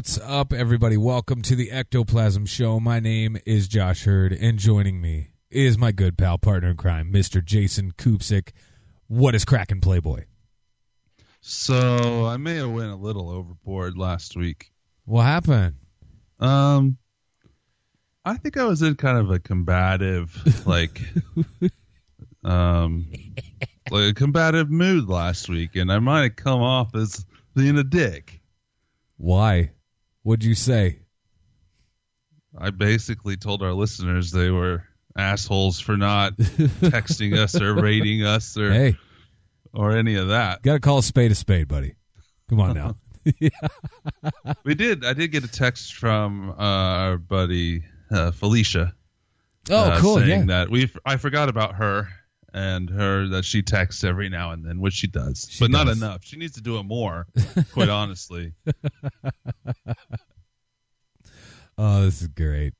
What's 0.00 0.18
up, 0.18 0.54
everybody? 0.54 0.96
Welcome 0.96 1.42
to 1.42 1.54
the 1.54 1.70
Ectoplasm 1.70 2.46
Show. 2.46 2.80
My 2.80 3.00
name 3.00 3.36
is 3.44 3.68
Josh 3.68 4.04
Hurd, 4.04 4.32
and 4.32 4.58
joining 4.58 4.98
me 4.98 5.32
is 5.50 5.76
my 5.76 5.92
good 5.92 6.16
pal, 6.16 6.38
partner 6.38 6.70
in 6.70 6.78
crime, 6.78 7.12
Mr. 7.12 7.44
Jason 7.44 7.92
Kupsik. 7.92 8.52
What 9.08 9.34
is 9.34 9.44
cracking, 9.44 9.82
Playboy? 9.82 10.24
So 11.42 12.24
I 12.24 12.38
may 12.38 12.54
have 12.54 12.70
went 12.70 12.90
a 12.90 12.96
little 12.96 13.28
overboard 13.28 13.98
last 13.98 14.38
week. 14.38 14.72
What 15.04 15.24
happened? 15.24 15.74
Um, 16.38 16.96
I 18.24 18.38
think 18.38 18.56
I 18.56 18.64
was 18.64 18.80
in 18.80 18.94
kind 18.94 19.18
of 19.18 19.30
a 19.30 19.38
combative, 19.38 20.66
like, 20.66 20.98
um, 22.42 23.06
like 23.90 24.12
a 24.12 24.14
combative 24.14 24.70
mood 24.70 25.10
last 25.10 25.50
week, 25.50 25.76
and 25.76 25.92
I 25.92 25.98
might 25.98 26.22
have 26.22 26.36
come 26.36 26.62
off 26.62 26.94
as 26.94 27.26
being 27.54 27.76
a 27.76 27.84
dick. 27.84 28.40
Why? 29.18 29.72
What'd 30.22 30.44
you 30.44 30.54
say? 30.54 31.00
I 32.58 32.70
basically 32.70 33.36
told 33.36 33.62
our 33.62 33.72
listeners 33.72 34.30
they 34.32 34.50
were 34.50 34.84
assholes 35.16 35.80
for 35.80 35.96
not 35.96 36.36
texting 36.36 37.36
us 37.36 37.60
or 37.60 37.74
rating 37.74 38.24
us 38.24 38.56
or 38.56 38.72
Hey, 38.72 38.96
or 39.72 39.96
any 39.96 40.16
of 40.16 40.28
that. 40.28 40.62
got 40.62 40.74
to 40.74 40.80
call 40.80 40.98
a 40.98 41.02
spade 41.02 41.30
a 41.30 41.34
spade, 41.34 41.68
buddy. 41.68 41.94
Come 42.48 42.60
on 42.60 42.74
now. 42.74 42.96
We 44.64 44.74
did. 44.74 45.04
I 45.04 45.12
did 45.12 45.28
get 45.28 45.44
a 45.44 45.48
text 45.48 45.94
from 45.94 46.50
uh, 46.50 46.54
our 46.56 47.18
buddy 47.18 47.84
uh, 48.10 48.30
Felicia. 48.30 48.94
Oh, 49.70 49.76
uh, 49.76 50.00
cool. 50.00 50.16
saying 50.18 50.28
Yeah. 50.28 50.44
that 50.46 50.70
we 50.70 50.90
I 51.04 51.16
forgot 51.16 51.48
about 51.50 51.74
her 51.76 52.08
and 52.52 52.90
her 52.90 53.28
that 53.28 53.44
she 53.44 53.62
texts 53.62 54.04
every 54.04 54.28
now 54.28 54.50
and 54.52 54.64
then, 54.64 54.80
which 54.80 54.94
she 54.94 55.06
does, 55.06 55.46
She 55.50 55.62
but 55.64 55.70
not 55.70 55.88
enough. 55.88 56.24
She 56.24 56.36
needs 56.36 56.54
to 56.54 56.60
do 56.60 56.78
it 56.78 56.82
more, 56.84 57.26
quite 57.72 57.88
honestly. 57.88 58.52
Oh, 61.82 62.02
this 62.02 62.20
is 62.20 62.28
great. 62.28 62.74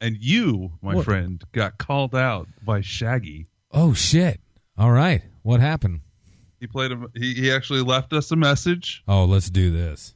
And 0.00 0.16
you, 0.18 0.72
my 0.80 0.94
What? 0.94 1.04
friend, 1.04 1.42
got 1.52 1.76
called 1.76 2.14
out 2.14 2.48
by 2.64 2.80
Shaggy. 2.80 3.48
Oh, 3.70 3.92
shit. 3.92 4.40
All 4.78 4.90
right. 4.92 5.22
What 5.42 5.60
happened? 5.60 6.00
He 6.58 6.66
played 6.66 6.92
a, 6.92 7.06
he 7.14 7.34
he 7.34 7.52
actually 7.52 7.82
left 7.82 8.14
us 8.14 8.30
a 8.30 8.36
message, 8.36 9.02
Oh, 9.06 9.26
let's 9.26 9.50
do 9.50 9.70
this. 9.70 10.14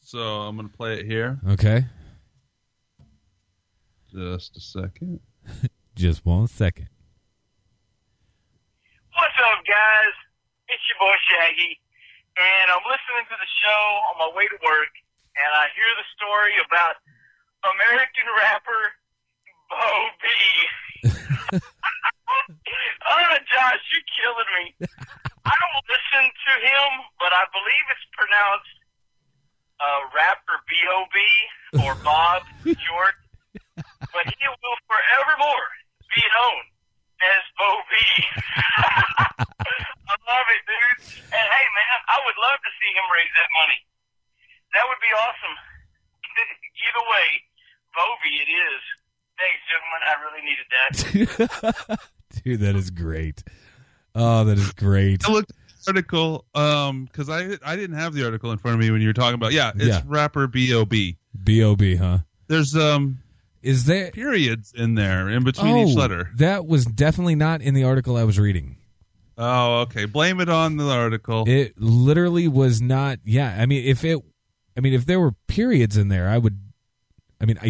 so 0.00 0.18
I'm 0.18 0.56
gonna 0.56 0.68
play 0.68 0.98
it 0.98 1.06
here. 1.06 1.38
Okay. 1.50 1.84
Just 4.12 4.56
a 4.56 4.60
second. 4.60 5.20
Just 5.94 6.26
one 6.26 6.48
second. 6.48 6.88
Guys? 9.66 10.14
It's 10.70 10.82
your 10.90 10.98
boy 11.02 11.14
Shaggy, 11.26 11.74
and 12.38 12.66
I'm 12.70 12.86
listening 12.86 13.26
to 13.30 13.36
the 13.38 13.50
show 13.62 13.82
on 14.10 14.14
my 14.22 14.30
way 14.34 14.46
to 14.46 14.58
work, 14.62 14.92
and 15.34 15.50
I 15.50 15.70
hear 15.74 15.90
the 15.98 16.06
story 16.14 16.54
about 16.62 16.98
American 17.66 18.26
rapper 18.34 18.82
Bo 19.70 19.86
B. 20.22 20.26
oh, 23.10 23.34
Josh, 23.50 23.82
you're 23.90 24.10
killing 24.14 24.50
me. 24.54 24.64
I 25.46 25.54
don't 25.54 25.86
listen 25.90 26.24
to 26.30 26.52
him, 26.62 26.90
but 27.18 27.34
I 27.34 27.46
believe 27.50 27.84
it's 27.90 28.06
pronounced 28.14 28.76
uh, 29.82 30.00
rapper 30.14 30.58
B.O.B. 30.70 31.16
or 31.82 31.94
Bob 32.06 32.42
short. 32.64 33.14
But 33.76 34.24
he 34.30 34.44
will 34.46 34.78
forevermore 34.88 35.68
be 36.14 36.22
known 36.22 36.62
as 37.20 37.42
Bo 37.58 37.68
B. 37.90 37.94
I 40.06 40.14
love 40.26 40.46
it, 40.48 40.62
dude. 40.64 40.98
And 41.30 41.46
hey, 41.46 41.66
man, 41.76 41.96
I 42.08 42.16
would 42.24 42.38
love 42.38 42.58
to 42.62 42.72
see 42.86 42.94
him 42.94 43.06
raise 43.10 43.32
that 43.34 43.50
money. 43.58 43.80
That 44.78 44.84
would 44.86 45.02
be 45.02 45.10
awesome. 45.18 45.56
Either 46.86 47.04
way, 47.10 47.26
Bovey 47.98 48.38
it 48.38 48.50
is. 48.54 48.82
Thanks, 49.42 49.60
gentlemen. 49.66 50.00
I 50.06 50.14
really 50.22 50.44
needed 50.46 50.66
that. 50.70 51.98
Dude, 52.44 52.60
that 52.60 52.76
is 52.76 52.90
great. 52.90 53.42
Oh, 54.14 54.44
that 54.44 54.58
is 54.58 54.72
great. 54.72 55.26
I 55.28 55.32
looked 55.32 55.50
at 55.50 55.56
the 55.84 55.90
article 55.90 56.44
um 56.54 57.04
because 57.06 57.28
I 57.28 57.58
I 57.64 57.76
didn't 57.76 57.96
have 57.96 58.14
the 58.14 58.24
article 58.24 58.50
in 58.52 58.58
front 58.58 58.74
of 58.74 58.80
me 58.80 58.90
when 58.90 59.00
you 59.00 59.08
were 59.08 59.12
talking 59.12 59.34
about 59.34 59.52
yeah 59.52 59.72
it's 59.74 59.84
Yeah. 59.86 60.02
rapper 60.06 60.46
B.O.B. 60.46 61.16
B.O.B., 61.44 61.96
huh? 61.96 62.18
There's 62.48 62.74
um 62.76 63.18
Is 63.62 63.84
there. 63.84 64.10
periods 64.10 64.72
in 64.76 64.94
there 64.94 65.28
in 65.28 65.44
between 65.44 65.74
oh, 65.76 65.86
each 65.86 65.96
letter. 65.96 66.30
that 66.36 66.66
was 66.66 66.84
definitely 66.86 67.34
not 67.34 67.60
in 67.62 67.74
the 67.74 67.84
article 67.84 68.16
I 68.16 68.24
was 68.24 68.38
reading. 68.38 68.76
Oh, 69.38 69.80
okay. 69.80 70.06
Blame 70.06 70.40
it 70.40 70.48
on 70.48 70.76
the 70.76 70.88
article. 70.90 71.44
It 71.46 71.74
literally 71.80 72.48
was 72.48 72.80
not. 72.80 73.18
Yeah, 73.24 73.54
I 73.58 73.66
mean, 73.66 73.84
if 73.84 74.04
it, 74.04 74.18
I 74.76 74.80
mean, 74.80 74.94
if 74.94 75.04
there 75.06 75.20
were 75.20 75.32
periods 75.46 75.96
in 75.96 76.08
there, 76.08 76.28
I 76.28 76.38
would. 76.38 76.58
I 77.40 77.44
mean, 77.44 77.58
I, 77.60 77.66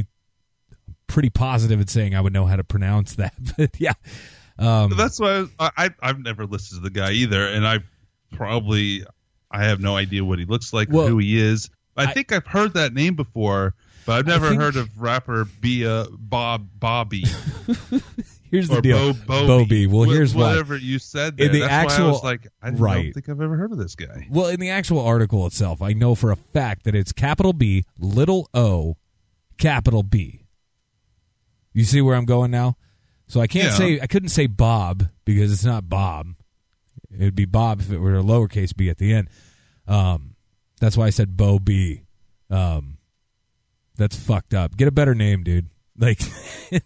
I'm 0.86 0.96
pretty 1.08 1.30
positive 1.30 1.80
in 1.80 1.88
saying 1.88 2.14
I 2.14 2.20
would 2.20 2.32
know 2.32 2.46
how 2.46 2.56
to 2.56 2.64
pronounce 2.64 3.16
that. 3.16 3.34
But 3.56 3.80
yeah, 3.80 3.94
um, 4.58 4.92
That's 4.96 5.18
why 5.18 5.46
I, 5.58 5.70
I 5.76 5.90
I've 6.00 6.20
never 6.20 6.46
listened 6.46 6.82
to 6.82 6.88
the 6.88 6.94
guy 6.94 7.10
either, 7.12 7.46
and 7.48 7.66
I 7.66 7.80
probably 8.32 9.04
I 9.50 9.64
have 9.64 9.80
no 9.80 9.96
idea 9.96 10.24
what 10.24 10.38
he 10.38 10.44
looks 10.44 10.72
like 10.72 10.88
Well, 10.90 11.06
or 11.06 11.08
who 11.10 11.18
he 11.18 11.38
is. 11.40 11.68
I, 11.96 12.04
I- 12.04 12.12
think 12.12 12.30
I've 12.32 12.46
heard 12.46 12.74
that 12.74 12.92
name 12.94 13.14
before, 13.16 13.74
but 14.04 14.12
I've 14.18 14.26
never 14.26 14.50
think- 14.50 14.60
heard 14.60 14.76
of 14.76 15.00
rapper 15.00 15.46
B 15.60 15.84
uh, 15.86 16.06
Bob 16.16 16.68
Bobby 16.78 17.24
here's 18.50 18.68
the 18.68 18.78
or 18.78 18.80
deal, 18.80 19.12
Bo 19.12 19.46
Bobby. 19.46 19.86
Well, 19.86 20.04
here's 20.08 20.34
why. 20.34 20.48
whatever 20.50 20.76
you 20.76 20.98
said. 20.98 21.38
In 21.40 21.52
the 21.52 21.60
That's 21.60 21.70
why 21.70 21.76
I 21.78 21.82
actual- 21.82 22.08
was 22.12 22.22
like, 22.24 22.48
I 22.62 22.70
don't 22.70 23.12
think 23.12 23.28
I've 23.28 23.40
ever 23.40 23.56
heard 23.56 23.72
of 23.72 23.78
this 23.78 23.94
guy. 23.94 24.26
Well, 24.30 24.46
in 24.48 24.60
the 24.60 24.70
actual 24.70 25.00
article 25.00 25.46
itself, 25.46 25.82
I 25.82 25.92
know 25.92 26.14
for 26.14 26.30
a 26.30 26.36
fact 26.36 26.84
that 26.84 26.94
it's 26.94 27.12
capital 27.12 27.52
B, 27.52 27.84
little 27.98 28.48
O, 28.54 28.96
capital 29.58 30.02
B. 30.02 30.42
You 31.72 31.84
see 31.84 32.00
where 32.00 32.14
I'm 32.16 32.24
going 32.24 32.50
now? 32.50 32.76
So 33.28 33.40
I 33.40 33.46
can't 33.46 33.70
Yeah. 33.70 33.76
say 33.76 34.00
I 34.00 34.06
couldn't 34.06 34.28
say 34.30 34.46
Bob 34.46 35.08
because 35.24 35.52
it's 35.52 35.64
not 35.64 35.88
Bob. 35.88 36.34
It'd 37.12 37.34
be 37.34 37.44
Bob 37.44 37.80
if 37.80 37.90
it 37.90 37.98
were 37.98 38.16
a 38.18 38.22
lowercase 38.22 38.74
b 38.76 38.88
at 38.88 38.98
the 38.98 39.12
end. 39.12 39.28
Um, 39.86 40.36
that's 40.80 40.96
why 40.96 41.06
I 41.06 41.10
said 41.10 41.36
Bo 41.36 41.58
B. 41.58 42.02
Um, 42.50 42.98
that's 43.96 44.16
fucked 44.16 44.54
up. 44.54 44.76
Get 44.76 44.88
a 44.88 44.92
better 44.92 45.14
name, 45.14 45.42
dude. 45.42 45.68
Like, 45.98 46.20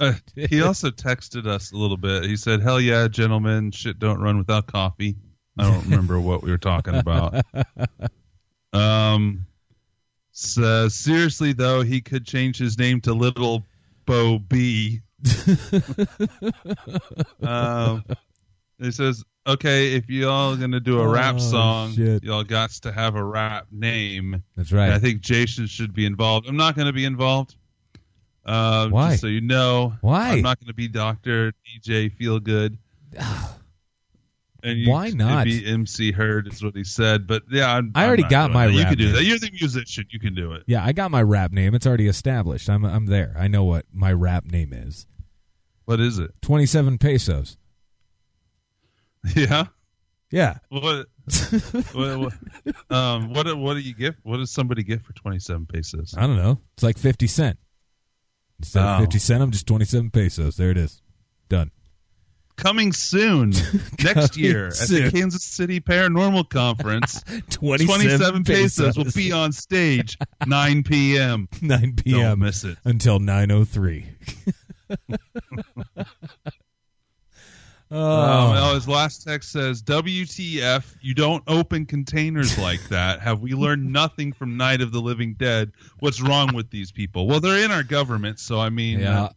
Uh, 0.00 0.12
he 0.36 0.62
also 0.62 0.90
texted 0.90 1.46
us 1.46 1.72
a 1.72 1.76
little 1.76 1.96
bit. 1.96 2.24
He 2.24 2.36
said, 2.36 2.60
"Hell 2.60 2.80
yeah, 2.80 3.08
gentlemen, 3.08 3.70
shit 3.70 3.98
don't 3.98 4.20
run 4.20 4.38
without 4.38 4.66
coffee." 4.66 5.16
I 5.58 5.64
don't 5.70 5.84
remember 5.84 6.20
what 6.20 6.42
we 6.42 6.50
were 6.50 6.58
talking 6.58 6.94
about. 6.94 7.34
Um, 8.72 9.46
says 10.32 10.94
seriously 10.94 11.52
though, 11.52 11.82
he 11.82 12.00
could 12.00 12.26
change 12.26 12.58
his 12.58 12.78
name 12.78 13.00
to 13.02 13.14
Little 13.14 13.64
Bo 14.06 14.38
B. 14.38 15.00
um, 17.42 18.04
he 18.78 18.90
says, 18.92 19.24
"Okay, 19.46 19.94
if 19.94 20.08
y'all 20.08 20.56
gonna 20.56 20.80
do 20.80 21.00
a 21.00 21.08
rap 21.08 21.36
Oh, 21.36 21.38
song, 21.38 21.92
shit. 21.94 22.22
y'all 22.22 22.44
got 22.44 22.70
to 22.70 22.92
have 22.92 23.16
a 23.16 23.24
rap 23.24 23.66
name." 23.72 24.42
that's 24.56 24.70
And 24.70 24.78
right. 24.78 24.90
I 24.92 24.98
think 24.98 25.20
Jason 25.22 25.66
should 25.66 25.92
be 25.94 26.06
involved. 26.06 26.46
I'm 26.48 26.56
not 26.56 26.76
going 26.76 26.86
to 26.86 26.92
be 26.92 27.04
involved. 27.04 27.56
Uh, 28.48 28.88
Why? 28.88 29.10
Just 29.10 29.20
so 29.20 29.26
you 29.26 29.42
know. 29.42 29.92
Why? 30.00 30.30
I'm 30.30 30.42
not 30.42 30.58
going 30.58 30.68
to 30.68 30.74
be 30.74 30.88
Doctor 30.88 31.52
DJ 31.66 32.10
Feel 32.12 32.40
Good. 32.40 32.78
And 34.60 34.76
you, 34.76 34.90
Why 34.90 35.10
not? 35.10 35.44
Be 35.44 35.64
MC 35.64 36.10
Heard 36.10 36.48
is 36.52 36.64
what 36.64 36.74
he 36.74 36.82
said, 36.82 37.28
but 37.28 37.44
yeah, 37.48 37.72
I'm, 37.76 37.92
I 37.94 38.06
already 38.08 38.24
got 38.24 38.50
my 38.50 38.66
that. 38.66 38.72
You 38.72 38.84
can 38.86 38.98
do 38.98 39.04
name. 39.04 39.14
that. 39.14 39.22
You're 39.22 39.38
the 39.38 39.52
musician. 39.52 40.06
You 40.10 40.18
can 40.18 40.34
do 40.34 40.52
it. 40.52 40.64
yeah, 40.66 40.84
I 40.84 40.90
got 40.90 41.12
my 41.12 41.22
rap 41.22 41.52
name. 41.52 41.76
It's 41.76 41.86
already 41.86 42.08
established. 42.08 42.68
I'm 42.68 42.84
I'm 42.84 43.06
there. 43.06 43.36
I 43.38 43.46
know 43.46 43.62
what 43.62 43.86
my 43.92 44.12
rap 44.12 44.46
name 44.46 44.72
is. 44.72 45.06
What 45.84 46.00
is 46.00 46.18
it? 46.18 46.32
Twenty 46.42 46.66
seven 46.66 46.98
pesos. 46.98 47.56
Yeah. 49.36 49.66
Yeah. 50.32 50.58
What? 50.70 51.06
what, 51.92 52.18
what, 52.18 52.32
um. 52.90 53.32
What? 53.32 53.56
What 53.56 53.74
do 53.74 53.80
you 53.80 53.94
get? 53.94 54.16
What 54.24 54.38
does 54.38 54.50
somebody 54.50 54.82
get 54.82 55.02
for 55.02 55.12
27 55.12 55.66
pesos? 55.66 56.14
I 56.18 56.26
don't 56.26 56.36
know. 56.36 56.58
It's 56.74 56.82
like 56.82 56.98
fifty 56.98 57.28
cent. 57.28 57.58
Instead 58.60 58.82
of 58.84 58.98
Oh. 58.98 59.00
fifty 59.04 59.18
cent, 59.18 59.42
I'm 59.42 59.50
just 59.50 59.66
twenty 59.66 59.84
seven 59.84 60.10
pesos. 60.10 60.56
There 60.56 60.70
it 60.70 60.76
is. 60.78 61.00
Done. 61.48 61.70
coming 62.56 62.92
soon 62.92 63.50
next 64.02 64.32
Coming 64.34 64.44
year 64.44 64.66
at 64.66 64.74
the 64.88 65.10
Kansas 65.14 65.44
City 65.44 65.80
Paranormal 65.80 66.48
Conference. 66.50 67.22
27, 67.50 67.86
27 67.86 68.44
pesos 68.44 68.96
will 68.98 69.04
be 69.14 69.30
on 69.32 69.52
stage 69.52 70.18
9 70.46 70.82
p.m. 70.82 71.48
9 71.62 71.94
p.m. 71.96 72.20
Don't 72.20 72.38
miss 72.40 72.64
it. 72.64 72.76
until 72.84 73.20
903. 73.20 74.06
Um, 77.90 77.98
oh, 78.00 78.54
oh, 78.56 78.74
his 78.74 78.86
last 78.86 79.24
text 79.24 79.50
says, 79.50 79.82
"WTF? 79.82 80.96
You 81.00 81.14
don't 81.14 81.42
open 81.46 81.86
containers 81.86 82.58
like 82.58 82.82
that. 82.90 83.20
Have 83.20 83.40
we 83.40 83.52
learned 83.52 83.90
nothing 83.90 84.32
from 84.32 84.58
Night 84.58 84.82
of 84.82 84.92
the 84.92 85.00
Living 85.00 85.34
Dead? 85.34 85.72
What's 86.00 86.20
wrong 86.20 86.54
with 86.54 86.70
these 86.70 86.92
people? 86.92 87.26
Well, 87.26 87.40
they're 87.40 87.64
in 87.64 87.70
our 87.70 87.82
government, 87.82 88.40
so 88.40 88.60
I 88.60 88.68
mean, 88.68 89.00
yeah. 89.00 89.30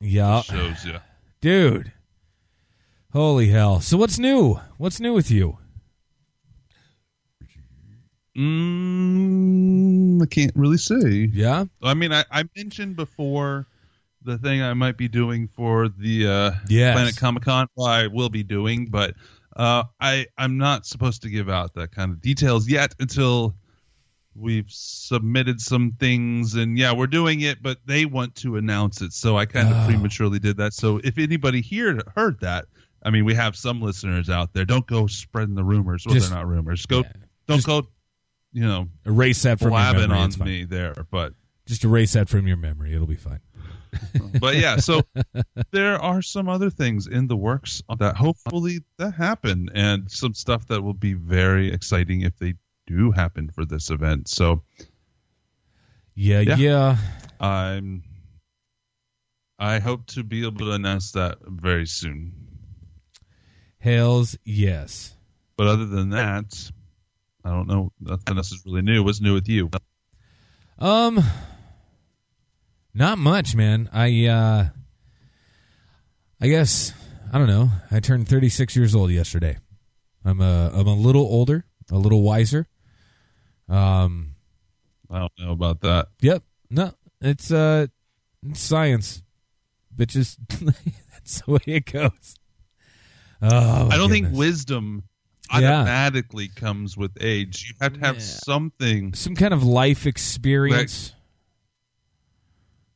Yeah. 0.00 0.42
shows 0.42 0.84
you. 0.84 0.98
Dude. 1.40 1.92
Holy 3.12 3.48
hell. 3.48 3.80
So 3.80 3.96
what's 3.96 4.18
new? 4.18 4.60
What's 4.76 5.00
new 5.00 5.14
with 5.14 5.30
you? 5.30 5.58
Mm, 8.36 10.22
I 10.22 10.26
can't 10.26 10.52
really 10.54 10.78
say. 10.78 11.30
Yeah? 11.32 11.66
I 11.82 11.94
mean, 11.94 12.12
I, 12.12 12.24
I 12.30 12.44
mentioned 12.56 12.96
before 12.96 13.66
the 14.24 14.38
thing 14.38 14.62
I 14.62 14.74
might 14.74 14.96
be 14.96 15.08
doing 15.08 15.48
for 15.48 15.88
the 15.88 16.26
uh, 16.26 16.50
Yes. 16.68 16.94
Planet 16.94 17.16
Comic 17.16 17.42
Con. 17.44 17.66
Well, 17.76 17.86
I 17.86 18.06
will 18.06 18.28
be 18.28 18.42
doing, 18.42 18.86
but 18.86 19.14
uh, 19.56 19.84
I 20.00 20.26
I'm 20.38 20.56
not 20.58 20.86
supposed 20.86 21.22
to 21.22 21.28
give 21.30 21.48
out 21.48 21.74
that 21.74 21.92
kind 21.92 22.10
of 22.10 22.20
details 22.20 22.68
yet 22.68 22.94
until 23.00 23.54
we've 24.34 24.66
submitted 24.70 25.60
some 25.60 25.92
things. 26.00 26.54
And 26.54 26.78
yeah, 26.78 26.92
we're 26.92 27.06
doing 27.06 27.42
it, 27.42 27.62
but 27.62 27.78
they 27.84 28.06
want 28.06 28.34
to 28.36 28.56
announce 28.56 29.02
it, 29.02 29.12
so 29.12 29.36
I 29.36 29.44
kind 29.46 29.68
of 29.68 29.76
Oh. 29.76 29.86
prematurely 29.86 30.38
did 30.38 30.56
that. 30.56 30.72
So 30.72 31.00
if 31.04 31.18
anybody 31.18 31.60
here 31.60 32.00
heard 32.16 32.40
that, 32.40 32.64
I 33.02 33.10
mean, 33.10 33.24
we 33.24 33.34
have 33.34 33.56
some 33.56 33.82
listeners 33.82 34.30
out 34.30 34.54
there. 34.54 34.64
Don't 34.64 34.86
go 34.86 35.06
spreading 35.06 35.54
the 35.54 35.64
rumors. 35.64 36.04
Well, 36.06 36.14
Just- 36.14 36.30
they're 36.30 36.38
not 36.38 36.46
rumors. 36.48 36.86
Go, 36.86 37.00
Yeah. 37.02 37.12
don't 37.46 37.62
go, 37.64 37.86
you 38.52 38.62
know, 38.62 38.88
Erase 39.04 39.42
that 39.42 39.58
from 39.58 39.72
your 39.72 39.92
memory. 40.08 40.16
on 40.18 40.30
me 40.38 40.64
there, 40.64 40.94
but. 41.10 41.34
Just 41.66 41.84
erase 41.84 42.14
that 42.14 42.28
from 42.28 42.46
your 42.46 42.56
memory. 42.56 42.92
It'll 42.94 43.06
be 43.06 43.14
fine. 43.16 43.40
But 44.40 44.56
yeah, 44.56 44.76
so 44.76 45.02
there 45.70 46.00
are 46.00 46.22
some 46.22 46.48
other 46.48 46.70
things 46.70 47.06
in 47.06 47.26
the 47.26 47.36
works 47.36 47.82
that 47.98 48.16
hopefully 48.16 48.80
that 48.98 49.12
happen, 49.12 49.68
and 49.74 50.10
some 50.10 50.34
stuff 50.34 50.66
that 50.68 50.82
will 50.82 50.94
be 50.94 51.14
very 51.14 51.72
exciting 51.72 52.22
if 52.22 52.36
they 52.38 52.54
do 52.86 53.10
happen 53.10 53.50
for 53.50 53.64
this 53.64 53.90
event. 53.90 54.28
So 54.28 54.62
Yeah, 56.14 56.40
yeah. 56.40 56.56
Yeah. 56.56 56.96
I'm, 57.40 58.02
I 59.58 59.78
hope 59.78 60.06
to 60.08 60.22
be 60.22 60.44
able 60.46 60.66
to 60.66 60.72
announce 60.72 61.12
that 61.12 61.38
very 61.46 61.86
soon. 61.86 62.32
Hells 63.78 64.36
yes. 64.44 65.14
But 65.56 65.66
other 65.66 65.86
than 65.86 66.10
that, 66.10 66.70
I 67.44 67.50
don't 67.50 67.66
know. 67.66 67.92
Nothing 68.00 68.36
else 68.36 68.52
is 68.52 68.62
really 68.64 68.82
new. 68.82 69.02
What's 69.02 69.20
new 69.20 69.34
with 69.34 69.48
you? 69.48 69.70
Um 70.78 71.22
not 72.94 73.18
much, 73.18 73.54
man. 73.54 73.88
I 73.92 74.26
uh 74.26 74.66
I 76.40 76.48
guess 76.48 76.92
I 77.32 77.38
don't 77.38 77.46
know. 77.46 77.70
I 77.90 78.00
turned 78.00 78.28
36 78.28 78.76
years 78.76 78.94
old 78.94 79.10
yesterday. 79.10 79.58
I'm 80.24 80.40
a 80.40 80.70
I'm 80.74 80.86
a 80.86 80.94
little 80.94 81.22
older, 81.22 81.64
a 81.90 81.98
little 81.98 82.22
wiser. 82.22 82.66
Um 83.68 84.34
I 85.10 85.18
don't 85.18 85.32
know 85.38 85.52
about 85.52 85.80
that. 85.82 86.08
Yep. 86.20 86.42
No, 86.70 86.92
it's 87.20 87.50
uh 87.50 87.86
it's 88.48 88.60
science. 88.60 89.22
Bitches. 89.94 90.36
That's 91.12 91.42
the 91.42 91.52
way 91.52 91.60
it 91.66 91.92
goes. 91.92 92.34
Oh, 93.40 93.88
I 93.90 93.96
don't 93.96 94.08
think 94.10 94.26
goodness. 94.26 94.38
wisdom 94.38 95.02
Yeah. 95.52 95.80
automatically 95.80 96.48
comes 96.48 96.96
with 96.96 97.12
age. 97.20 97.66
You 97.68 97.74
have 97.80 97.94
to 97.94 98.00
have 98.00 98.16
Yeah. 98.16 98.20
something 98.22 99.14
some 99.14 99.34
kind 99.36 99.52
of 99.54 99.62
life 99.62 100.06
experience. 100.06 101.12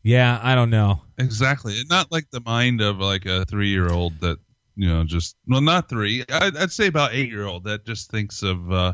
Yeah, 0.07 0.39
I 0.41 0.55
don't 0.55 0.71
know. 0.71 1.03
Exactly. 1.19 1.75
Not 1.91 2.13
like 2.13 2.31
the 2.31 2.41
mind 2.47 2.81
of 2.81 2.99
like 2.99 3.27
a 3.27 3.45
three 3.45 3.71
year 3.71 3.91
old 3.91 4.21
that, 4.21 4.39
you 4.77 4.89
know, 4.89 5.03
just, 5.03 5.35
well, 5.49 5.61
not 5.61 5.89
three. 5.89 6.25
I'd, 6.31 6.57
I'd 6.57 6.71
say 6.71 6.87
about 6.87 7.13
eight 7.13 7.29
year 7.29 7.45
old 7.45 7.65
that 7.65 7.85
just 7.85 8.09
thinks 8.09 8.45
of 8.45 8.71
uh, 8.73 8.93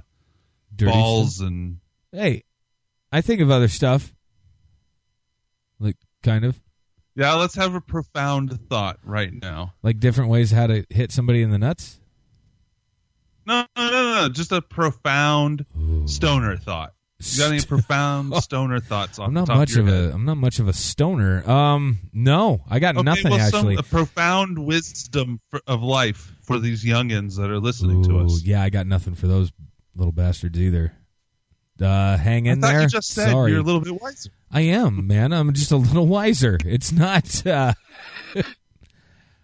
Dirty 0.74 0.92
balls 0.92 1.36
stuff. 1.36 1.48
and. 1.48 1.76
Hey, 2.12 2.44
I 3.12 3.20
think 3.20 3.42
of 3.42 3.50
other 3.50 3.68
stuff. 3.68 4.14
Like 5.78 5.96
kind 6.22 6.46
of 6.46 6.58
Yeah, 7.14 7.34
let's 7.34 7.56
have 7.56 7.74
a 7.74 7.80
profound 7.82 8.58
thought 8.70 8.98
right 9.04 9.32
now. 9.34 9.74
like 9.82 10.00
different 10.00 10.30
ways 10.30 10.50
how 10.50 10.66
to 10.66 10.86
hit 10.88 11.12
somebody 11.12 11.42
in 11.42 11.50
the 11.50 11.58
nuts. 11.58 12.00
No, 13.46 13.66
no, 13.76 13.90
no, 13.90 14.14
no. 14.22 14.28
Just 14.30 14.50
a 14.52 14.62
profound 14.62 15.66
Ooh. 15.78 16.08
stoner 16.08 16.56
thought. 16.56 16.94
You 17.24 17.38
got 17.38 17.52
any 17.52 17.62
profound 17.64 18.34
stoner 18.42 18.80
thoughts 18.80 19.18
off 19.18 19.28
I'm 19.28 19.34
not 19.34 19.48
much 19.48 19.76
of, 19.76 19.86
a 19.88 20.12
I'm 20.12 20.24
not 20.24 20.36
much 20.36 20.58
of 20.58 20.68
a 20.68 20.72
stoner. 20.72 21.48
Um 21.48 21.98
no, 22.12 22.62
I 22.68 22.78
got 22.78 22.96
Okay, 22.96 23.04
nothing 23.04 23.30
well, 23.30 23.40
actually. 23.40 23.76
Some, 23.76 23.84
a 23.84 23.88
profound 23.88 24.58
wisdom 24.58 25.40
for, 25.50 25.60
of 25.66 25.82
life 25.82 26.32
for 26.42 26.58
these 26.58 26.84
youngins 26.84 27.36
that 27.36 27.50
are 27.50 27.60
listening 27.60 28.02
to 28.04 28.18
us. 28.20 28.42
Yeah, 28.42 28.62
I 28.62 28.70
got 28.70 28.86
nothing 28.86 29.14
for 29.14 29.26
those 29.28 29.52
little 29.94 30.12
bastards 30.12 30.58
either. 30.58 30.94
Uh 31.80 32.16
hang 32.16 32.48
I 32.48 32.52
in 32.52 32.60
thought 32.60 32.72
there. 32.72 32.82
you 32.82 32.88
just 32.88 33.12
said 33.12 33.30
Sorry. 33.30 33.52
you're 33.52 33.60
a 33.60 33.64
little 33.64 33.80
bit 33.80 34.00
wiser. 34.00 34.30
I 34.50 34.62
am, 34.62 35.06
man. 35.06 35.32
I'm 35.32 35.52
just 35.52 35.72
a 35.72 35.76
little 35.76 36.06
wiser. 36.06 36.58
It's 36.64 36.92
not. 36.92 37.46
uh 37.46 37.72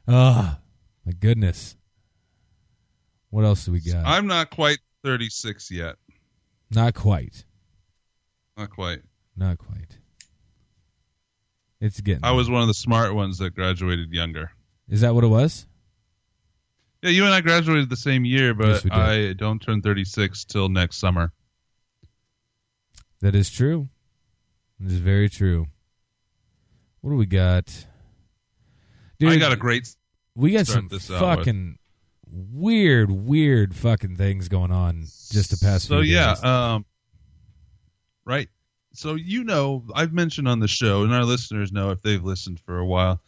Oh, 0.07 0.57
my 1.05 1.13
goodness. 1.13 1.77
What 3.31 3.45
else 3.45 3.67
do 3.67 3.73
we 3.73 3.81
got? 3.81 4.07
I'm 4.07 4.27
not 4.27 4.51
quite 4.51 4.79
36 5.05 5.71
yet. 5.71 5.97
not 6.71 6.95
quite. 6.95 7.45
Not 8.59 8.71
quite. 8.71 8.99
Not 9.37 9.59
quite. 9.59 9.99
It's 11.81 12.01
getting. 12.01 12.25
I 12.25 12.33
was 12.33 12.51
one 12.51 12.61
of 12.61 12.67
the 12.67 12.75
smart 12.75 13.15
ones 13.15 13.39
that 13.39 13.55
graduated 13.55 14.13
younger. 14.13 14.51
Is 14.89 15.03
that 15.03 15.15
what 15.15 15.23
it 15.23 15.29
was? 15.29 15.67
Yeah, 17.03 17.11
you 17.11 17.25
and 17.25 17.33
I 17.33 17.41
graduated 17.41 17.89
the 17.89 17.97
same 17.97 18.25
year, 18.25 18.55
but 18.55 18.83
did. 18.83 18.91
I 18.91 19.33
don't 19.35 19.63
turn 19.63 19.81
36 19.81 20.45
till 20.47 20.69
next 20.69 20.97
summer. 20.97 21.33
That 23.21 23.37
is 23.37 23.49
true. 23.49 23.89
It 24.85 24.91
is 24.91 24.99
very 24.99 25.29
true. 25.29 25.67
What 27.01 27.11
do 27.11 27.17
we 27.17 27.27
got? 27.27 27.87
Dude, 29.21 29.31
I 29.31 29.37
got 29.37 29.53
a 29.53 29.57
great. 29.57 29.95
we 30.35 30.53
got 30.53 30.67
some 30.67 30.89
fucking 30.89 31.79
weird, 32.29 33.11
weird 33.13 33.77
fucking 33.77 34.17
things 34.17 34.49
going 34.49 34.73
on 34.73 35.03
just 35.31 35.51
the 35.51 35.65
past 35.65 35.87
So 35.87 36.03
few 36.03 36.15
yeah, 36.15 36.33
um, 36.43 36.85
right. 38.29 38.49
So 38.93 39.15
you 39.17 39.43
know, 39.45 39.85
I've 39.95 40.13
mentioned 40.13 40.47
on 40.49 40.61
the 40.61 40.69
show, 40.69 41.03
and 41.03 41.13
our 41.13 41.25
listeners 41.25 41.73
know 41.73 41.91
if 41.91 42.01
they've 42.03 42.23
listened 42.23 42.61
for 42.61 42.79
a 42.79 42.87
while. 42.87 43.21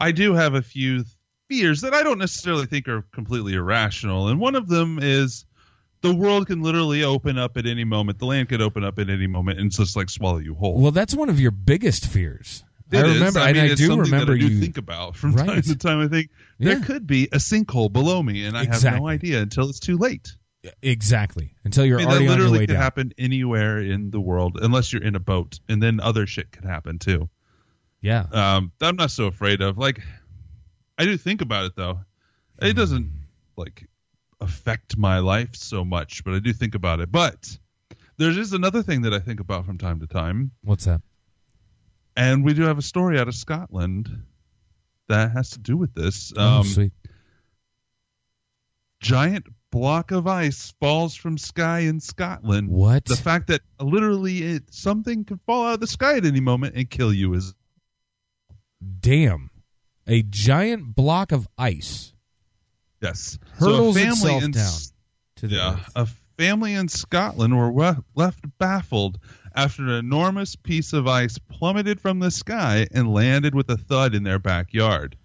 I 0.00 0.10
do 0.12 0.32
have 0.34 0.54
a 0.54 0.62
few 0.62 1.04
fears 1.48 1.80
that 1.82 1.92
I 1.94 2.02
don't 2.02 2.18
necessarily 2.18 2.66
think 2.66 2.88
are 2.88 3.02
completely 3.12 3.54
irrational, 3.54 4.28
and 4.28 4.40
one 4.40 4.54
of 4.54 4.68
them 4.68 4.98
is 5.00 5.44
the 6.00 6.14
world 6.14 6.46
can 6.48 6.62
literally 6.62 7.04
open 7.04 7.38
up 7.38 7.56
at 7.56 7.64
any 7.66 7.84
moment. 7.84 8.18
The 8.18 8.26
land 8.26 8.48
could 8.48 8.60
open 8.60 8.84
up 8.84 8.98
at 8.98 9.08
any 9.08 9.26
moment 9.26 9.58
and 9.60 9.70
just 9.70 9.96
like 9.96 10.10
swallow 10.10 10.38
you 10.38 10.54
whole. 10.54 10.80
well, 10.80 10.90
that's 10.90 11.14
one 11.14 11.28
of 11.30 11.38
your 11.40 11.50
biggest 11.52 12.06
fears. 12.06 12.64
I 12.92 12.98
It 13.00 13.06
is. 13.06 13.14
remember, 13.14 13.40
I, 13.40 13.48
and 13.48 13.58
mean, 13.58 13.70
I 13.72 13.74
do 13.74 13.98
remember 13.98 14.34
I 14.34 14.38
do 14.38 14.48
you. 14.48 14.60
think 14.60 14.76
about 14.76 15.16
from 15.16 15.32
Right. 15.32 15.46
time 15.46 15.62
to 15.62 15.76
time. 15.76 16.00
I 16.00 16.08
think 16.08 16.28
Yeah. 16.58 16.74
there 16.74 16.80
could 16.84 17.06
be 17.06 17.24
a 17.32 17.38
sinkhole 17.38 17.90
below 17.92 18.22
me, 18.22 18.44
and 18.44 18.56
I 18.58 18.66
have 18.66 18.84
no 18.84 19.08
idea 19.08 19.40
until 19.40 19.68
it's 19.70 19.80
too 19.80 19.96
late. 19.96 20.36
Exactly 20.82 21.54
until 21.64 21.84
you're 21.84 21.98
I 21.98 22.02
mean, 22.02 22.08
that 22.08 22.14
already 22.14 22.26
on 22.28 22.30
your 22.30 22.38
literally 22.38 22.58
way 22.60 22.66
could 22.66 22.72
down. 22.74 22.82
happen 22.82 23.12
anywhere 23.18 23.78
in 23.78 24.10
the 24.10 24.20
world, 24.20 24.58
unless 24.60 24.92
you're 24.92 25.02
in 25.02 25.14
a 25.14 25.20
boat, 25.20 25.60
and 25.68 25.82
then 25.82 26.00
other 26.00 26.26
shit 26.26 26.50
could 26.52 26.64
happen 26.64 26.98
too. 26.98 27.28
Yeah, 28.00 28.26
Um, 28.32 28.72
that 28.78 28.88
I'm 28.88 28.96
not 28.96 29.10
so 29.10 29.26
afraid 29.26 29.62
of. 29.62 29.78
Like, 29.78 30.00
I 30.98 31.04
do 31.04 31.16
think 31.16 31.40
about 31.40 31.64
it 31.66 31.72
though. 31.76 32.00
It 32.60 32.74
doesn't 32.74 33.10
like 33.56 33.88
affect 34.40 34.96
my 34.96 35.18
life 35.20 35.54
so 35.56 35.84
much, 35.84 36.22
but 36.24 36.34
I 36.34 36.38
do 36.38 36.52
think 36.52 36.74
about 36.74 37.00
it. 37.00 37.10
But 37.10 37.58
there 38.18 38.30
is 38.30 38.52
another 38.52 38.82
thing 38.82 39.02
that 39.02 39.14
I 39.14 39.18
think 39.20 39.40
about 39.40 39.64
from 39.66 39.78
time 39.78 40.00
to 40.00 40.06
time, 40.06 40.50
what's 40.62 40.84
that? 40.84 41.00
and 42.16 42.44
we 42.44 42.54
do 42.54 42.62
have 42.62 42.78
a 42.78 42.82
story 42.82 43.18
out 43.18 43.26
of 43.26 43.34
Scotland 43.34 44.08
that 45.08 45.32
has 45.32 45.50
to 45.50 45.58
do 45.58 45.76
with 45.76 45.94
this. 45.94 46.32
oh, 46.36 46.58
Um, 46.60 46.64
sweet. 46.64 46.92
Giant 49.04 49.46
block 49.70 50.10
of 50.12 50.26
ice 50.26 50.72
falls 50.80 51.14
from 51.14 51.36
sky 51.36 51.80
in 51.80 52.00
Scotland. 52.00 52.68
What? 52.68 53.04
The 53.04 53.16
fact 53.16 53.48
that 53.48 53.60
literally 53.80 54.42
it, 54.42 54.62
something 54.72 55.24
can 55.24 55.38
fall 55.46 55.66
out 55.66 55.74
of 55.74 55.80
the 55.80 55.86
sky 55.86 56.16
at 56.16 56.24
any 56.24 56.40
moment 56.40 56.74
and 56.74 56.88
kill 56.88 57.12
you 57.12 57.34
is 57.34 57.54
Damn, 59.00 59.50
a 60.06 60.22
giant 60.22 60.94
block 60.94 61.32
of 61.32 61.48
ice 61.56 62.12
yes. 63.02 63.38
hurls 63.52 63.94
so 63.94 64.00
a 64.00 64.04
family 64.04 64.12
itself 64.12 64.42
in, 64.42 64.50
down 64.50 64.72
to 65.36 65.48
the 65.48 65.54
Yeah, 65.56 65.72
earth. 65.74 65.92
a 65.96 66.08
family 66.38 66.74
in 66.74 66.88
Scotland 66.88 67.56
were 67.56 67.70
we- 67.72 68.02
left 68.14 68.44
baffled 68.58 69.18
after 69.54 69.82
an 69.84 69.90
enormous 69.90 70.56
piece 70.56 70.92
of 70.92 71.06
ice 71.06 71.38
plummeted 71.38 72.00
from 72.00 72.18
the 72.18 72.30
sky 72.30 72.86
and 72.92 73.12
landed 73.12 73.54
with 73.54 73.70
a 73.70 73.76
thud 73.76 74.14
in 74.14 74.22
their 74.24 74.38
backyard. 74.38 75.16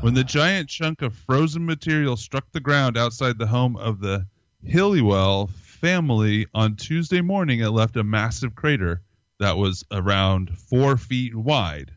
When 0.00 0.14
the 0.14 0.24
giant 0.24 0.68
chunk 0.68 1.02
of 1.02 1.14
frozen 1.14 1.64
material 1.64 2.16
struck 2.16 2.50
the 2.52 2.60
ground 2.60 2.96
outside 2.96 3.38
the 3.38 3.46
home 3.46 3.76
of 3.76 4.00
the 4.00 4.26
Hillywell 4.66 5.50
family 5.50 6.46
on 6.54 6.76
Tuesday 6.76 7.20
morning, 7.20 7.60
it 7.60 7.68
left 7.68 7.96
a 7.96 8.04
massive 8.04 8.54
crater 8.54 9.02
that 9.40 9.56
was 9.56 9.84
around 9.90 10.56
four 10.58 10.96
feet 10.96 11.34
wide. 11.34 11.92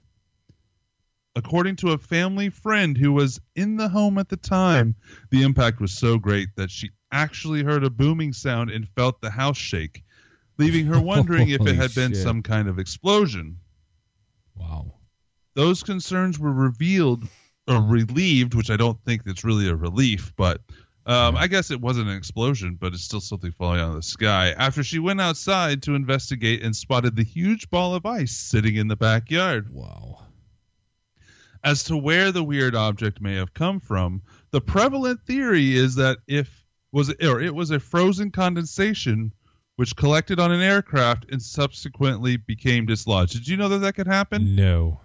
According 1.36 1.76
to 1.78 1.92
a 1.92 1.98
family 1.98 2.50
friend 2.50 2.98
who 2.98 3.12
was 3.14 3.40
in 3.56 3.78
the 3.78 3.90
home 3.90 4.18
at 4.18 4.30
the 4.30 4.38
time, 4.38 4.96
the 5.30 5.44
impact 5.44 5.80
was 5.80 5.94
so 5.94 6.18
great 6.18 6.50
that 6.56 6.72
she 6.72 6.90
actually 7.12 7.64
heard 7.64 7.84
a 7.84 7.90
booming 7.90 8.34
sound 8.34 8.70
and 8.70 8.90
felt 8.90 9.22
the 9.22 9.30
house 9.30 9.58
shake, 9.58 10.04
leaving 10.58 10.86
her 10.88 11.00
wondering 11.14 11.50
if 11.50 11.62
it 11.62 11.76
had 11.76 11.94
been 11.94 12.14
shit. 12.14 12.24
some 12.24 12.42
kind 12.42 12.68
of 12.68 12.80
explosion. 12.80 13.60
Wow. 14.56 14.96
Those 15.54 15.84
concerns 15.84 16.40
were 16.40 16.52
revealed 16.52 17.28
relieved, 17.68 18.54
which 18.54 18.70
I 18.70 18.78
don't 18.78 19.02
think 19.04 19.24
it's 19.26 19.44
really 19.44 19.68
a 19.68 19.76
relief, 19.76 20.34
but 20.36 20.62
um, 21.06 21.38
I 21.38 21.48
guess 21.48 21.72
it 21.72 21.80
wasn't 21.80 22.10
an 22.10 22.18
explosion, 22.18 22.78
but 22.80 22.94
it's 22.94 23.04
still 23.04 23.22
something 23.22 23.52
falling 23.52 23.80
out 23.80 23.90
of 23.92 23.96
the 23.96 24.04
sky. 24.04 24.54
After 24.58 24.84
she 24.84 25.00
went 25.00 25.22
outside 25.22 25.82
to 25.84 25.96
investigate 25.96 26.64
and 26.64 26.76
spotted 26.76 27.16
the 27.16 27.24
huge 27.24 27.70
ball 27.70 27.96
of 27.96 28.06
ice 28.06 28.36
sitting 28.36 28.76
in 28.76 28.90
the 28.90 28.98
backyard. 28.98 29.74
Wow. 29.74 30.26
As 31.64 31.84
to 31.86 31.96
where 31.98 32.34
the 32.34 32.44
weird 32.44 32.76
object 32.76 33.22
may 33.22 33.36
have 33.36 33.54
come 33.54 33.80
from, 33.80 34.22
the 34.52 34.62
prevalent 34.62 35.22
theory 35.26 35.76
is 35.76 35.96
that 35.96 36.18
if 36.28 36.66
was 36.92 37.14
or 37.22 37.42
it 37.42 37.56
was 37.56 37.72
a 37.72 37.80
frozen 37.80 38.32
condensation 38.32 39.32
which 39.78 39.96
collected 39.96 40.40
on 40.40 40.52
an 40.52 40.62
aircraft 40.62 41.26
and 41.32 41.42
subsequently 41.42 42.36
became 42.36 42.86
dislodged. 42.86 43.34
Did 43.34 43.48
you 43.48 43.56
know 43.56 43.70
that 43.70 43.80
that 43.80 43.94
could 43.94 44.08
happen? 44.08 44.56
No. 44.56 45.00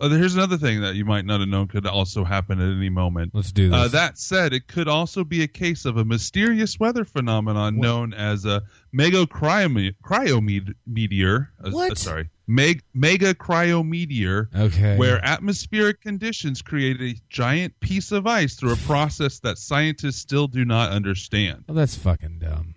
Uh, 0.00 0.08
here's 0.10 0.34
another 0.34 0.58
thing 0.58 0.80
that 0.82 0.94
you 0.94 1.04
might 1.04 1.24
not 1.24 1.40
have 1.40 1.48
known 1.48 1.68
could 1.68 1.86
also 1.86 2.24
happen 2.24 2.60
at 2.60 2.76
any 2.76 2.88
moment. 2.90 3.30
Let's 3.34 3.52
do 3.52 3.70
this. 3.70 3.78
Uh, 3.78 3.88
that 3.88 4.18
said, 4.18 4.52
it 4.52 4.68
could 4.68 4.88
also 4.88 5.24
be 5.24 5.42
a 5.42 5.48
case 5.48 5.84
of 5.84 5.96
a 5.96 6.04
mysterious 6.04 6.78
weather 6.78 7.04
phenomenon 7.04 7.78
known 7.78 8.14
as 8.14 8.44
a 8.44 8.62
megacryometeor. 8.94 11.48
Uh, 11.64 11.70
What? 11.70 11.92
uh, 11.92 11.94
sorry, 11.94 12.28
meg- 12.46 12.82
mega 12.94 13.34
cryometeor, 13.34 14.54
okay. 14.54 14.96
where 14.96 15.24
atmospheric 15.24 16.00
conditions 16.00 16.62
create 16.62 17.00
a 17.00 17.16
giant 17.28 17.78
piece 17.80 18.12
of 18.12 18.26
ice 18.26 18.54
through 18.54 18.72
a 18.72 18.76
process 18.76 19.40
that 19.40 19.58
scientists 19.58 20.18
still 20.20 20.46
do 20.46 20.64
not 20.64 20.92
understand. 20.92 21.64
Oh, 21.68 21.74
that's 21.74 21.96
fucking 21.96 22.38
dumb. 22.38 22.74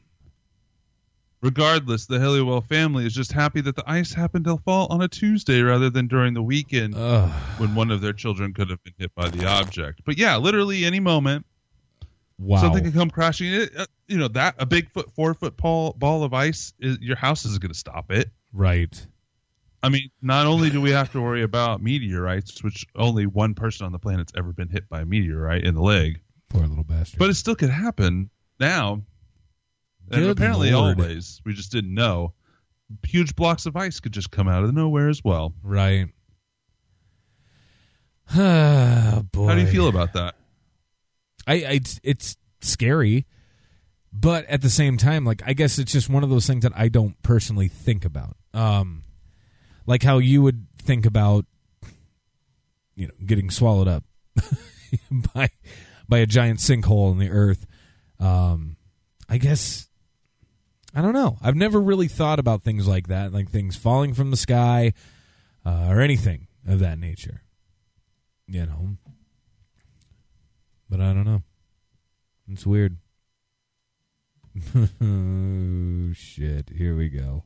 Regardless, 1.42 2.06
the 2.06 2.18
Hillywell 2.18 2.66
family 2.68 3.06
is 3.06 3.14
just 3.14 3.32
happy 3.32 3.62
that 3.62 3.76
the 3.78 3.84
ice 3.90 4.14
happened 4.14 4.44
to 4.46 4.58
fall 4.58 4.88
on 4.90 5.02
a 5.02 5.08
Tuesday 5.08 5.62
rather 5.62 5.90
than 5.90 6.08
during 6.08 6.34
the 6.34 6.44
weekend 6.44 6.96
Ugh. 6.98 7.30
when 7.60 7.76
one 7.76 7.92
of 7.92 8.02
their 8.02 8.12
children 8.12 8.54
could 8.54 8.70
have 8.70 8.84
been 8.84 8.94
hit 8.98 9.16
by 9.16 9.30
the 9.30 9.46
object. 9.48 10.02
But 10.06 10.18
yeah, 10.18 10.36
literally 10.38 10.84
any 10.86 11.00
moment 11.00 11.46
Wow. 12.38 12.62
something 12.62 12.84
could 12.84 12.94
come 12.94 13.10
crashing. 13.10 13.54
It, 13.54 13.72
uh, 13.78 13.86
you 14.08 14.18
know 14.18 14.28
that 14.30 14.56
a 14.58 14.66
big 14.66 14.90
foot, 14.90 15.12
four 15.14 15.34
foot 15.34 15.56
ball, 15.58 15.94
ball 15.98 16.24
of 16.24 16.34
ice, 16.34 16.74
is, 16.80 16.98
your 17.00 17.16
house 17.18 17.46
isn't 17.46 17.62
going 17.62 17.72
to 17.74 17.78
stop 17.78 18.12
it. 18.12 18.30
right. 18.54 19.06
I 19.82 19.88
mean, 19.88 20.10
not 20.22 20.46
only 20.46 20.70
do 20.70 20.82
we 20.82 20.92
have 20.92 21.10
to 21.14 21.22
worry 21.22 21.42
about 21.42 21.82
meteorites, 21.82 22.62
which 22.66 22.86
only 22.98 23.26
one 23.26 23.54
person 23.54 23.86
on 23.86 23.94
the 23.94 24.00
planet's 24.00 24.34
ever 24.36 24.52
been 24.52 24.68
hit 24.68 24.90
by 24.90 25.02
a 25.02 25.06
meteorite 25.06 25.64
in 25.64 25.74
the 25.74 25.82
leg, 25.82 26.20
Poor 26.50 26.68
little 26.68 26.84
bastard. 26.84 27.18
but 27.18 27.30
it 27.30 27.36
still 27.36 27.56
could 27.56 27.70
happen 27.70 28.30
now. 28.60 29.02
And 30.12 30.22
Good 30.22 30.32
apparently, 30.32 30.72
Lord. 30.72 31.00
always 31.00 31.42
we 31.46 31.54
just 31.54 31.72
didn't 31.72 31.94
know. 31.94 32.34
Huge 33.08 33.36
blocks 33.36 33.66
of 33.66 33.76
ice 33.76 34.00
could 34.00 34.12
just 34.14 34.32
come 34.32 34.48
out 34.48 34.64
of 34.64 34.74
nowhere 34.74 35.10
as 35.10 35.24
well. 35.24 35.54
right. 35.64 36.08
Ah, 38.36 39.22
boy. 39.32 39.48
How 39.48 39.56
do 39.56 39.62
you 39.62 39.68
feel 39.68 39.88
about 39.88 40.14
that? 40.14 40.36
I, 41.48 41.54
I 41.54 41.72
it's, 41.74 42.00
it's 42.04 42.38
scary, 42.62 43.26
but 44.14 44.46
at 44.46 44.62
the 44.62 44.70
same 44.70 44.98
time, 44.98 45.26
like 45.26 45.42
I 45.46 45.54
guess 45.54 45.80
it's 45.80 45.92
just 45.92 46.10
one 46.10 46.24
of 46.24 46.30
those 46.30 46.46
things 46.48 46.64
that 46.64 46.74
I 46.76 46.90
don't 46.90 47.20
personally 47.24 47.68
think 47.68 48.06
about. 48.06 48.36
Um, 48.54 49.04
like 49.86 50.04
how 50.04 50.18
you 50.20 50.42
would 50.44 50.68
think 50.82 51.06
about, 51.06 51.46
you 52.96 53.08
know, 53.08 53.14
getting 53.26 53.50
swallowed 53.50 53.88
up 53.88 54.04
by 55.34 55.50
by 56.08 56.20
a 56.20 56.26
giant 56.26 56.60
sinkhole 56.60 57.12
in 57.12 57.18
the 57.18 57.30
earth. 57.30 57.66
Um, 58.20 58.76
I 59.28 59.38
guess 59.38 59.89
I 60.94 61.02
don't 61.02 61.14
know. 61.14 61.38
I've 61.42 61.56
never 61.56 61.80
really 61.80 62.08
thought 62.08 62.40
about 62.40 62.64
things 62.64 62.88
like 62.88 63.08
that, 63.08 63.32
like 63.32 63.50
things 63.50 63.76
falling 63.76 64.14
from 64.14 64.32
the 64.32 64.38
sky 64.38 64.94
uh, 65.66 65.88
or 65.90 66.02
anything 66.02 66.48
of 66.68 66.80
that 66.80 66.98
nature. 67.00 67.44
You 68.48 68.66
know, 68.66 68.90
but 70.90 71.00
I 71.00 71.14
don't 71.14 71.26
know. 71.26 71.44
It's 72.52 72.66
weird. 72.66 72.98
oh, 74.76 76.12
shit. 76.14 76.70
Here 76.76 76.96
we 76.96 77.10
go. 77.10 77.44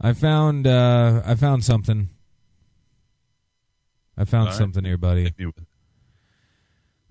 I 0.00 0.12
found 0.12 0.66
uh 0.66 1.22
I 1.24 1.34
found 1.34 1.64
something. 1.64 2.10
I 4.16 4.24
found 4.24 4.48
right. 4.48 4.54
something 4.54 4.84
here, 4.84 4.96
buddy. 4.96 5.24
Hit 5.24 5.38
me 5.38 5.46
with- 5.46 5.66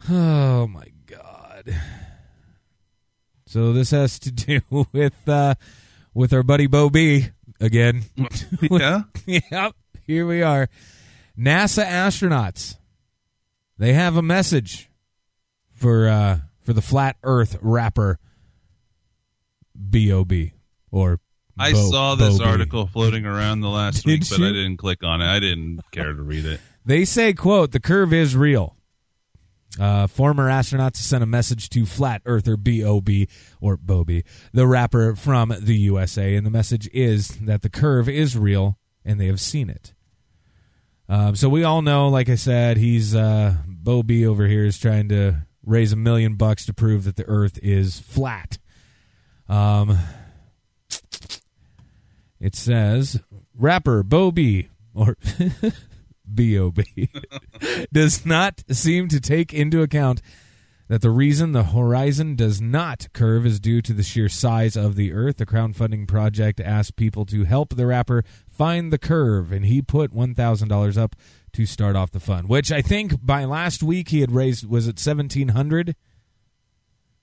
Oh 0.09 0.67
my 0.67 0.87
god. 1.05 1.75
So 3.53 3.71
this 3.71 3.91
has 3.91 4.17
to 4.17 4.31
do 4.31 4.61
with 4.91 5.29
uh 5.29 5.53
with 6.15 6.33
our 6.33 6.41
buddy 6.41 6.65
Bo 6.65 6.89
B 6.89 7.27
again. 7.59 8.05
yeah. 8.63 9.03
yep, 9.27 9.75
here 10.07 10.25
we 10.25 10.41
are. 10.41 10.69
NASA 11.37 11.85
astronauts. 11.85 12.77
They 13.77 13.93
have 13.93 14.17
a 14.17 14.23
message 14.23 14.89
for 15.71 16.07
uh 16.07 16.39
for 16.61 16.73
the 16.73 16.81
flat 16.81 17.17
earth 17.21 17.59
rapper 17.61 18.17
B.O.B. 19.87 20.53
or 20.89 21.19
I 21.55 21.73
Bo- 21.73 21.91
saw 21.91 22.15
this 22.15 22.39
Bo 22.39 22.45
B. 22.45 22.49
article 22.49 22.87
floating 22.87 23.27
around 23.27 23.59
the 23.61 23.69
last 23.69 24.03
Did 24.03 24.21
week, 24.21 24.29
but 24.31 24.41
I 24.41 24.51
didn't 24.51 24.77
click 24.77 25.03
on 25.03 25.21
it. 25.21 25.27
I 25.27 25.39
didn't 25.39 25.81
care 25.91 26.11
to 26.11 26.23
read 26.23 26.45
it. 26.45 26.59
They 26.85 27.05
say, 27.05 27.33
quote, 27.33 27.71
the 27.71 27.79
curve 27.79 28.13
is 28.13 28.35
real. 28.35 28.75
Uh, 29.79 30.05
former 30.05 30.49
astronauts 30.49 30.97
sent 30.97 31.23
a 31.23 31.27
message 31.27 31.67
to 31.69 31.85
Flat 31.85 32.21
Earther 32.25 32.55
B.O.B. 32.55 33.27
or 33.59 33.75
Bobby, 33.77 34.23
the 34.53 34.67
rapper 34.67 35.15
from 35.15 35.53
the 35.59 35.75
USA, 35.75 36.35
and 36.35 36.45
the 36.45 36.51
message 36.51 36.87
is 36.93 37.29
that 37.39 37.63
the 37.63 37.69
curve 37.69 38.07
is 38.07 38.37
real 38.37 38.77
and 39.03 39.19
they 39.19 39.27
have 39.27 39.41
seen 39.41 39.69
it. 39.69 39.93
Um, 41.09 41.35
so 41.35 41.49
we 41.49 41.63
all 41.63 41.81
know, 41.81 42.07
like 42.07 42.29
I 42.29 42.35
said, 42.35 42.77
he's 42.77 43.15
uh, 43.15 43.55
Bobby 43.67 44.25
over 44.25 44.47
here 44.47 44.63
is 44.63 44.77
trying 44.77 45.09
to 45.09 45.45
raise 45.65 45.91
a 45.91 45.97
million 45.97 46.35
bucks 46.35 46.65
to 46.67 46.73
prove 46.73 47.03
that 47.05 47.15
the 47.15 47.27
Earth 47.27 47.59
is 47.61 47.99
flat. 47.99 48.57
Um, 49.49 49.97
it 52.39 52.55
says 52.55 53.19
rapper 53.55 54.03
Bobby 54.03 54.69
or 54.93 55.17
B.O.B. 56.35 57.09
does 57.93 58.25
not 58.25 58.63
seem 58.69 59.07
to 59.09 59.19
take 59.19 59.53
into 59.53 59.81
account 59.81 60.21
that 60.87 61.01
the 61.01 61.09
reason 61.09 61.53
the 61.53 61.63
horizon 61.63 62.35
does 62.35 62.61
not 62.61 63.07
curve 63.13 63.45
is 63.45 63.59
due 63.59 63.81
to 63.81 63.93
the 63.93 64.03
sheer 64.03 64.29
size 64.29 64.75
of 64.75 64.95
the 64.95 65.13
Earth. 65.13 65.37
The 65.37 65.45
crowdfunding 65.45 66.07
project 66.07 66.59
asked 66.59 66.95
people 66.95 67.25
to 67.27 67.45
help 67.45 67.75
the 67.75 67.87
rapper 67.87 68.23
find 68.49 68.91
the 68.91 68.97
curve, 68.97 69.51
and 69.51 69.65
he 69.65 69.81
put 69.81 70.13
$1,000 70.13 70.97
up 70.97 71.15
to 71.53 71.65
start 71.65 71.95
off 71.95 72.11
the 72.11 72.19
fund, 72.19 72.49
which 72.49 72.71
I 72.71 72.81
think 72.81 73.25
by 73.25 73.45
last 73.45 73.81
week 73.81 74.09
he 74.09 74.21
had 74.21 74.31
raised, 74.31 74.67
was 74.67 74.85
it 74.85 74.99
1700 74.99 75.95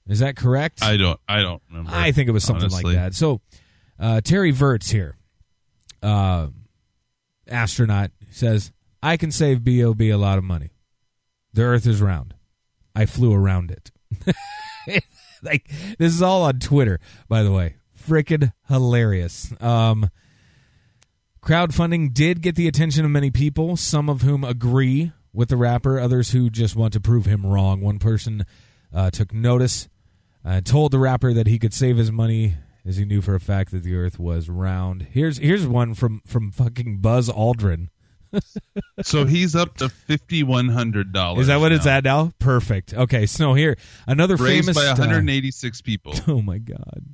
Is 0.09 0.21
that 0.21 0.37
correct? 0.37 0.83
I 0.83 0.97
don't. 0.97 1.21
I 1.29 1.43
don't 1.43 1.63
remember. 1.69 1.91
I 1.93 2.13
think 2.13 2.29
it 2.29 2.33
was 2.33 2.45
something 2.45 2.65
honestly. 2.65 2.95
like 2.95 2.97
that. 2.97 3.15
So, 3.15 3.41
uh, 3.99 4.21
Terry 4.21 4.51
Virts 4.51 4.91
here, 4.91 5.17
uh, 6.03 6.49
astronaut, 7.47 8.11
says, 8.31 8.73
I 9.03 9.17
can 9.17 9.31
save 9.31 9.65
BOB 9.65 10.01
a 10.03 10.15
lot 10.15 10.39
of 10.39 10.45
money. 10.45 10.71
The 11.53 11.63
Earth 11.63 11.87
is 11.87 12.01
round. 12.01 12.35
I 12.95 13.07
flew 13.07 13.33
around 13.33 13.71
it. 13.71 13.91
like, 15.43 15.71
this 15.99 16.13
is 16.13 16.23
all 16.23 16.43
on 16.43 16.59
Twitter, 16.59 17.01
by 17.29 17.43
the 17.43 17.53
way. 17.53 17.77
Frickin' 18.07 18.53
hilarious. 18.69 19.53
Um, 19.61 20.11
crowdfunding 21.43 22.13
did 22.13 22.43
get 22.43 22.57
the 22.57 22.69
attention 22.69 23.05
of 23.05 23.11
many 23.11 23.31
people, 23.31 23.77
some 23.77 24.09
of 24.09 24.23
whom 24.23 24.45
agree 24.45 25.13
with 25.33 25.49
the 25.49 25.57
rapper, 25.57 25.99
others 25.99 26.31
who 26.31 26.51
just 26.51 26.77
want 26.77 26.93
to 26.93 27.01
prove 27.01 27.27
him 27.27 27.47
wrong. 27.47 27.81
One 27.81 27.99
person 27.99 28.45
uh, 28.93 29.11
took 29.11 29.33
notice 29.33 29.89
and 30.45 30.65
told 30.65 30.93
the 30.93 30.99
rapper 30.99 31.33
that 31.33 31.47
he 31.47 31.59
could 31.59 31.75
save 31.75 31.97
his 31.97 32.11
money 32.11 32.57
as 32.85 32.97
he 32.97 33.05
knew 33.05 33.21
for 33.21 33.35
a 33.35 33.41
fact 33.41 33.71
that 33.73 33.83
the 33.83 33.95
earth 33.95 34.19
was 34.19 34.49
round. 34.49 35.09
Here's 35.11 35.39
here's 35.39 35.67
one 35.67 35.95
from 35.95 36.23
from 36.27 36.51
fucking 36.51 36.99
Buzz 36.99 37.29
Aldrin. 37.29 37.89
So 39.03 39.25
he's 39.25 39.57
up 39.57 39.77
to 39.79 39.89
fifty 39.89 40.43
one 40.43 40.69
hundred 40.69 41.13
dollars. 41.13 41.43
Is 41.43 41.47
that 41.49 41.61
what 41.61 41.73
it's 41.73 41.87
at 41.87 42.05
now? 42.05 42.33
Perfect. 42.39 42.95
Okay, 42.95 43.27
so 43.27 43.55
here 43.55 43.77
another 44.07 44.37
Raised 44.37 44.65
famous 44.67 44.77
by 44.77 44.87
uh, 44.87 44.97
one 44.97 45.09
hundred 45.09 45.31
eighty 45.31 45.51
six 45.51 45.81
people. 45.81 46.15
Oh 46.29 46.43
my 46.43 46.59
god. 46.59 47.05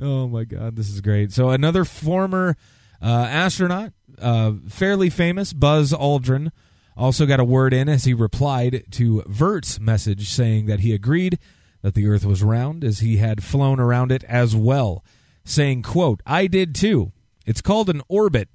Oh 0.00 0.26
my 0.28 0.44
god, 0.44 0.76
this 0.76 0.88
is 0.88 1.00
great. 1.00 1.32
So 1.32 1.50
another 1.50 1.84
former 1.84 2.56
Uh, 3.02 3.26
astronaut, 3.28 3.92
uh, 4.22 4.52
fairly 4.68 5.10
famous, 5.10 5.52
Buzz 5.52 5.92
Aldrin, 5.92 6.50
also 6.96 7.26
got 7.26 7.38
a 7.40 7.44
word 7.44 7.74
in 7.74 7.86
as 7.86 8.04
he 8.04 8.14
replied 8.14 8.84
to 8.92 9.22
Virts' 9.26 9.78
message 9.78 10.30
saying 10.30 10.64
that 10.66 10.80
he 10.80 10.94
agreed 10.94 11.38
that 11.82 11.92
the 11.92 12.06
Earth 12.06 12.24
was 12.24 12.42
round 12.42 12.82
as 12.82 13.00
he 13.00 13.18
had 13.18 13.44
flown 13.44 13.78
around 13.78 14.10
it 14.10 14.24
as 14.24 14.56
well, 14.56 15.04
saying, 15.44 15.82
quote, 15.82 16.22
I 16.24 16.46
did 16.46 16.74
too. 16.74 17.12
It's 17.44 17.60
called 17.60 17.90
an 17.90 18.00
orbit, 18.08 18.48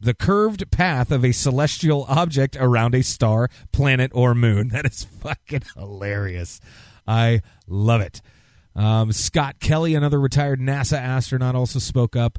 the 0.00 0.14
curved 0.14 0.70
path 0.70 1.10
of 1.10 1.24
a 1.24 1.32
celestial 1.32 2.06
object 2.08 2.56
around 2.58 2.94
a 2.94 3.02
star, 3.02 3.48
planet, 3.72 4.10
or 4.14 4.34
moon. 4.34 4.68
That 4.80 4.86
is 4.86 5.04
fucking 5.04 5.62
hilarious. 5.76 6.60
I 7.06 7.42
love 7.66 8.00
it. 8.00 8.22
Um, 8.74 9.12
Scott 9.12 9.60
Kelly, 9.60 9.94
another 9.94 10.20
retired 10.20 10.60
NASA 10.60 10.98
astronaut, 10.98 11.54
also 11.54 11.78
spoke 11.78 12.16
up 12.16 12.38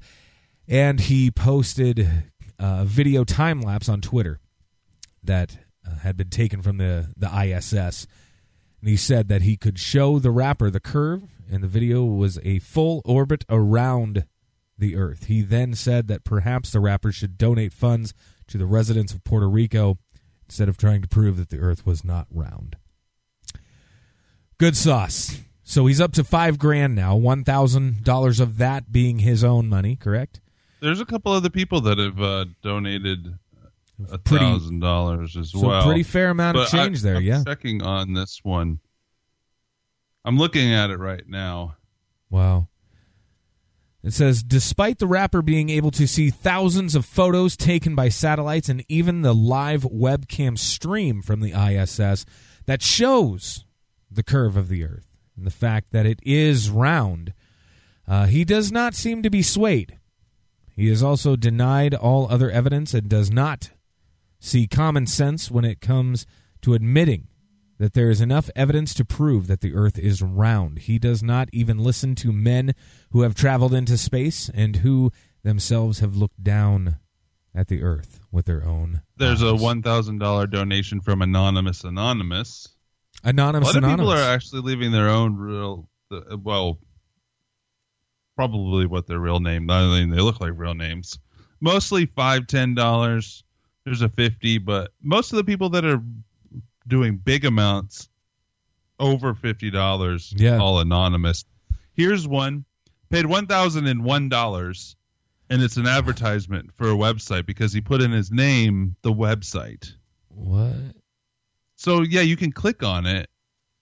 and 0.68 1.00
he 1.02 1.30
posted 1.30 2.08
a 2.58 2.86
video 2.86 3.24
time 3.24 3.62
lapse 3.62 3.90
on 3.90 4.02
Twitter 4.02 4.40
that 5.24 5.58
uh, 5.86 5.98
had 5.98 6.16
been 6.16 6.30
taken 6.30 6.62
from 6.62 6.78
the, 6.78 7.14
the 7.18 7.28
ISS. 7.28 8.08
And 8.80 8.90
he 8.90 8.98
said 8.98 9.28
that 9.28 9.42
he 9.42 9.58
could 9.58 9.78
show 9.78 10.18
the 10.18 10.32
rapper 10.32 10.70
the 10.70 10.80
curve, 10.80 11.24
and 11.52 11.62
the 11.62 11.68
video 11.68 12.04
was 12.04 12.40
a 12.44 12.60
full 12.60 13.02
orbit 13.06 13.44
around 13.50 14.26
the 14.82 14.98
Earth. 14.98 15.28
He 15.28 15.42
then 15.42 15.74
said 15.74 16.10
that 16.10 16.26
perhaps 16.26 16.72
the 16.72 16.82
rapper 16.82 17.14
should 17.14 17.38
donate 17.38 17.72
funds 17.74 18.14
to 18.48 18.58
the 18.58 18.66
residents 18.66 19.14
of 19.14 19.24
Puerto 19.24 19.50
Rico 19.50 19.98
instead 20.50 20.68
of 20.68 20.76
trying 20.78 21.02
to 21.02 21.08
prove 21.08 21.38
that 21.38 21.50
the 21.50 21.60
Earth 21.60 21.86
was 21.86 22.04
not 22.04 22.28
round. 22.30 22.76
Good 24.58 24.76
sauce. 24.76 25.40
So 25.64 25.86
he's 25.86 26.02
up 26.02 26.12
to 26.14 26.24
five 26.26 26.60
grand 26.60 26.96
now, 26.96 27.16
one 27.16 27.46
thousand 27.46 28.04
dollars 28.04 28.42
of 28.42 28.58
that 28.58 28.92
being 28.92 29.20
his 29.20 29.42
own 29.44 29.70
money, 29.70 29.96
correct? 29.96 30.42
There's 30.82 31.00
a 31.00 31.06
couple 31.06 31.32
other 31.32 31.50
people 31.50 31.80
that 31.82 31.98
have 31.98 32.22
uh, 32.22 32.46
donated 32.62 33.38
thousand 34.26 34.80
dollars 34.82 35.38
as 35.38 35.52
So 35.52 35.68
well. 35.68 35.86
pretty 35.86 36.04
fair 36.04 36.30
amount 36.32 36.58
of 36.58 36.68
change 36.68 37.00
I, 37.00 37.02
there, 37.04 37.16
I'm 37.18 37.24
yeah. 37.24 37.44
Checking 37.46 37.82
on 37.84 38.14
this 38.14 38.40
one. 38.44 38.80
I'm 40.26 40.38
looking 40.38 40.74
at 40.74 40.90
it 40.90 40.98
right 40.98 41.24
now. 41.28 41.78
Wow. 42.30 42.68
It 44.04 44.14
says 44.14 44.42
despite 44.42 44.98
the 44.98 45.08
rapper 45.08 45.42
being 45.42 45.70
able 45.70 45.92
to 45.92 46.08
see 46.08 46.30
thousands 46.30 46.96
of 46.96 47.06
photos 47.06 47.56
taken 47.56 47.94
by 47.94 48.10
satellites 48.10 48.68
and 48.68 48.84
even 48.90 49.22
the 49.22 49.36
live 49.36 49.84
webcam 49.84 50.58
stream 50.58 51.22
from 51.22 51.42
the 51.42 51.54
ISS 51.54 52.26
that 52.66 52.82
shows 52.82 53.66
the 54.10 54.24
curve 54.24 54.58
of 54.58 54.70
the 54.70 54.84
Earth 54.84 55.08
and 55.38 55.46
the 55.46 55.52
fact 55.52 55.92
that 55.92 56.06
it 56.06 56.20
is 56.24 56.70
round, 56.70 57.34
uh, 58.08 58.26
he 58.26 58.44
does 58.44 58.72
not 58.72 58.96
seem 58.96 59.22
to 59.22 59.30
be 59.30 59.42
swayed. 59.42 60.00
He 60.76 60.88
has 60.88 61.04
also 61.04 61.36
denied 61.36 61.94
all 61.94 62.28
other 62.30 62.50
evidence 62.50 62.94
and 62.94 63.08
does 63.08 63.30
not 63.30 63.70
see 64.40 64.66
common 64.66 65.06
sense 65.06 65.52
when 65.52 65.64
it 65.64 65.80
comes 65.80 66.26
to 66.62 66.74
admitting 66.74 67.28
that 67.82 67.94
there 67.94 68.12
is 68.12 68.22
enough 68.22 68.48
evidence 68.56 68.94
to 68.94 69.04
prove 69.04 69.48
that 69.48 69.62
the 69.62 69.74
earth 69.74 69.98
is 69.98 70.22
round. 70.22 70.78
He 70.78 71.00
does 71.00 71.24
not 71.24 71.50
even 71.52 71.80
listen 71.80 72.14
to 72.16 72.32
men 72.32 72.76
who 73.10 73.24
have 73.24 73.34
traveled 73.34 73.74
into 73.74 73.98
space 73.98 74.52
and 74.54 74.78
who 74.78 75.12
themselves 75.42 75.98
have 75.98 76.16
looked 76.16 76.44
down 76.44 76.98
at 77.56 77.70
the 77.70 77.82
earth 77.82 78.20
with 78.32 78.46
their 78.46 78.64
own 78.64 79.02
There's 79.18 79.42
a 79.42 79.56
one 79.56 79.82
thousand 79.82 80.20
dollar 80.20 80.46
donation 80.46 81.02
from 81.02 81.24
Anonymous 81.24 81.84
Anonymous. 81.84 82.70
A 83.24 83.30
anonymous 83.30 83.70
lot 83.70 83.78
of 83.78 83.84
anonymous. 83.84 84.14
people 84.14 84.14
are 84.14 84.32
actually 84.32 84.62
leaving 84.62 84.92
their 84.92 85.10
own 85.10 85.36
real, 85.36 85.90
well, 86.40 86.78
probably 88.36 88.86
what 88.86 89.08
their 89.08 89.20
real 89.20 89.40
name. 89.40 89.68
I 89.72 89.88
mean, 89.88 90.12
they 90.12 90.22
look 90.22 90.40
like 90.40 90.54
real 90.56 90.76
names. 90.76 91.18
Mostly 91.60 92.06
five, 92.06 92.46
ten 92.46 92.76
dollars. 92.76 93.44
There's 93.86 94.04
a 94.04 94.10
fifty, 94.10 94.60
but 94.60 94.92
most 95.02 95.34
of 95.34 95.38
the 95.38 95.44
people 95.44 95.70
that 95.72 95.84
are 95.84 96.00
doing 96.88 97.18
big 97.18 97.46
amounts, 97.46 98.10
over 99.00 99.34
fifty 99.34 99.70
dollars, 99.72 100.34
Yeah. 100.38 100.58
all 100.58 100.80
anonymous. 100.80 101.46
Here's 101.94 102.28
one, 102.28 102.66
paid 103.10 103.26
one 103.26 103.48
thousand 103.48 103.88
and 103.88 104.04
one 104.04 104.30
dollars, 104.30 104.96
and 105.50 105.62
it's 105.62 105.78
an 105.78 105.88
advertisement 105.88 106.74
for 106.74 106.90
a 106.90 106.96
website 106.96 107.46
because 107.46 107.74
he 107.74 107.82
put 107.82 108.02
in 108.02 108.12
his 108.12 108.32
name, 108.32 108.96
the 109.02 109.14
website. 109.14 109.92
what? 110.30 110.74
So 111.76 112.02
yeah, 112.02 112.22
you 112.22 112.38
can 112.38 112.52
click 112.52 112.84
on 112.84 113.06
it, 113.06 113.30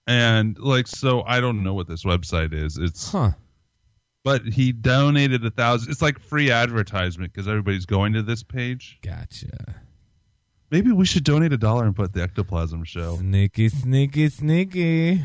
and 0.07 0.57
like 0.57 0.87
so, 0.87 1.21
I 1.23 1.39
don't 1.41 1.63
know 1.63 1.73
what 1.73 1.87
this 1.87 2.03
website 2.05 2.53
is. 2.53 2.77
It's 2.77 3.11
Huh. 3.11 3.31
but 4.23 4.43
he 4.45 4.71
donated 4.71 5.45
a 5.45 5.49
thousand. 5.51 5.91
It's 5.91 6.01
like 6.01 6.17
free 6.19 6.49
advertisement 6.49 7.33
because 7.33 7.47
everybody's 7.47 7.85
going 7.85 8.13
to 8.13 8.21
this 8.23 8.41
page. 8.43 8.99
Gotcha. 9.01 9.75
Maybe 10.71 10.91
we 10.91 11.05
should 11.05 11.23
donate 11.23 11.51
a 11.51 11.57
dollar 11.57 11.85
and 11.85 11.95
put 11.95 12.13
the 12.13 12.21
ectoplasm 12.21 12.83
show. 12.83 13.17
Sneaky, 13.17 13.69
sneaky, 13.69 14.29
sneaky. 14.29 15.21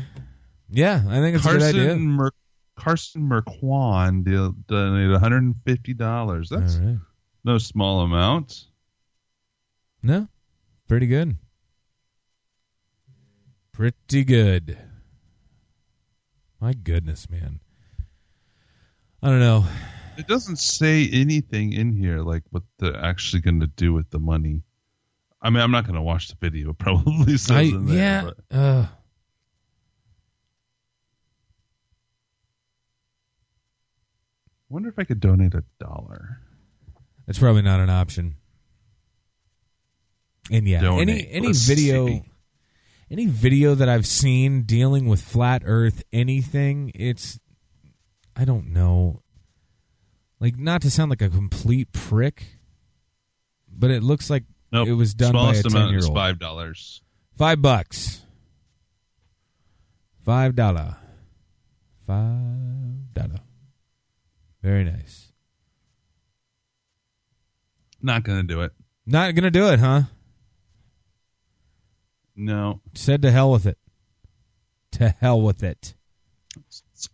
Yeah, 0.69 1.03
I 1.07 1.19
think 1.19 1.35
it's 1.35 1.45
a 1.45 1.49
good 1.51 1.61
idea. 1.61 1.85
Carson 1.89 2.07
Mer- 2.07 2.31
Carson 2.75 3.29
Merquan 3.29 4.23
deal- 4.23 4.53
donated 4.67 5.11
one 5.11 5.19
hundred 5.19 5.43
and 5.43 5.55
fifty 5.65 5.93
dollars. 5.93 6.49
That's 6.49 6.77
right. 6.77 6.97
no 7.43 7.57
small 7.59 8.01
amount. 8.01 8.65
No, 10.01 10.27
pretty 10.87 11.05
good. 11.07 11.37
Pretty 13.71 14.23
good. 14.23 14.77
My 16.59 16.73
goodness, 16.73 17.29
man. 17.29 17.59
I 19.21 19.29
don't 19.29 19.39
know. 19.39 19.65
It 20.17 20.27
doesn't 20.27 20.57
say 20.57 21.09
anything 21.11 21.73
in 21.73 21.91
here 21.91 22.19
like 22.19 22.43
what 22.51 22.63
they're 22.79 22.95
actually 22.95 23.41
going 23.41 23.59
to 23.59 23.67
do 23.67 23.91
with 23.93 24.09
the 24.11 24.19
money. 24.19 24.61
I 25.45 25.49
mean, 25.51 25.61
I'm 25.61 25.69
not 25.71 25.83
going 25.85 25.95
to 25.95 26.01
watch 26.01 26.27
the 26.29 26.35
video. 26.41 26.69
It 26.71 26.77
probably 26.79 27.37
says 27.37 27.51
I, 27.51 27.61
in 27.61 27.85
there. 27.85 27.95
yeah. 27.97 28.21
but- 28.49 28.57
Uh, 28.57 28.85
wonder 34.69 34.89
if 34.89 34.97
I 34.99 35.03
could 35.03 35.19
donate 35.19 35.53
a 35.53 35.63
dollar. 35.79 36.39
it's 37.27 37.39
probably 37.39 37.61
not 37.61 37.79
an 37.79 37.89
option. 37.89 38.35
And 40.51 40.67
yeah, 40.67 40.93
any 40.99 41.27
any 41.31 41.47
Let's 41.47 41.65
video, 41.67 42.05
see. 42.07 42.21
any 43.09 43.25
video 43.25 43.73
that 43.73 43.89
I've 43.89 44.05
seen 44.05 44.61
dealing 44.63 45.07
with 45.07 45.19
flat 45.19 45.63
Earth, 45.65 46.03
anything, 46.13 46.91
it's 46.93 47.39
I 48.35 48.45
don't 48.45 48.67
know. 48.71 49.23
Like 50.39 50.57
not 50.59 50.83
to 50.83 50.91
sound 50.91 51.09
like 51.09 51.23
a 51.23 51.29
complete 51.29 51.91
prick, 51.93 52.59
but 53.67 53.89
it 53.89 54.03
looks 54.03 54.29
like 54.29 54.43
Nope. 54.75 54.87
it 54.89 54.93
was 54.93 55.13
done 55.13 55.33
by 55.33 55.37
a 55.37 55.41
Smallest 55.55 55.65
amount 55.67 55.89
year 55.91 55.99
is 55.99 56.05
old. 56.05 56.15
five 56.15 56.39
dollars. 56.39 57.01
Five 57.37 57.61
bucks. 57.61 58.21
Five 60.23 60.55
dollar. 60.55 60.97
Five 62.07 63.13
dollar. 63.13 63.39
Very 64.61 64.83
nice. 64.83 65.31
Not 68.01 68.23
going 68.23 68.37
to 68.39 68.43
do 68.43 68.61
it. 68.61 68.71
Not 69.07 69.35
gonna 69.35 69.51
do 69.51 69.67
it, 69.69 69.79
huh? 69.79 70.01
No. 72.35 72.81
Said 72.95 73.21
to 73.21 73.31
hell 73.31 73.51
with 73.51 73.65
it. 73.67 73.77
To 74.93 75.09
hell 75.09 75.41
with 75.41 75.61
it. 75.61 75.93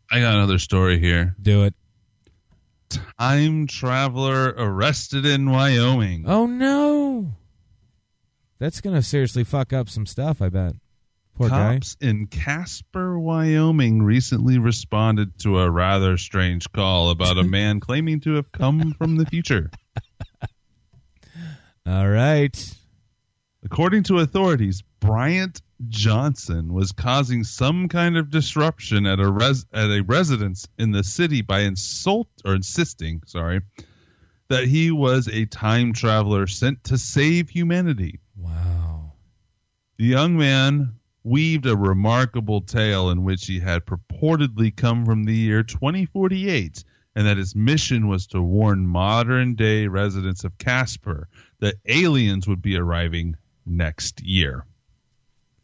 I 0.09 0.19
got 0.21 0.35
another 0.35 0.57
story 0.57 0.99
here. 0.99 1.35
Do 1.41 1.63
it. 1.65 1.73
Time 3.19 3.67
traveler 3.67 4.53
arrested 4.57 5.25
in 5.25 5.49
Wyoming. 5.49 6.25
Oh 6.27 6.45
no. 6.45 7.33
That's 8.61 8.79
gonna 8.79 9.01
seriously 9.01 9.43
fuck 9.43 9.73
up 9.73 9.89
some 9.89 10.05
stuff, 10.05 10.39
I 10.39 10.49
bet. 10.49 10.75
Poor 11.33 11.49
guy. 11.49 11.73
Cops 11.73 11.97
in 11.99 12.27
Casper, 12.27 13.17
Wyoming 13.17 14.03
recently 14.03 14.59
responded 14.59 15.39
to 15.39 15.57
a 15.57 15.67
rather 15.67 16.15
strange 16.15 16.71
call 16.71 17.09
about 17.09 17.39
a 17.39 17.43
man 17.43 17.79
claiming 17.79 18.19
to 18.19 18.35
have 18.35 18.51
come 18.51 18.93
from 18.99 19.15
the 19.15 19.25
future. 19.25 19.71
All 21.87 22.07
right. 22.07 22.75
According 23.65 24.03
to 24.03 24.19
authorities, 24.19 24.83
Bryant 24.99 25.63
Johnson 25.89 26.71
was 26.71 26.91
causing 26.91 27.43
some 27.43 27.87
kind 27.87 28.15
of 28.15 28.29
disruption 28.29 29.07
at 29.07 29.19
a 29.19 29.31
res- 29.31 29.65
at 29.73 29.89
a 29.89 30.01
residence 30.01 30.67
in 30.77 30.91
the 30.91 31.03
city 31.03 31.41
by 31.41 31.61
insult 31.61 32.27
or 32.45 32.53
insisting, 32.53 33.23
sorry, 33.25 33.61
that 34.49 34.65
he 34.65 34.91
was 34.91 35.27
a 35.29 35.47
time 35.47 35.93
traveler 35.93 36.45
sent 36.45 36.83
to 36.83 36.99
save 36.99 37.49
humanity. 37.49 38.19
The 40.01 40.07
young 40.07 40.35
man 40.35 40.95
weaved 41.23 41.67
a 41.67 41.77
remarkable 41.77 42.61
tale 42.61 43.11
in 43.11 43.23
which 43.23 43.45
he 43.45 43.59
had 43.59 43.85
purportedly 43.85 44.75
come 44.75 45.05
from 45.05 45.25
the 45.25 45.35
year 45.35 45.61
2048 45.61 46.83
and 47.15 47.27
that 47.27 47.37
his 47.37 47.55
mission 47.55 48.07
was 48.07 48.25
to 48.27 48.41
warn 48.41 48.87
modern 48.87 49.53
day 49.53 49.85
residents 49.85 50.43
of 50.43 50.57
Casper 50.57 51.29
that 51.59 51.75
aliens 51.85 52.47
would 52.47 52.63
be 52.63 52.75
arriving 52.77 53.35
next 53.63 54.23
year. 54.23 54.65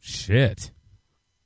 Shit. 0.01 0.69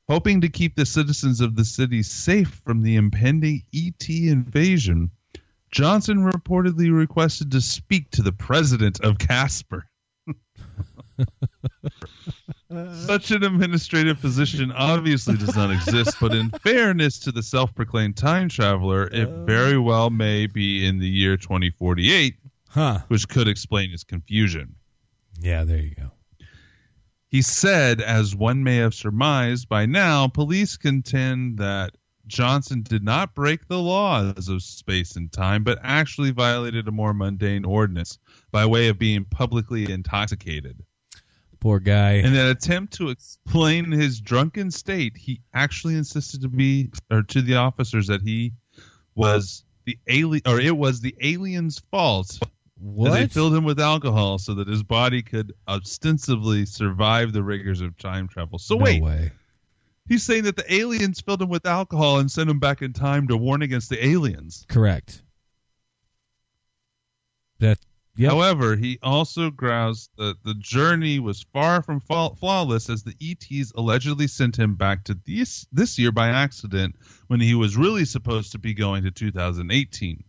Hoping 0.09 0.41
to 0.41 0.49
keep 0.49 0.75
the 0.75 0.85
citizens 0.85 1.39
of 1.39 1.55
the 1.55 1.63
city 1.63 2.03
safe 2.03 2.59
from 2.65 2.81
the 2.81 2.97
impending 2.97 3.63
ET 3.73 4.09
invasion, 4.09 5.11
Johnson 5.71 6.29
reportedly 6.29 6.93
requested 6.93 7.51
to 7.51 7.61
speak 7.61 8.11
to 8.11 8.21
the 8.21 8.33
president 8.33 8.99
of 8.99 9.17
Casper. 9.17 9.85
Such 13.05 13.31
an 13.31 13.43
administrative 13.43 14.21
position 14.21 14.71
obviously 14.71 15.35
does 15.35 15.55
not 15.55 15.71
exist, 15.71 16.15
but 16.21 16.33
in 16.33 16.49
fairness 16.63 17.19
to 17.19 17.31
the 17.31 17.43
self 17.43 17.75
proclaimed 17.75 18.17
time 18.17 18.47
traveler, 18.49 19.07
it 19.07 19.27
uh. 19.27 19.43
very 19.45 19.77
well 19.77 20.09
may 20.09 20.47
be 20.47 20.85
in 20.85 20.99
the 20.99 21.07
year 21.07 21.37
2048, 21.37 22.35
Huh. 22.69 22.99
which 23.09 23.27
could 23.27 23.47
explain 23.49 23.91
his 23.91 24.03
confusion. 24.03 24.75
Yeah, 25.39 25.65
there 25.65 25.79
you 25.79 25.95
go. 25.95 26.11
He 27.27 27.41
said, 27.41 28.01
as 28.01 28.35
one 28.35 28.63
may 28.63 28.77
have 28.77 28.93
surmised 28.93 29.67
by 29.69 29.85
now, 29.85 30.27
police 30.27 30.77
contend 30.77 31.57
that 31.59 31.91
Johnson 32.27 32.81
did 32.83 33.03
not 33.03 33.35
break 33.35 33.67
the 33.67 33.79
laws 33.79 34.47
of 34.47 34.61
space 34.63 35.15
and 35.15 35.31
time, 35.31 35.63
but 35.63 35.79
actually 35.81 36.31
violated 36.31 36.87
a 36.87 36.91
more 36.91 37.13
mundane 37.13 37.65
ordinance 37.65 38.17
by 38.51 38.65
way 38.65 38.87
of 38.87 38.99
being 38.99 39.25
publicly 39.25 39.91
intoxicated. 39.91 40.83
Poor 41.61 41.79
guy. 41.79 42.13
In 42.13 42.35
an 42.35 42.47
attempt 42.47 42.93
to 42.93 43.09
explain 43.09 43.91
his 43.91 44.19
drunken 44.19 44.71
state, 44.71 45.15
he 45.15 45.41
actually 45.53 45.95
insisted 45.95 46.41
to 46.41 46.49
be 46.49 46.89
or 47.11 47.21
to 47.21 47.41
the 47.41 47.55
officers 47.55 48.07
that 48.07 48.23
he 48.23 48.51
was 49.13 49.63
the 49.85 49.97
alien 50.07 50.41
or 50.47 50.59
it 50.59 50.75
was 50.75 51.01
the 51.01 51.15
alien's 51.21 51.79
fault 51.91 52.39
that 52.81 53.11
they 53.11 53.27
filled 53.27 53.53
him 53.53 53.63
with 53.63 53.79
alcohol 53.79 54.39
so 54.39 54.55
that 54.55 54.67
his 54.67 54.81
body 54.81 55.21
could 55.21 55.53
ostensibly 55.67 56.65
survive 56.65 57.31
the 57.31 57.43
rigors 57.43 57.79
of 57.81 57.95
time 57.97 58.27
travel. 58.27 58.57
So 58.57 58.75
no 58.75 58.83
wait, 58.83 59.03
way. 59.03 59.31
he's 60.09 60.23
saying 60.23 60.45
that 60.45 60.55
the 60.55 60.73
aliens 60.73 61.21
filled 61.21 61.43
him 61.43 61.49
with 61.49 61.67
alcohol 61.67 62.19
and 62.19 62.31
sent 62.31 62.49
him 62.49 62.57
back 62.57 62.81
in 62.81 62.91
time 62.91 63.27
to 63.27 63.37
warn 63.37 63.61
against 63.61 63.89
the 63.91 64.03
aliens. 64.03 64.65
Correct. 64.67 65.21
That. 67.59 67.77
Yep. 68.21 68.33
However, 68.33 68.75
he 68.75 68.99
also 69.01 69.49
groused 69.49 70.11
that 70.17 70.43
the 70.43 70.53
journey 70.53 71.17
was 71.17 71.41
far 71.41 71.81
from 71.81 71.99
fa- 71.99 72.35
flawless 72.39 72.87
as 72.87 73.01
the 73.01 73.15
ETs 73.19 73.71
allegedly 73.75 74.27
sent 74.27 74.59
him 74.59 74.75
back 74.75 75.05
to 75.05 75.17
this 75.25 75.65
this 75.71 75.97
year 75.97 76.11
by 76.11 76.27
accident 76.27 76.95
when 77.29 77.39
he 77.39 77.55
was 77.55 77.75
really 77.75 78.05
supposed 78.05 78.51
to 78.51 78.59
be 78.59 78.75
going 78.75 79.05
to 79.05 79.09
2018. 79.09 80.23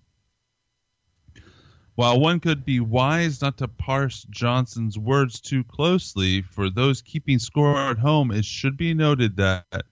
While 1.95 2.19
one 2.19 2.41
could 2.41 2.65
be 2.65 2.81
wise 2.81 3.43
not 3.43 3.59
to 3.59 3.69
parse 3.69 4.25
Johnson's 4.31 4.99
words 4.99 5.39
too 5.39 5.63
closely, 5.63 6.41
for 6.41 6.71
those 6.71 7.03
keeping 7.03 7.39
score 7.39 7.77
at 7.77 7.99
home, 7.99 8.31
it 8.31 8.47
should 8.47 8.79
be 8.79 8.95
noted 8.95 9.37
that 9.37 9.85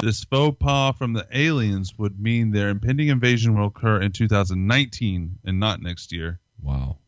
this 0.00 0.22
faux 0.22 0.56
pas 0.60 0.96
from 0.96 1.14
the 1.14 1.26
aliens 1.32 1.98
would 1.98 2.20
mean 2.20 2.52
their 2.52 2.68
impending 2.68 3.08
invasion 3.08 3.58
will 3.58 3.66
occur 3.66 4.00
in 4.00 4.12
2019 4.12 5.40
and 5.44 5.58
not 5.58 5.82
next 5.82 6.12
year. 6.12 6.38
Wow. 6.62 6.98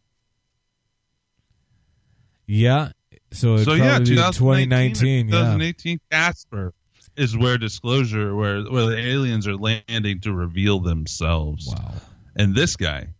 Yeah. 2.50 2.90
So 3.32 3.58
so 3.58 3.74
yeah, 3.74 3.98
2019, 4.00 5.28
2019. 5.28 5.28
Yeah. 5.28 5.32
2018 5.32 6.00
Casper 6.10 6.74
is 7.16 7.36
where 7.36 7.58
disclosure, 7.58 8.34
where 8.34 8.62
where 8.64 8.86
the 8.86 8.98
aliens 8.98 9.46
are 9.46 9.54
landing 9.56 10.20
to 10.22 10.32
reveal 10.32 10.80
themselves, 10.80 11.68
Wow. 11.68 11.94
and 12.34 12.52
this 12.52 12.74
guy 12.74 13.10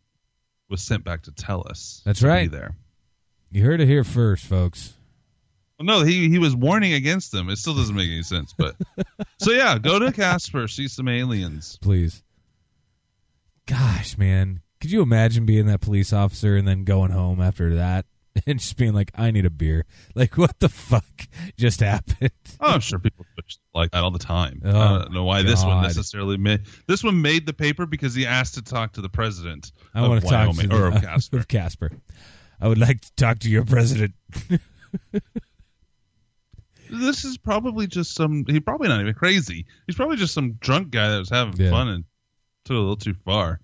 was 0.69 0.83
sent 0.83 1.05
back 1.05 1.23
to 1.23 1.33
tell 1.33 1.65
us. 1.69 2.03
That's 2.05 2.21
to 2.21 2.25
be 2.25 2.29
right. 2.29 2.51
there. 2.51 2.75
You 3.53 3.65
heard 3.65 3.81
it 3.81 3.87
here 3.87 4.03
first, 4.03 4.47
folks. 4.47 4.95
Well, 5.79 5.87
no, 5.87 6.05
he 6.05 6.29
he 6.29 6.41
was 6.41 6.57
warning 6.57 6.93
against 6.95 7.31
them. 7.31 7.49
It 7.51 7.57
still 7.59 7.75
doesn't 7.77 7.95
make 7.95 8.11
any 8.11 8.25
sense, 8.25 8.53
but 8.59 8.75
so 9.41 9.53
yeah, 9.53 9.79
go 9.79 10.01
to 10.01 10.11
Casper, 10.11 10.67
see 10.67 10.89
some 10.89 11.07
aliens. 11.07 11.79
Please. 11.81 12.25
Gosh, 13.67 14.19
man. 14.19 14.63
Could 14.81 14.91
you 14.91 15.03
imagine 15.03 15.47
being 15.47 15.67
that 15.67 15.81
police 15.81 16.13
officer 16.13 16.57
and 16.57 16.67
then 16.67 16.83
going 16.83 17.13
home 17.13 17.41
after 17.41 17.77
that 17.77 18.07
and 18.47 18.59
just 18.59 18.77
being 18.77 18.93
like, 18.93 19.11
I 19.15 19.31
need 19.31 19.47
a 19.47 19.51
beer? 19.51 19.85
Like, 20.15 20.37
what 20.39 20.59
the 20.61 20.69
fuck 20.69 21.05
just 21.57 21.81
happened? 21.81 22.31
Oh, 22.61 22.73
I'm 22.73 22.81
sure 22.81 22.99
people 22.99 23.25
like 23.75 23.91
that 23.93 24.03
all 24.03 24.11
the 24.11 24.19
time. 24.19 24.61
Oh, 24.65 24.79
I 24.81 24.99
don't 24.99 25.13
know 25.13 25.25
why 25.25 25.43
this 25.43 25.65
one 25.65 25.83
necessarily 25.83 26.37
made 26.37 26.63
this 26.87 27.03
one 27.05 27.21
made 27.23 27.47
the 27.47 27.53
paper 27.53 27.87
because 27.87 28.15
he 28.15 28.27
asked 28.27 28.55
to 28.55 28.63
talk 28.63 28.93
to 28.95 29.01
the 29.01 29.09
president 29.09 29.73
I 29.95 30.07
want 30.07 30.23
to 30.23 30.29
talk 30.29 30.55
to 30.57 30.67
the, 30.67 30.75
or 30.77 30.87
of 30.89 30.95
Casper. 31.03 31.39
of 31.39 31.49
Casper. 31.49 31.91
I 32.61 32.69
would 32.69 32.79
like 32.79 33.01
to 33.01 33.13
talk 33.17 33.39
to 33.41 33.49
your 33.51 33.65
president. 33.65 34.13
this 36.91 37.25
is 37.25 37.39
probably 37.39 37.87
just 37.87 38.15
some 38.15 38.45
he's 38.49 38.61
probably 38.61 38.89
not 38.89 39.01
even 39.01 39.15
crazy 39.15 39.65
he's 39.87 39.95
probably 39.97 40.17
just 40.17 40.35
some 40.35 40.55
drunk 40.55 40.91
guy 40.91 41.09
that 41.11 41.19
was 41.19 41.31
having 41.31 41.55
Yeah. 41.57 41.71
fun 41.71 41.89
and 41.89 42.05
took 42.65 42.75
it 42.75 42.79
a 42.79 42.81
little 42.81 42.97
too 42.97 43.15
far 43.25 43.61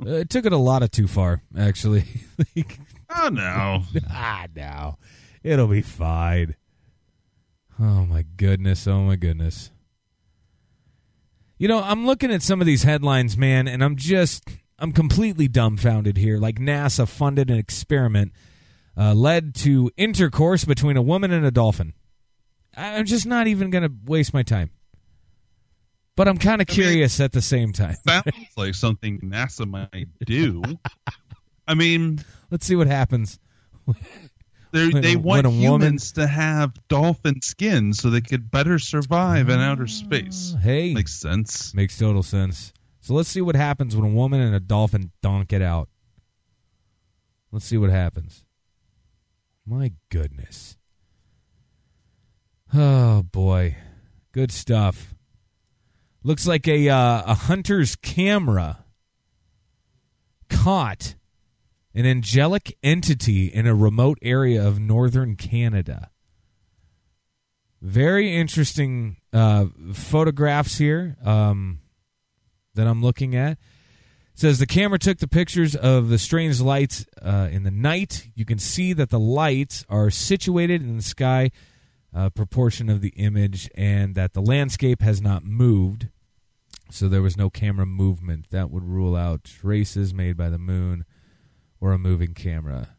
Uh, 0.00 0.10
it 0.10 0.30
took 0.30 0.46
it 0.46 0.52
a 0.52 0.56
lot 0.56 0.84
of 0.84 0.90
too 0.92 1.08
far, 1.08 1.42
actually. 1.58 2.04
Like, 2.56 2.78
oh 3.10 3.28
no 3.30 3.82
ah, 4.10 4.46
no. 4.54 4.98
It'll 5.42 5.68
be 5.68 5.82
fine. 5.82 6.56
Oh, 7.80 8.04
my 8.06 8.24
goodness. 8.36 8.86
Oh, 8.88 9.02
my 9.02 9.16
goodness. 9.16 9.70
You 11.58 11.68
know, 11.68 11.80
I'm 11.82 12.06
looking 12.06 12.32
at 12.32 12.42
some 12.42 12.60
of 12.60 12.66
these 12.66 12.82
headlines, 12.82 13.36
man, 13.36 13.68
and 13.68 13.82
I'm 13.82 13.96
just, 13.96 14.44
I'm 14.78 14.92
completely 14.92 15.48
dumbfounded 15.48 16.16
here. 16.16 16.38
Like, 16.38 16.56
NASA 16.58 17.06
funded 17.08 17.50
an 17.50 17.58
experiment 17.58 18.32
uh, 18.96 19.14
led 19.14 19.54
to 19.56 19.90
intercourse 19.96 20.64
between 20.64 20.96
a 20.96 21.02
woman 21.02 21.32
and 21.32 21.46
a 21.46 21.50
dolphin. 21.52 21.94
I'm 22.76 23.06
just 23.06 23.26
not 23.26 23.46
even 23.46 23.70
going 23.70 23.84
to 23.84 23.92
waste 24.06 24.34
my 24.34 24.42
time. 24.42 24.70
But 26.16 26.26
I'm 26.26 26.38
kind 26.38 26.60
of 26.60 26.68
I 26.68 26.72
mean- 26.72 26.82
curious 26.82 27.20
at 27.20 27.30
the 27.32 27.42
same 27.42 27.72
time. 27.72 27.94
sounds 28.06 28.24
like 28.56 28.74
something 28.74 29.20
nasa 29.20 29.68
might 29.68 30.08
do 30.26 30.62
i 31.68 31.74
mean 31.74 32.18
Let's 32.50 32.66
see 32.66 32.76
what 32.76 32.86
happens. 32.86 33.38
they 34.72 34.88
When 34.88 35.02
they 35.02 35.14
a- 35.14 35.18
want 35.18 35.46
a 35.46 35.50
woman- 35.50 35.62
humans 35.62 36.12
to 36.12 36.26
have 36.26 36.72
dolphin 36.88 37.40
skin 37.42 37.92
so 37.94 38.10
they 38.10 38.20
could 38.20 38.50
better 38.50 38.78
survive 38.78 39.48
in 39.48 39.60
outer 39.60 39.86
space 39.86 40.54
Hey, 40.60 40.92
makes 40.94 41.14
sense 41.14 41.72
Makes 41.74 41.98
total 41.98 42.22
sense. 42.22 42.72
So 43.00 43.14
let's 43.14 43.28
see 43.30 43.40
what 43.40 43.56
happens 43.56 43.96
when 43.96 44.04
a 44.04 44.14
woman 44.14 44.40
and 44.40 44.54
a 44.54 44.60
dolphin 44.60 45.12
donk 45.22 45.52
it 45.52 45.62
out. 45.62 45.88
Let's 47.50 47.64
see 47.64 47.78
what 47.78 47.88
happens. 47.90 48.44
My 49.64 49.92
goodness. 50.10 50.76
Oh 52.74 53.22
boy. 53.22 53.76
Good 54.32 54.52
stuff. 54.52 55.14
Looks 56.22 56.46
like 56.46 56.68
a 56.68 56.88
uh, 56.90 57.22
a 57.26 57.34
hunter's 57.34 57.96
camera 57.96 58.84
caught 60.50 61.14
an 61.98 62.06
angelic 62.06 62.78
entity 62.80 63.46
in 63.46 63.66
a 63.66 63.74
remote 63.74 64.18
area 64.22 64.64
of 64.64 64.78
northern 64.78 65.34
Canada. 65.34 66.10
Very 67.82 68.36
interesting 68.36 69.16
uh, 69.32 69.66
photographs 69.92 70.78
here 70.78 71.16
um, 71.24 71.80
that 72.74 72.86
I'm 72.86 73.02
looking 73.02 73.34
at. 73.34 73.52
It 73.52 73.58
says 74.34 74.60
the 74.60 74.66
camera 74.66 75.00
took 75.00 75.18
the 75.18 75.26
pictures 75.26 75.74
of 75.74 76.08
the 76.08 76.18
strange 76.18 76.60
lights 76.60 77.04
uh, 77.20 77.48
in 77.50 77.64
the 77.64 77.72
night. 77.72 78.28
You 78.36 78.44
can 78.44 78.60
see 78.60 78.92
that 78.92 79.10
the 79.10 79.18
lights 79.18 79.84
are 79.88 80.08
situated 80.08 80.82
in 80.82 80.98
the 80.98 81.02
sky, 81.02 81.50
uh, 82.14 82.30
proportion 82.30 82.88
of 82.88 83.00
the 83.00 83.12
image, 83.16 83.68
and 83.74 84.14
that 84.14 84.34
the 84.34 84.40
landscape 84.40 85.02
has 85.02 85.20
not 85.20 85.42
moved. 85.42 86.06
So 86.92 87.08
there 87.08 87.22
was 87.22 87.36
no 87.36 87.50
camera 87.50 87.86
movement. 87.86 88.50
That 88.50 88.70
would 88.70 88.84
rule 88.84 89.16
out 89.16 89.42
traces 89.42 90.14
made 90.14 90.36
by 90.36 90.48
the 90.48 90.58
moon 90.58 91.04
or 91.80 91.92
a 91.92 91.98
moving 91.98 92.34
camera. 92.34 92.96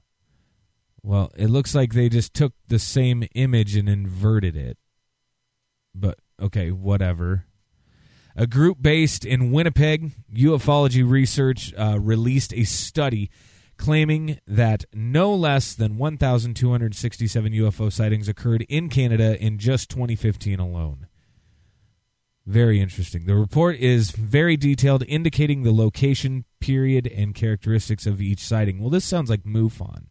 Well, 1.02 1.32
it 1.38 1.48
looks 1.50 1.74
like 1.74 1.94
they 1.94 2.10
just 2.10 2.34
took 2.34 2.54
the 2.68 2.80
same 2.80 3.24
image 3.34 3.76
and 3.76 3.88
inverted 3.88 4.56
it. 4.56 4.78
But 5.96 6.20
okay, 6.42 6.72
whatever. 6.72 7.46
A 8.36 8.48
group 8.48 8.78
based 8.82 9.26
in 9.26 9.52
Winnipeg, 9.52 10.12
ufology 10.34 11.10
research 11.10 11.74
uh, 11.78 12.00
released 12.00 12.54
a 12.54 12.64
study 12.64 13.30
claiming 13.78 14.40
that 14.46 14.86
no 14.94 15.34
less 15.34 15.74
than 15.74 15.98
1,267 15.98 17.52
UFO 17.54 17.92
sightings 17.92 18.28
occurred 18.28 18.66
in 18.70 18.90
Canada 18.90 19.42
in 19.42 19.58
just 19.58 19.90
2015 19.90 20.60
alone. 20.60 21.08
Very 22.50 22.82
interesting. 22.82 23.28
The 23.28 23.36
report 23.36 23.76
is 23.76 24.10
very 24.10 24.58
detailed, 24.58 25.04
indicating 25.08 25.62
the 25.62 25.72
location, 25.72 26.46
period, 26.60 27.06
and 27.06 27.36
characteristics 27.36 28.08
of 28.08 28.20
each 28.20 28.40
sighting. 28.40 28.80
Well, 28.80 28.90
this 28.90 29.06
sounds 29.06 29.30
like 29.30 29.44
MUFON, 29.44 30.08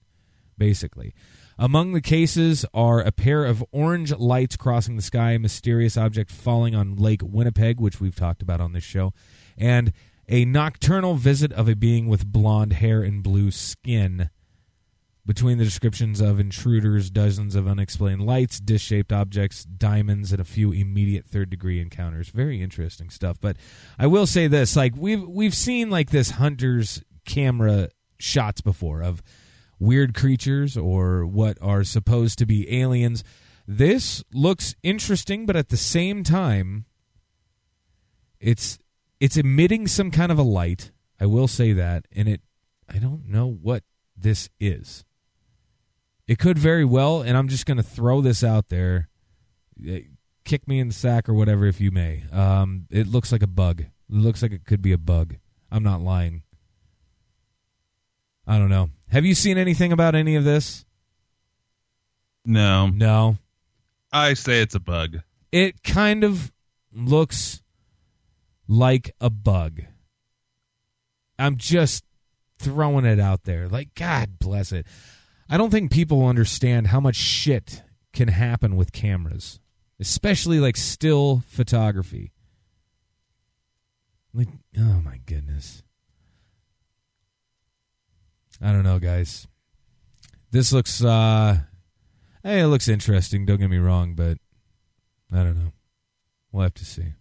basically. 0.57 1.15
Among 1.59 1.95
the 1.95 2.01
cases 2.01 2.65
are 2.73 3.01
a 3.01 3.11
pair 3.11 3.45
of 3.45 3.65
orange 3.73 4.13
lights 4.13 4.57
crossing 4.57 4.95
the 4.95 5.03
sky, 5.03 5.33
a 5.33 5.41
mysterious 5.41 5.97
object 5.97 6.31
falling 6.31 6.77
on 6.77 6.95
Lake 6.95 7.23
Winnipeg, 7.25 7.81
which 7.81 8.01
we've 8.01 8.15
talked 8.15 8.41
about 8.41 8.61
on 8.61 8.73
this 8.73 8.85
show, 8.85 9.13
and 9.57 9.93
a 10.29 10.45
nocturnal 10.45 11.17
visit 11.17 11.53
of 11.53 11.69
a 11.69 11.75
being 11.75 12.07
with 12.07 12.31
blonde 12.31 12.75
hair 12.75 13.03
and 13.03 13.21
blue 13.21 13.51
skin. 13.51 14.31
Between 15.29 15.59
the 15.59 15.65
descriptions 15.65 16.23
of 16.23 16.41
intruders, 16.41 17.11
dozens 17.11 17.55
of 17.55 17.69
unexplained 17.69 18.23
lights, 18.23 18.59
dish 18.59 18.81
shaped 18.81 19.13
objects, 19.13 19.63
diamonds, 19.63 20.33
and 20.33 20.41
a 20.41 20.45
few 20.45 20.73
immediate 20.73 21.27
third 21.27 21.51
degree 21.51 21.83
encounters. 21.83 22.31
Very 22.31 22.63
interesting 22.63 23.11
stuff. 23.11 23.37
But 23.39 23.59
I 23.99 24.07
will 24.07 24.27
say 24.27 24.47
this 24.47 24.75
like 24.75 24.95
we've 24.97 25.23
we've 25.23 25.55
seen 25.55 25.91
like 25.91 26.09
this 26.09 26.31
hunter's 26.31 27.03
camera 27.27 27.91
shots 28.19 28.63
before 28.63 29.03
of 29.03 29.23
weird 29.79 30.15
creatures 30.15 30.79
or 30.79 31.27
what 31.27 31.59
are 31.61 31.85
supposed 31.85 32.39
to 32.39 32.47
be 32.47 32.81
aliens. 32.81 33.23
This 33.67 34.25
looks 34.33 34.77
interesting, 34.83 35.45
but 35.45 35.57
at 35.57 35.69
the 35.69 35.77
same 35.77 36.25
time, 36.25 36.87
it's 38.41 38.79
it's 39.21 39.37
emitting 39.37 39.89
some 39.89 40.11
kind 40.11 40.33
of 40.33 40.39
a 40.39 40.43
light. 40.43 40.91
I 41.21 41.27
will 41.27 41.49
say 41.49 41.75
that, 41.75 42.09
and 42.17 42.31
it 42.31 42.41
I 42.89 42.97
don't 42.97 43.29
know 43.29 43.47
what 43.47 43.83
this 44.17 44.49
is. 44.59 45.05
It 46.29 46.39
could 46.39 46.59
very 46.59 46.85
well, 46.85 47.23
and 47.23 47.37
I'm 47.37 47.49
just 47.49 47.67
going 47.67 47.79
to 47.79 47.83
throw 47.83 48.21
this 48.21 48.45
out 48.45 48.69
there. 48.69 49.09
Eh, 49.85 50.03
Kick 50.45 50.67
me 50.69 50.79
in 50.79 50.89
the 50.89 50.95
sack 50.95 51.29
or 51.29 51.35
whatever, 51.35 51.67
if 51.67 51.79
you 51.81 51.91
may. 51.91 52.23
Um, 52.33 52.87
it 52.91 53.07
looks 53.07 53.33
like 53.33 53.43
a 53.43 53.47
bug. 53.47 53.81
It 53.81 53.91
looks 54.09 54.41
like 54.43 54.53
it 54.53 54.65
could 54.65 54.81
be 54.81 54.93
a 54.93 54.99
bug. 54.99 55.37
I'm 55.71 55.83
not 55.83 56.01
lying. 56.01 56.43
I 58.47 58.57
don't 58.59 58.71
know. 58.71 58.89
Have 59.09 59.27
you 59.27 59.35
seen 59.35 59.59
anything 59.59 59.93
about 59.93 60.15
any 60.15 60.37
of 60.37 60.45
this? 60.45 60.87
No, 62.45 62.87
No. 62.87 63.37
I 64.11 64.33
say 64.33 64.63
it's 64.63 64.75
a 64.75 64.81
bug. 64.81 65.19
It 65.53 65.83
kind 65.83 66.25
of 66.25 66.51
looks 66.95 67.63
like 68.67 69.15
a 69.21 69.29
bug. 69.29 69.83
I'm 71.39 71.59
just 71.59 72.05
throwing 72.59 73.05
it 73.05 73.21
out 73.21 73.45
there. 73.45 73.69
Like, 73.69 73.95
God 73.95 74.39
bless 74.39 74.73
it. 74.73 74.87
I 75.49 75.57
don't 75.57 75.71
think 75.71 75.91
people 75.91 76.27
understand 76.27 76.89
how 76.89 77.01
much 77.01 77.17
shit 77.17 77.83
can 78.13 78.29
happen 78.29 78.77
with 78.77 78.93
cameras, 78.93 79.61
especially 79.99 80.61
like 80.61 80.77
still 80.77 81.43
photography. 81.49 82.33
Like, 84.35 84.49
oh 84.79 85.01
my 85.03 85.21
goodness. 85.25 85.83
I 88.61 88.73
don't 88.73 88.83
know, 88.83 88.99
guys. 88.99 89.47
This 90.51 90.73
looks, 90.73 91.03
uh, 91.03 91.59
hey, 92.43 92.61
it 92.61 92.67
looks 92.67 92.89
interesting. 92.89 93.47
Don't 93.47 93.61
get 93.61 93.71
me 93.71 93.79
wrong, 93.79 94.15
but 94.15 94.39
I 95.33 95.45
don't 95.45 95.59
know. 95.59 95.73
We'll 96.53 96.65
have 96.65 96.75
to 96.75 96.85
see. 96.85 97.15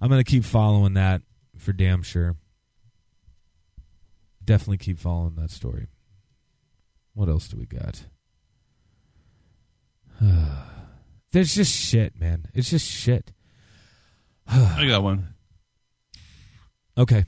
I'm 0.00 0.08
going 0.08 0.22
to 0.22 0.30
keep 0.30 0.44
following 0.44 0.94
that 0.94 1.22
for 1.58 1.72
damn 1.72 2.02
sure. 2.02 2.36
Definitely 4.44 4.78
keep 4.78 4.98
following 4.98 5.34
that 5.36 5.50
story. 5.50 5.88
What 7.16 7.30
else 7.30 7.48
do 7.48 7.56
we 7.56 7.64
got? 7.64 8.04
There's 11.32 11.54
just 11.54 11.72
shit, 11.74 12.20
man. 12.20 12.46
It's 12.52 12.68
just 12.68 12.86
shit. 12.86 13.32
I 14.46 14.86
got 14.86 15.02
one. 15.02 15.28
Okay. 16.98 17.24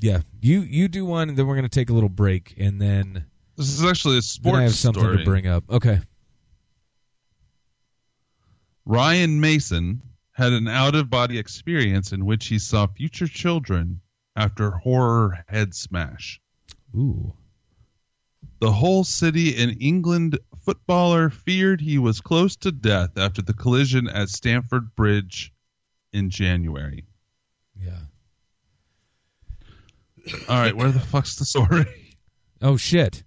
Yeah, 0.00 0.22
you 0.40 0.62
you 0.62 0.88
do 0.88 1.04
one, 1.04 1.28
and 1.28 1.38
then 1.38 1.46
we're 1.46 1.54
going 1.54 1.68
to 1.68 1.68
take 1.68 1.88
a 1.88 1.92
little 1.92 2.08
break, 2.08 2.54
and 2.58 2.80
then 2.82 3.26
This 3.56 3.68
is 3.68 3.84
actually 3.84 4.18
a 4.18 4.22
sports 4.22 4.58
I 4.58 4.62
have 4.62 4.74
something 4.74 5.02
story. 5.04 5.18
to 5.18 5.24
bring 5.24 5.46
up. 5.46 5.62
Okay. 5.70 6.00
Ryan 8.86 9.40
Mason 9.40 10.02
had 10.32 10.52
an 10.52 10.66
out 10.66 10.96
of 10.96 11.08
body 11.10 11.38
experience 11.38 12.10
in 12.12 12.24
which 12.24 12.48
he 12.48 12.58
saw 12.58 12.88
future 12.88 13.28
children 13.28 14.00
after 14.34 14.72
horror 14.72 15.44
head 15.46 15.74
smash. 15.76 16.40
Ooh. 16.96 17.34
The 18.60 18.72
Hull 18.72 19.04
City 19.04 19.50
in 19.56 19.70
England 19.80 20.38
footballer 20.62 21.30
feared 21.30 21.80
he 21.80 21.98
was 21.98 22.20
close 22.20 22.56
to 22.56 22.70
death 22.72 23.16
after 23.16 23.40
the 23.42 23.54
collision 23.54 24.06
at 24.08 24.28
Stamford 24.28 24.94
Bridge 24.94 25.52
in 26.12 26.28
January. 26.30 27.06
Yeah. 27.74 27.96
All 30.48 30.58
right, 30.60 30.76
where 30.76 30.90
the 30.92 31.00
fuck's 31.00 31.36
the 31.36 31.44
story? 31.44 31.86
Oh 32.62 32.76
shit. 32.76 33.22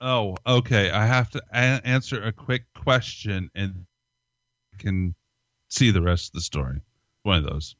Oh, 0.00 0.34
okay. 0.46 0.90
I 0.90 1.04
have 1.04 1.28
to 1.32 1.42
a- 1.52 1.86
answer 1.86 2.22
a 2.22 2.32
quick 2.32 2.62
question 2.74 3.50
and 3.54 3.84
can 4.78 5.14
see 5.68 5.90
the 5.90 6.00
rest 6.00 6.28
of 6.30 6.32
the 6.32 6.40
story. 6.40 6.80
One 7.22 7.36
of 7.36 7.44
those. 7.44 7.76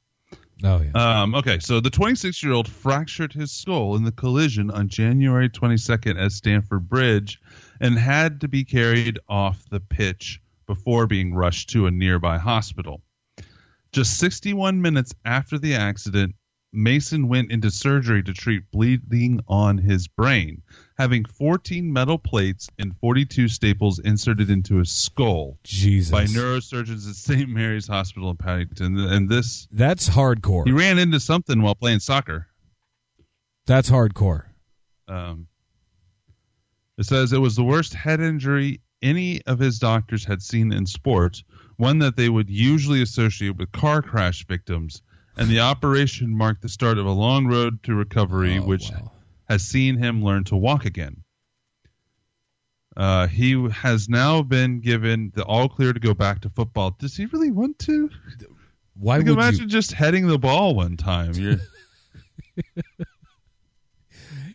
Oh 0.63 0.83
yeah. 0.83 1.23
Um, 1.23 1.35
okay, 1.35 1.59
so 1.59 1.81
the 1.81 1.91
26 1.91 2.43
year 2.43 2.53
old 2.53 2.69
fractured 2.69 3.33
his 3.33 3.51
skull 3.51 3.97
in 3.97 4.05
the 4.05 4.13
collision 4.13 4.71
on 4.71 4.89
January 4.89 5.49
22nd 5.49 6.23
at 6.23 6.33
Stamford 6.33 6.89
Bridge 6.89 7.41
and 7.81 7.99
had 7.99 8.41
to 8.43 8.49
be 8.49 8.65
carried 8.65 9.19
off 9.29 9.65
the 9.71 9.81
pitch 9.81 10.41
before 10.67 11.07
being 11.07 11.35
rushed 11.35 11.71
to 11.71 11.87
a 11.87 11.91
nearby 11.91 12.39
hospital. 12.39 13.03
Just 13.93 14.19
61 14.19 14.81
minutes 14.81 15.13
after 15.25 15.59
the 15.59 15.75
accident, 15.75 16.35
Mason 16.73 17.27
went 17.29 17.51
into 17.51 17.71
surgery 17.71 18.23
to 18.23 18.33
treat 18.33 18.71
bleeding 18.71 19.41
on 19.49 19.79
his 19.79 20.07
brain, 20.07 20.63
having 20.97 21.25
14 21.25 21.93
metal 21.93 22.19
plates 22.19 22.69
and 22.79 22.97
42 22.99 23.49
staples 23.49 23.99
inserted 23.99 24.51
into 24.51 24.77
his 24.77 24.91
skull 24.91 25.59
Jesus. 25.65 26.13
by 26.13 26.27
neurosurgeons 26.27 27.09
at 27.09 27.17
St. 27.17 27.49
Mary's 27.49 27.89
Hospital 27.89 28.31
in 28.31 28.37
Paddington. 28.37 28.99
And 28.99 29.29
this, 29.29 29.67
That's 29.73 30.09
hardcore. 30.09 30.65
he 30.67 30.73
ran 30.73 30.99
into 30.99 31.19
something 31.19 31.61
while 31.63 31.75
playing 31.75 32.01
soccer. 32.01 32.47
That's 33.67 33.91
hardcore. 33.91 34.45
Um, 35.09 35.49
it 36.99 37.05
says 37.07 37.33
it 37.33 37.39
was 37.39 37.57
the 37.57 37.65
worst 37.65 37.95
head 37.95 38.21
injury 38.21 38.81
any 39.03 39.41
of 39.47 39.59
his 39.59 39.79
doctors 39.79 40.25
had 40.25 40.43
seen 40.43 40.73
in 40.73 40.87
sports, 40.87 41.43
one 41.77 41.99
that 42.01 42.17
they 42.17 42.29
would 42.29 42.51
usually 42.51 43.03
associate 43.03 43.57
with 43.57 43.73
car 43.73 44.03
crash 44.03 44.47
victims, 44.47 45.03
and 45.41 45.49
the 45.49 45.59
operation 45.61 46.37
marked 46.37 46.63
the 46.63 46.69
start 46.69 46.99
of 46.99 47.07
a 47.07 47.11
long 47.11 47.47
road 47.49 47.83
to 47.85 47.95
recovery, 47.95 48.59
Oh, 48.59 48.63
which 48.63 48.91
wow. 48.93 49.11
has 49.49 49.63
seen 49.63 49.97
him 49.97 50.23
learn 50.25 50.45
to 50.45 50.57
walk 50.57 50.85
again. 50.85 51.25
Uh, 52.97 53.27
he 53.27 53.53
has 53.71 54.09
now 54.09 54.43
been 54.43 54.81
given 54.81 55.33
the 55.35 55.45
all 55.45 55.69
clear 55.69 55.93
to 55.93 56.01
go 56.01 56.13
back 56.15 56.41
to 56.43 56.51
football. 56.51 56.91
Does 56.99 57.17
he 57.17 57.27
really 57.27 57.51
want 57.51 57.79
to? 57.81 58.11
Why 58.95 59.17
Like, 59.17 59.27
would 59.27 59.33
imagine 59.35 59.61
you? 59.63 59.67
just 59.69 59.93
heading 59.93 60.27
the 60.27 60.39
ball 60.39 60.75
one 60.75 60.97
time. 60.97 61.33
You're, 61.35 61.57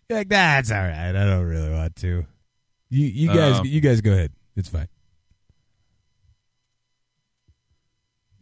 You're 0.10 0.20
like 0.20 0.30
that's 0.30 0.72
all 0.72 0.78
right. 0.78 1.10
I 1.10 1.26
don't 1.26 1.46
really 1.46 1.72
want 1.72 1.96
to. 1.98 2.26
You 2.90 3.06
you 3.08 3.28
guys 3.30 3.60
Um, 3.60 3.66
you 3.66 3.82
guys 3.82 4.02
go 4.02 4.12
ahead. 4.12 4.32
It's 4.56 4.70
fine. 4.70 4.88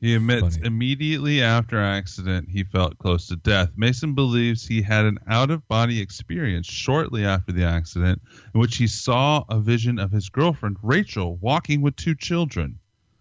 He 0.03 0.15
admits 0.15 0.57
Funny. 0.57 0.67
immediately 0.67 1.41
after 1.41 1.79
accident 1.79 2.49
he 2.49 2.65
felt 2.65 2.97
close 2.97 3.27
to 3.27 3.37
death. 3.37 3.71
Mason 3.77 4.13
believes 4.13 4.67
he 4.67 4.81
had 4.81 5.05
an 5.05 5.17
out 5.29 5.49
of 5.49 5.65
body 5.69 6.01
experience 6.01 6.67
shortly 6.67 7.23
after 7.23 7.53
the 7.53 7.63
accident 7.63 8.21
in 8.53 8.59
which 8.59 8.75
he 8.75 8.85
saw 8.85 9.45
a 9.47 9.61
vision 9.61 9.99
of 9.99 10.11
his 10.11 10.27
girlfriend 10.27 10.75
Rachel 10.83 11.37
walking 11.37 11.81
with 11.81 11.95
two 11.95 12.15
children. 12.15 12.79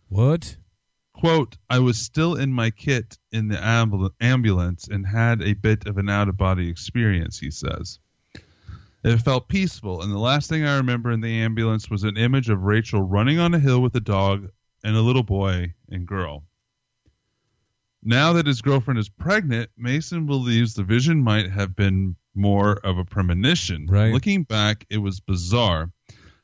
What? 0.09 0.57
Quote, 1.13 1.57
I 1.71 1.79
was 1.79 1.99
still 1.99 2.35
in 2.35 2.53
my 2.53 2.71
kit 2.71 3.17
in 3.31 3.47
the 3.47 3.59
ambul- 3.59 4.11
ambulance 4.21 4.89
and 4.89 5.07
had 5.07 5.41
a 5.41 5.53
bit 5.53 5.87
of 5.87 5.99
an 5.99 6.09
out 6.09 6.29
of 6.29 6.37
body 6.37 6.69
experience, 6.69 7.39
he 7.39 7.53
says. 7.53 8.01
It 9.05 9.19
felt 9.19 9.47
peaceful, 9.47 10.03
and 10.03 10.11
the 10.11 10.19
last 10.19 10.49
thing 10.49 10.65
I 10.65 10.79
remember 10.79 11.13
in 11.13 11.21
the 11.21 11.43
ambulance 11.43 11.89
was 11.89 12.03
an 12.03 12.17
image 12.17 12.49
of 12.49 12.63
Rachel 12.63 13.03
running 13.03 13.39
on 13.39 13.55
a 13.55 13.61
hill 13.61 13.81
with 13.81 13.95
a 13.95 14.01
dog 14.01 14.51
and 14.83 14.97
a 14.97 15.01
little 15.01 15.23
boy 15.23 15.75
and 15.89 16.09
girl. 16.09 16.43
Now 18.03 18.33
that 18.33 18.47
his 18.47 18.61
girlfriend 18.61 18.99
is 18.99 19.09
pregnant, 19.09 19.71
Mason 19.77 20.27
believes 20.27 20.75
the 20.75 20.83
vision 20.83 21.23
might 21.23 21.51
have 21.51 21.77
been 21.77 22.17
more 22.35 22.79
of 22.85 22.99
a 22.99 23.05
premonition. 23.05 23.87
Right. 23.89 24.13
Looking 24.13 24.43
back, 24.43 24.85
it 24.91 24.99
was 24.99 25.21
bizarre. 25.21 25.91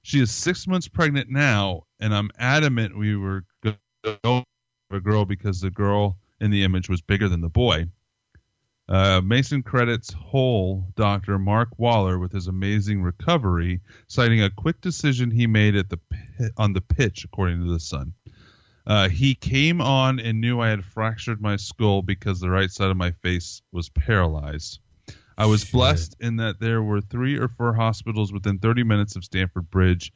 She 0.03 0.21
is 0.21 0.31
six 0.31 0.67
months 0.67 0.89
pregnant 0.89 1.29
now, 1.29 1.83
and 2.01 2.15
I'm 2.15 2.31
adamant 2.39 2.97
we 2.97 3.17
were 3.17 3.45
going 3.63 3.77
to 4.05 4.45
a 4.91 5.01
girl 5.01 5.25
because 5.25 5.61
the 5.61 5.71
girl 5.71 6.19
in 6.41 6.51
the 6.51 6.65
image 6.65 6.89
was 6.89 7.01
bigger 7.01 7.29
than 7.29 7.41
the 7.41 7.49
boy. 7.49 7.87
Uh, 8.89 9.21
Mason 9.23 9.63
credits 9.63 10.15
Hull 10.15 10.87
doctor 10.97 11.39
Mark 11.39 11.79
Waller 11.79 12.19
with 12.19 12.33
his 12.33 12.47
amazing 12.47 13.03
recovery, 13.03 13.81
citing 14.07 14.43
a 14.43 14.49
quick 14.49 14.81
decision 14.81 15.31
he 15.31 15.47
made 15.47 15.77
at 15.77 15.91
the 15.91 15.99
on 16.57 16.73
the 16.73 16.81
pitch, 16.81 17.25
according 17.25 17.63
to 17.63 17.71
the 17.71 17.81
Sun. 17.81 18.15
Uh, 18.89 19.11
he 19.11 19.35
came 19.35 19.83
on 19.83 20.19
and 20.19 20.41
knew 20.41 20.61
I 20.61 20.71
had 20.71 20.83
fractured 20.83 21.43
my 21.43 21.57
skull 21.57 22.01
because 22.01 22.41
the 22.41 22.49
right 22.49 22.71
side 22.71 22.91
of 22.91 22.97
my 22.97 23.11
face 23.11 23.61
was 23.71 23.91
paralyzed. 23.91 24.81
I 25.37 25.45
was 25.45 25.61
Shit. 25.61 25.73
blessed 25.73 26.17
in 26.21 26.37
that 26.37 26.59
there 26.59 26.83
were 26.83 27.03
three 27.03 27.37
or 27.37 27.49
four 27.49 27.75
hospitals 27.75 28.33
within 28.33 28.59
30 28.59 28.85
minutes 28.85 29.15
of 29.15 29.25
Stamford 29.25 29.71
Bridge, 29.71 30.11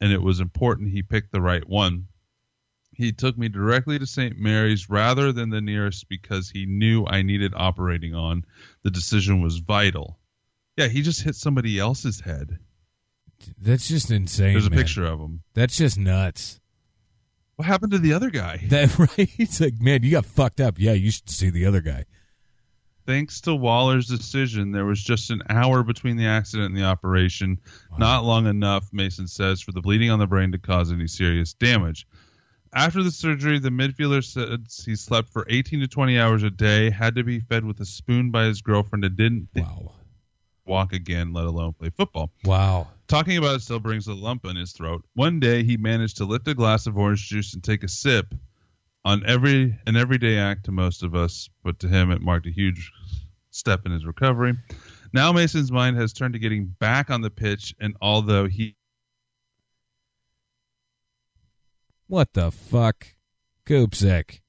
and 0.00 0.12
it 0.12 0.22
was 0.22 0.38
important 0.38 0.90
he 0.90 1.02
picked 1.02 1.32
the 1.32 1.40
right 1.40 1.68
one. 1.68 2.06
He 2.94 3.10
took 3.10 3.36
me 3.36 3.48
directly 3.48 3.98
to 3.98 4.06
St. 4.06 4.38
Mary's 4.38 4.88
rather 4.88 5.32
than 5.32 5.50
the 5.50 5.60
nearest 5.60 6.08
because 6.08 6.48
he 6.48 6.64
knew 6.64 7.04
I 7.06 7.22
needed 7.22 7.52
operating 7.56 8.14
on. 8.14 8.44
The 8.82 8.90
decision 8.90 9.42
was 9.42 9.58
vital. 9.58 10.18
Yeah, 10.76 10.86
he 10.86 11.02
just 11.02 11.22
hit 11.22 11.34
somebody 11.34 11.78
else's 11.78 12.20
head. 12.20 12.58
That's 13.58 13.88
just 13.88 14.10
insane. 14.12 14.52
There's 14.52 14.66
a 14.66 14.70
man. 14.70 14.78
picture 14.78 15.04
of 15.04 15.18
him. 15.18 15.42
That's 15.54 15.76
just 15.76 15.98
nuts. 15.98 16.60
What 17.62 17.68
happened 17.68 17.92
to 17.92 17.98
the 17.98 18.12
other 18.12 18.28
guy? 18.28 18.58
That 18.70 18.98
right? 18.98 19.30
It's 19.38 19.60
like, 19.60 19.80
man, 19.80 20.02
you 20.02 20.10
got 20.10 20.26
fucked 20.26 20.60
up. 20.60 20.80
Yeah, 20.80 20.94
you 20.94 21.12
should 21.12 21.30
see 21.30 21.48
the 21.48 21.64
other 21.64 21.80
guy. 21.80 22.06
Thanks 23.06 23.40
to 23.42 23.54
Waller's 23.54 24.08
decision, 24.08 24.72
there 24.72 24.84
was 24.84 25.00
just 25.00 25.30
an 25.30 25.42
hour 25.48 25.84
between 25.84 26.16
the 26.16 26.26
accident 26.26 26.70
and 26.70 26.76
the 26.76 26.82
operation. 26.82 27.60
Not 27.98 28.24
long 28.24 28.48
enough, 28.48 28.88
Mason 28.92 29.28
says, 29.28 29.60
for 29.60 29.70
the 29.70 29.80
bleeding 29.80 30.10
on 30.10 30.18
the 30.18 30.26
brain 30.26 30.50
to 30.50 30.58
cause 30.58 30.90
any 30.90 31.06
serious 31.06 31.52
damage. 31.54 32.04
After 32.74 33.00
the 33.04 33.12
surgery, 33.12 33.60
the 33.60 33.70
midfielder 33.70 34.24
says 34.24 34.84
he 34.84 34.96
slept 34.96 35.28
for 35.28 35.46
18 35.48 35.78
to 35.80 35.86
20 35.86 36.18
hours 36.18 36.42
a 36.42 36.50
day, 36.50 36.90
had 36.90 37.14
to 37.14 37.22
be 37.22 37.38
fed 37.38 37.64
with 37.64 37.78
a 37.78 37.84
spoon 37.86 38.32
by 38.32 38.46
his 38.46 38.60
girlfriend, 38.60 39.04
and 39.04 39.16
didn't 39.16 39.48
Wow. 39.54 39.92
walk 40.66 40.92
again, 40.92 41.32
let 41.32 41.44
alone 41.44 41.74
play 41.74 41.90
football. 41.90 42.32
Wow. 42.44 42.88
Talking 43.12 43.36
about 43.36 43.56
it 43.56 43.60
still 43.60 43.78
brings 43.78 44.06
a 44.06 44.14
lump 44.14 44.46
in 44.46 44.56
his 44.56 44.72
throat. 44.72 45.04
One 45.12 45.38
day, 45.38 45.64
he 45.64 45.76
managed 45.76 46.16
to 46.16 46.24
lift 46.24 46.48
a 46.48 46.54
glass 46.54 46.86
of 46.86 46.96
orange 46.96 47.28
juice 47.28 47.52
and 47.52 47.62
take 47.62 47.84
a 47.84 47.88
sip. 47.88 48.34
On 49.04 49.22
every 49.26 49.78
an 49.86 49.96
everyday 49.98 50.38
act 50.38 50.64
to 50.64 50.72
most 50.72 51.02
of 51.02 51.14
us, 51.14 51.50
but 51.62 51.78
to 51.80 51.88
him, 51.88 52.10
it 52.10 52.22
marked 52.22 52.46
a 52.46 52.50
huge 52.50 52.90
step 53.50 53.84
in 53.84 53.92
his 53.92 54.06
recovery. 54.06 54.54
Now 55.12 55.30
Mason's 55.30 55.70
mind 55.70 55.98
has 55.98 56.14
turned 56.14 56.32
to 56.32 56.38
getting 56.38 56.74
back 56.78 57.10
on 57.10 57.20
the 57.20 57.28
pitch, 57.28 57.74
and 57.78 57.94
although 58.00 58.46
he 58.46 58.76
What 62.06 62.32
the 62.32 62.50
fuck? 62.50 63.08
Koopsik. 63.66 64.40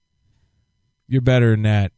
You're 1.09 1.19
better 1.19 1.51
than 1.51 1.63
that. 1.63 1.91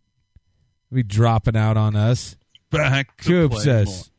Be 0.92 1.04
dropping 1.04 1.56
out 1.56 1.78
on 1.78 1.96
us. 1.96 2.36
back 2.72 3.18
to 3.18 3.24
Coop 3.24 3.52
play 3.52 3.56
more. 3.58 3.64
says. 3.64 4.10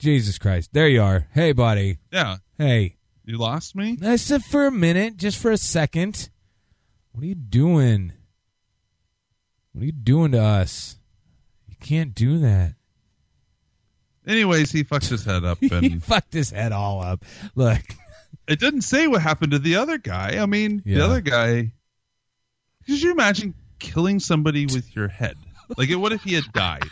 Jesus 0.00 0.38
Christ. 0.38 0.70
There 0.72 0.88
you 0.88 1.02
are. 1.02 1.28
Hey, 1.32 1.52
buddy. 1.52 1.98
"Yeah, 2.12 2.38
Hey. 2.58 2.96
you 3.24 3.36
lost 3.38 3.76
me." 3.76 3.98
I 4.02 4.16
said 4.16 4.42
for 4.44 4.66
a 4.66 4.70
minute, 4.72 5.16
just 5.16 5.38
for 5.38 5.50
a 5.52 5.56
second. 5.58 6.30
What 7.12 7.22
are 7.22 7.26
you 7.26 7.34
doing? 7.34 8.12
What 9.72 9.82
are 9.82 9.86
you 9.86 9.92
doing 9.92 10.32
to 10.32 10.42
us? 10.42 10.96
You 11.68 11.76
can't 11.80 12.14
do 12.14 12.38
that. 12.38 12.74
Anyways, 14.26 14.70
he 14.70 14.82
fucked 14.84 15.08
his 15.08 15.24
head 15.24 15.44
up, 15.44 15.58
and 15.70 15.84
he 15.84 15.98
fucked 15.98 16.32
his 16.32 16.50
head 16.50 16.72
all 16.72 17.02
up. 17.02 17.24
Look, 17.54 17.80
it 18.48 18.58
didn't 18.60 18.82
say 18.82 19.06
what 19.06 19.22
happened 19.22 19.52
to 19.52 19.58
the 19.58 19.76
other 19.76 19.98
guy. 19.98 20.38
I 20.42 20.46
mean, 20.46 20.82
Yeah. 20.84 20.98
the 20.98 21.04
other 21.04 21.20
guy. 21.20 21.72
Could 22.86 23.02
you 23.02 23.12
imagine 23.12 23.54
killing 23.78 24.18
somebody 24.20 24.66
with 24.66 24.94
your 24.96 25.08
head? 25.08 25.36
Like, 25.76 25.90
what 25.90 26.12
if 26.12 26.22
he 26.22 26.34
had 26.34 26.44
died? 26.52 26.84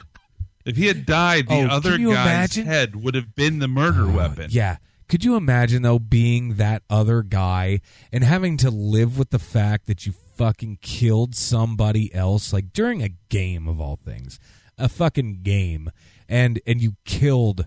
If 0.69 0.77
he 0.77 0.87
had 0.87 1.07
died, 1.07 1.49
the 1.49 1.55
Oh, 1.55 1.67
other 1.69 1.93
guy's 1.99 2.01
imagine? 2.01 2.67
head 2.67 2.95
would 2.97 3.15
have 3.15 3.35
been 3.35 3.59
the 3.59 3.69
murder 3.69 4.07
weapon. 4.07 4.49
Yeah. 4.51 4.77
Could 5.09 5.25
you 5.25 5.37
imagine 5.37 5.81
though 5.83 5.99
being 5.99 6.57
that 6.57 6.83
other 6.91 7.23
guy 7.23 7.81
and 8.13 8.23
having 8.23 8.59
to 8.59 8.71
live 8.71 9.17
with 9.19 9.31
the 9.31 9.39
fact 9.39 9.87
that 9.87 10.05
you 10.05 10.13
fucking 10.37 10.79
killed 10.83 11.35
somebody 11.35 12.15
else 12.15 12.53
like 12.53 12.73
during 12.75 13.03
a 13.03 13.09
game 13.31 13.67
of 13.67 13.81
all 13.81 13.97
things, 14.05 14.39
a 14.77 14.89
fucking 14.89 15.41
game, 15.43 15.91
and 16.29 16.61
and 16.67 16.83
you 16.83 16.97
killed 17.07 17.67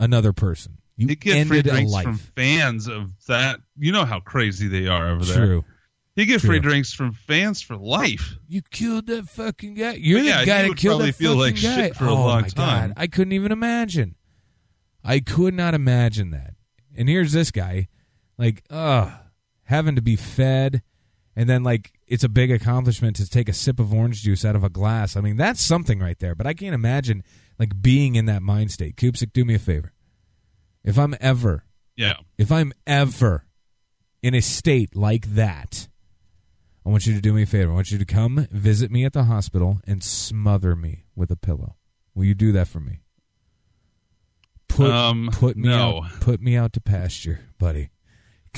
another 0.00 0.32
person. 0.32 0.78
You 0.96 1.06
You 1.08 1.14
get 1.16 1.46
free 1.46 1.58
ended 1.58 1.66
a 1.68 1.70
drinks 1.70 1.92
life. 1.92 2.04
from 2.04 2.16
fans 2.18 2.88
of 2.88 3.12
that. 3.28 3.60
You 3.78 3.92
know 3.92 4.04
how 4.04 4.18
crazy 4.20 4.66
they 4.68 4.88
are 4.88 5.10
over 5.12 5.24
there. 5.24 5.36
True. 5.46 5.64
You 6.16 6.26
get 6.26 6.40
free 6.40 6.60
drinks 6.60 6.92
from 6.92 7.12
fans 7.12 7.60
for 7.60 7.76
life. 7.76 8.34
You 8.46 8.62
killed 8.70 9.06
that 9.08 9.28
fucking 9.28 9.74
guy. 9.74 9.94
You're 9.94 10.20
But 10.20 10.40
the 10.40 10.46
guy 10.46 10.62
that 10.62 10.68
would 10.68 10.78
killed 10.78 11.00
probably 11.00 11.10
that 11.10 11.16
feel 11.16 11.30
fucking 11.38 11.40
like 11.40 11.62
guy. 11.62 11.76
shit 11.88 11.96
for 11.96 12.04
a 12.06 12.10
oh 12.10 12.14
long 12.14 12.42
my 12.42 12.48
time. 12.48 12.88
god, 12.90 12.94
I 12.96 13.06
couldn't 13.08 13.32
even 13.32 13.50
imagine. 13.50 14.14
I 15.02 15.18
could 15.20 15.54
not 15.54 15.74
imagine 15.74 16.30
that. 16.30 16.54
And 16.96 17.08
here's 17.08 17.32
this 17.32 17.50
guy, 17.50 17.88
like, 18.38 18.62
ugh, 18.70 19.10
having 19.64 19.96
to 19.96 20.02
be 20.02 20.14
fed, 20.14 20.82
and 21.34 21.48
then 21.48 21.64
like 21.64 21.92
it's 22.06 22.22
a 22.22 22.28
big 22.28 22.52
accomplishment 22.52 23.16
to 23.16 23.28
take 23.28 23.48
a 23.48 23.52
sip 23.52 23.80
of 23.80 23.92
orange 23.92 24.22
juice 24.22 24.44
out 24.44 24.54
of 24.54 24.62
a 24.62 24.70
glass. 24.70 25.16
I 25.16 25.20
mean, 25.20 25.36
that's 25.36 25.60
something 25.64 25.98
right 25.98 26.18
there. 26.20 26.36
But 26.36 26.46
I 26.46 26.54
can't 26.54 26.74
imagine 26.76 27.24
like 27.58 27.82
being 27.82 28.14
in 28.14 28.26
that 28.26 28.40
mind 28.42 28.70
state. 28.70 28.94
Koopsik, 28.96 29.32
do 29.32 29.44
me 29.44 29.54
a 29.54 29.58
favor. 29.58 29.92
If 30.84 30.96
I'm 30.96 31.16
ever, 31.20 31.64
Yeah. 31.96 32.18
if 32.38 32.52
I'm 32.52 32.72
ever 32.86 33.46
in 34.22 34.34
a 34.34 34.40
state 34.40 34.94
like 34.94 35.34
that, 35.34 35.88
I 36.86 36.90
want 36.90 37.06
you 37.06 37.14
to 37.14 37.20
do 37.20 37.32
me 37.32 37.42
a 37.42 37.46
favor. 37.46 37.72
I 37.72 37.74
want 37.74 37.90
you 37.90 37.98
to 37.98 38.04
come 38.04 38.46
visit 38.50 38.90
me 38.90 39.04
at 39.04 39.12
the 39.14 39.24
hospital 39.24 39.80
and 39.86 40.02
smother 40.02 40.76
me 40.76 41.04
with 41.16 41.30
a 41.30 41.36
pillow. 41.36 41.76
Will 42.14 42.24
you 42.26 42.34
do 42.34 42.52
that 42.52 42.68
for 42.68 42.80
me? 42.80 43.00
Put 44.68 44.90
Um, 44.90 45.30
put 45.32 45.56
me 45.56 45.68
no. 45.68 46.02
out 46.04 46.20
put 46.20 46.40
me 46.40 46.56
out 46.56 46.72
to 46.74 46.80
pasture, 46.80 47.40
buddy. 47.58 47.90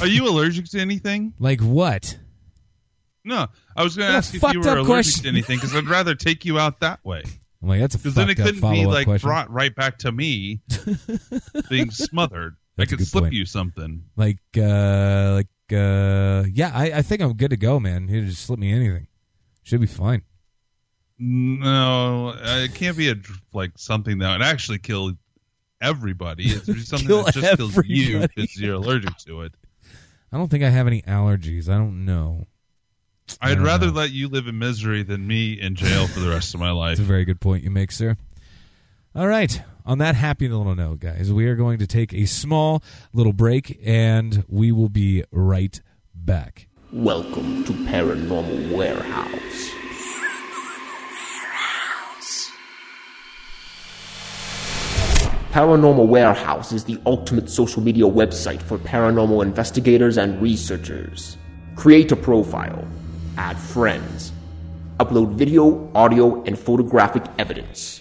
Are 0.01 0.07
you 0.07 0.29
allergic 0.29 0.67
to 0.71 0.81
anything? 0.81 1.35
Like 1.39 1.61
what? 1.61 2.19
No. 3.25 3.47
I 3.77 3.83
was 3.83 3.97
going 3.97 4.09
to 4.11 4.17
ask 4.17 4.35
if 4.35 4.43
you 4.53 4.61
were 4.61 4.67
allergic 4.69 4.87
question. 4.87 5.23
to 5.25 5.29
anything 5.29 5.57
because 5.59 5.75
I'd 5.75 5.89
rather 5.89 6.15
take 6.15 6.45
you 6.45 6.59
out 6.59 6.81
that 6.81 7.05
way. 7.05 7.23
I'm 7.63 7.69
like 7.69 7.81
that's 7.81 7.95
a 7.95 7.99
Because 7.99 8.15
then 8.15 8.29
it 8.31 8.37
couldn't 8.37 8.61
be 8.61 8.87
like 8.87 9.07
question. 9.07 9.27
brought 9.29 9.51
right 9.51 9.75
back 9.75 9.99
to 9.99 10.13
me 10.13 10.61
being 11.71 11.91
smothered. 11.91 12.57
That's 12.77 12.93
I 12.93 12.97
could 12.97 13.07
slip 13.07 13.25
point. 13.25 13.35
you 13.35 13.45
something. 13.47 14.05
Like 14.17 14.39
uh 14.57 15.33
like 15.35 15.47
uh 15.73 16.45
yeah, 16.53 16.71
I, 16.75 16.93
I 16.97 17.03
think 17.03 17.23
I'm 17.23 17.35
good 17.35 17.51
to 17.51 17.57
go, 17.57 17.81
man. 17.81 18.09
You 18.09 18.27
just 18.27 18.45
slip 18.45 18.59
me 18.59 18.73
anything. 18.73 19.07
Should 19.63 19.81
be 19.81 19.87
fine. 19.87 20.23
No, 21.19 22.35
it 22.39 22.75
can't 22.75 22.97
be 22.97 23.11
a 23.11 23.17
like 23.53 23.73
something 23.77 24.19
that 24.19 24.33
would 24.33 24.47
actually 24.47 24.79
kill 24.79 25.13
everybody. 25.81 26.45
It's 26.47 26.67
something 26.89 27.09
that 27.09 27.35
just 27.35 27.57
kills 27.57 27.77
you 27.87 28.17
everybody. 28.17 28.33
because 28.37 28.61
you're 28.61 28.75
allergic 28.75 29.17
to 29.27 29.43
it. 29.43 29.55
I 30.33 30.37
don't 30.37 30.49
think 30.51 30.65
I 30.65 30.71
have 30.71 30.87
any 30.87 31.03
allergies. 31.03 31.69
I 31.69 31.79
don't 31.79 32.05
know. 32.05 32.47
I 33.41 33.53
I'd 33.53 33.61
rather 33.61 33.87
know. 33.87 33.93
let 33.93 34.13
you 34.13 34.29
live 34.29 34.47
in 34.47 34.59
misery 34.59 35.03
than 35.03 35.27
me 35.27 35.55
in 35.55 35.75
jail 35.75 36.07
for 36.07 36.21
the 36.21 36.29
rest 36.29 36.55
of 36.55 36.61
my 36.61 36.71
life. 36.71 36.93
It's 36.93 37.01
a 37.01 37.05
very 37.05 37.25
good 37.25 37.41
point 37.41 37.65
you 37.65 37.71
make, 37.71 37.91
sir. 37.91 38.17
All 39.15 39.27
right. 39.27 39.61
On 39.87 39.99
that 39.99 40.17
happy 40.17 40.49
little 40.49 40.75
note, 40.75 40.99
guys, 40.99 41.33
we 41.33 41.47
are 41.47 41.55
going 41.55 41.79
to 41.79 41.87
take 41.87 42.13
a 42.13 42.27
small 42.27 42.83
little 43.13 43.33
break 43.33 43.79
and 43.85 44.45
we 44.49 44.73
will 44.73 44.89
be 44.89 45.23
right 45.31 45.81
back. 46.13 46.67
Welcome 46.93 47.63
to 47.63 47.73
Paranormal 47.73 48.73
Warehouse. 48.73 49.71
Paranormal 55.53 56.09
Warehouse 56.09 56.73
is 56.73 56.83
the 56.83 57.01
ultimate 57.07 57.49
social 57.49 57.81
media 57.81 58.07
website 58.07 58.61
for 58.61 58.79
paranormal 58.79 59.41
investigators 59.41 60.19
and 60.19 60.43
researchers. 60.43 61.37
Create 61.77 62.11
a 62.11 62.17
profile, 62.17 62.85
add 63.39 63.57
friends, 63.57 64.33
upload 64.99 65.35
video, 65.35 65.89
audio, 65.95 66.43
and 66.43 66.59
photographic 66.59 67.23
evidence, 67.39 68.01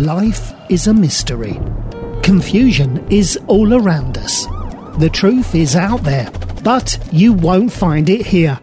Life 0.00 0.54
is 0.70 0.86
a 0.86 0.94
mystery. 0.94 1.60
Confusion 2.22 3.06
is 3.10 3.38
all 3.48 3.74
around 3.74 4.16
us. 4.16 4.46
The 4.96 5.10
truth 5.12 5.54
is 5.54 5.76
out 5.76 6.04
there, 6.04 6.30
but 6.64 6.98
you 7.12 7.34
won't 7.34 7.70
find 7.70 8.08
it 8.08 8.24
here. 8.24 8.58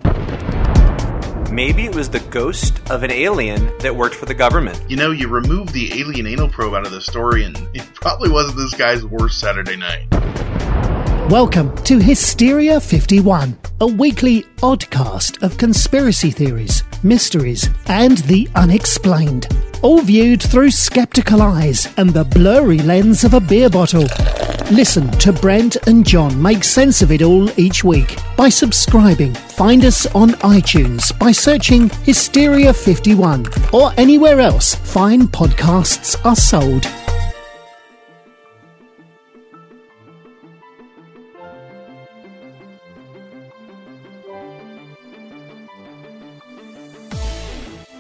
Maybe 1.51 1.85
it 1.85 1.93
was 1.93 2.09
the 2.09 2.25
ghost 2.31 2.79
of 2.89 3.03
an 3.03 3.11
alien 3.11 3.71
that 3.81 3.95
worked 3.95 4.15
for 4.15 4.25
the 4.25 4.33
government. 4.33 4.81
You 4.89 4.97
know, 4.97 5.11
you 5.11 5.27
remove 5.27 5.71
the 5.71 6.01
alien 6.01 6.25
anal 6.25 6.49
probe 6.49 6.73
out 6.73 6.87
of 6.87 6.91
the 6.91 7.01
story, 7.01 7.43
and 7.43 7.55
it 7.75 7.85
probably 7.93 8.31
wasn't 8.31 8.57
this 8.57 8.73
guy's 8.73 9.05
worst 9.05 9.39
Saturday 9.39 9.75
night. 9.75 10.07
Welcome 11.29 11.75
to 11.83 11.99
Hysteria 11.99 12.79
51, 12.79 13.55
a 13.81 13.85
weekly 13.85 14.41
oddcast 14.63 15.43
of 15.43 15.59
conspiracy 15.59 16.31
theories, 16.31 16.83
mysteries, 17.03 17.69
and 17.85 18.17
the 18.25 18.49
unexplained. 18.55 19.66
All 19.83 20.01
viewed 20.01 20.41
through 20.41 20.71
skeptical 20.71 21.41
eyes 21.41 21.87
and 21.97 22.09
the 22.09 22.23
blurry 22.23 22.79
lens 22.79 23.23
of 23.23 23.33
a 23.33 23.39
beer 23.39 23.69
bottle. 23.69 24.07
Listen 24.71 25.09
to 25.19 25.31
Brent 25.31 25.77
and 25.87 26.05
John 26.05 26.41
make 26.41 26.63
sense 26.63 27.01
of 27.01 27.11
it 27.11 27.21
all 27.21 27.49
each 27.59 27.83
week 27.83 28.17
by 28.35 28.49
subscribing. 28.49 29.33
Find 29.33 29.85
us 29.85 30.05
on 30.07 30.31
iTunes 30.41 31.17
by 31.19 31.31
searching 31.31 31.89
Hysteria 32.03 32.73
51 32.73 33.45
or 33.71 33.91
anywhere 33.97 34.39
else 34.39 34.75
fine 34.75 35.27
podcasts 35.27 36.15
are 36.25 36.35
sold. 36.35 36.85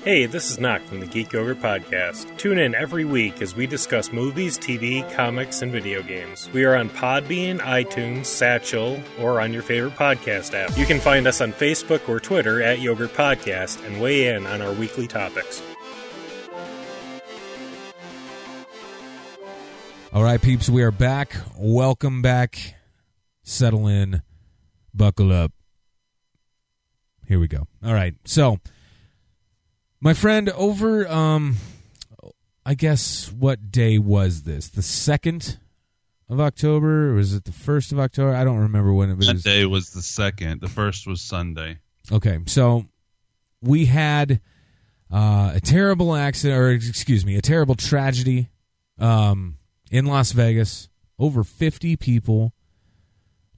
Hey, 0.07 0.25
this 0.25 0.49
is 0.49 0.57
Knock 0.57 0.81
from 0.83 1.01
the 1.01 1.05
Geek 1.05 1.33
Yogurt 1.33 1.59
Podcast. 1.59 2.37
Tune 2.37 2.59
in 2.59 2.73
every 2.73 3.03
week 3.03 3.41
as 3.41 3.57
we 3.57 3.67
discuss 3.67 4.13
movies, 4.13 4.57
TV, 4.57 5.03
comics, 5.13 5.61
and 5.61 5.69
video 5.69 6.01
games. 6.01 6.49
We 6.53 6.63
are 6.63 6.77
on 6.77 6.89
Podbean, 6.89 7.59
iTunes, 7.59 8.27
Stitcher, 8.27 9.03
or 9.19 9.41
on 9.41 9.51
your 9.51 9.63
favorite 9.63 9.95
podcast 9.95 10.53
app. 10.53 10.77
You 10.77 10.85
can 10.85 11.01
find 11.01 11.27
us 11.27 11.41
on 11.41 11.51
Facebook 11.51 12.07
or 12.07 12.21
Twitter 12.21 12.61
at 12.63 12.79
Yogurt 12.79 13.15
Podcast 13.15 13.85
and 13.85 14.01
weigh 14.01 14.33
in 14.33 14.47
on 14.47 14.61
our 14.61 14.71
weekly 14.71 15.07
topics. 15.07 15.61
All 20.13 20.23
right, 20.23 20.41
peeps, 20.41 20.69
we 20.69 20.83
are 20.83 20.91
back. 20.91 21.35
Welcome 21.57 22.21
back. 22.21 22.75
Settle 23.43 23.87
in. 23.87 24.21
Buckle 24.93 25.33
up. 25.33 25.51
Here 27.27 27.41
we 27.41 27.49
go. 27.49 27.67
All 27.83 27.93
right. 27.93 28.15
So, 28.23 28.61
my 29.99 30.13
friend 30.13 30.49
over 30.49 31.07
um 31.07 31.57
I 32.65 32.73
guess 32.73 33.31
what 33.31 33.71
day 33.71 33.97
was 33.97 34.43
this? 34.43 34.67
The 34.67 34.81
2nd 34.81 35.57
of 36.29 36.41
October 36.41 37.11
or 37.11 37.13
was 37.13 37.33
it 37.33 37.45
the 37.45 37.51
1st 37.51 37.93
of 37.93 37.99
October? 37.99 38.35
I 38.35 38.43
don't 38.43 38.57
remember 38.57 38.91
when 38.93 39.09
it 39.09 39.15
was. 39.15 39.27
That 39.27 39.43
day 39.43 39.65
was 39.65 39.91
the 39.91 40.01
second. 40.01 40.59
The 40.59 40.67
first 40.67 41.07
was 41.07 41.21
Sunday. 41.21 41.77
Okay, 42.11 42.39
so 42.45 42.85
we 43.61 43.85
had 43.85 44.41
uh, 45.11 45.53
a 45.55 45.61
terrible 45.61 46.15
accident, 46.15 46.59
or 46.59 46.71
excuse 46.71 47.25
me, 47.25 47.37
a 47.37 47.41
terrible 47.41 47.75
tragedy 47.75 48.49
um, 48.99 49.57
in 49.89 50.05
Las 50.05 50.31
Vegas. 50.31 50.89
Over 51.19 51.43
50 51.43 51.95
people 51.95 52.53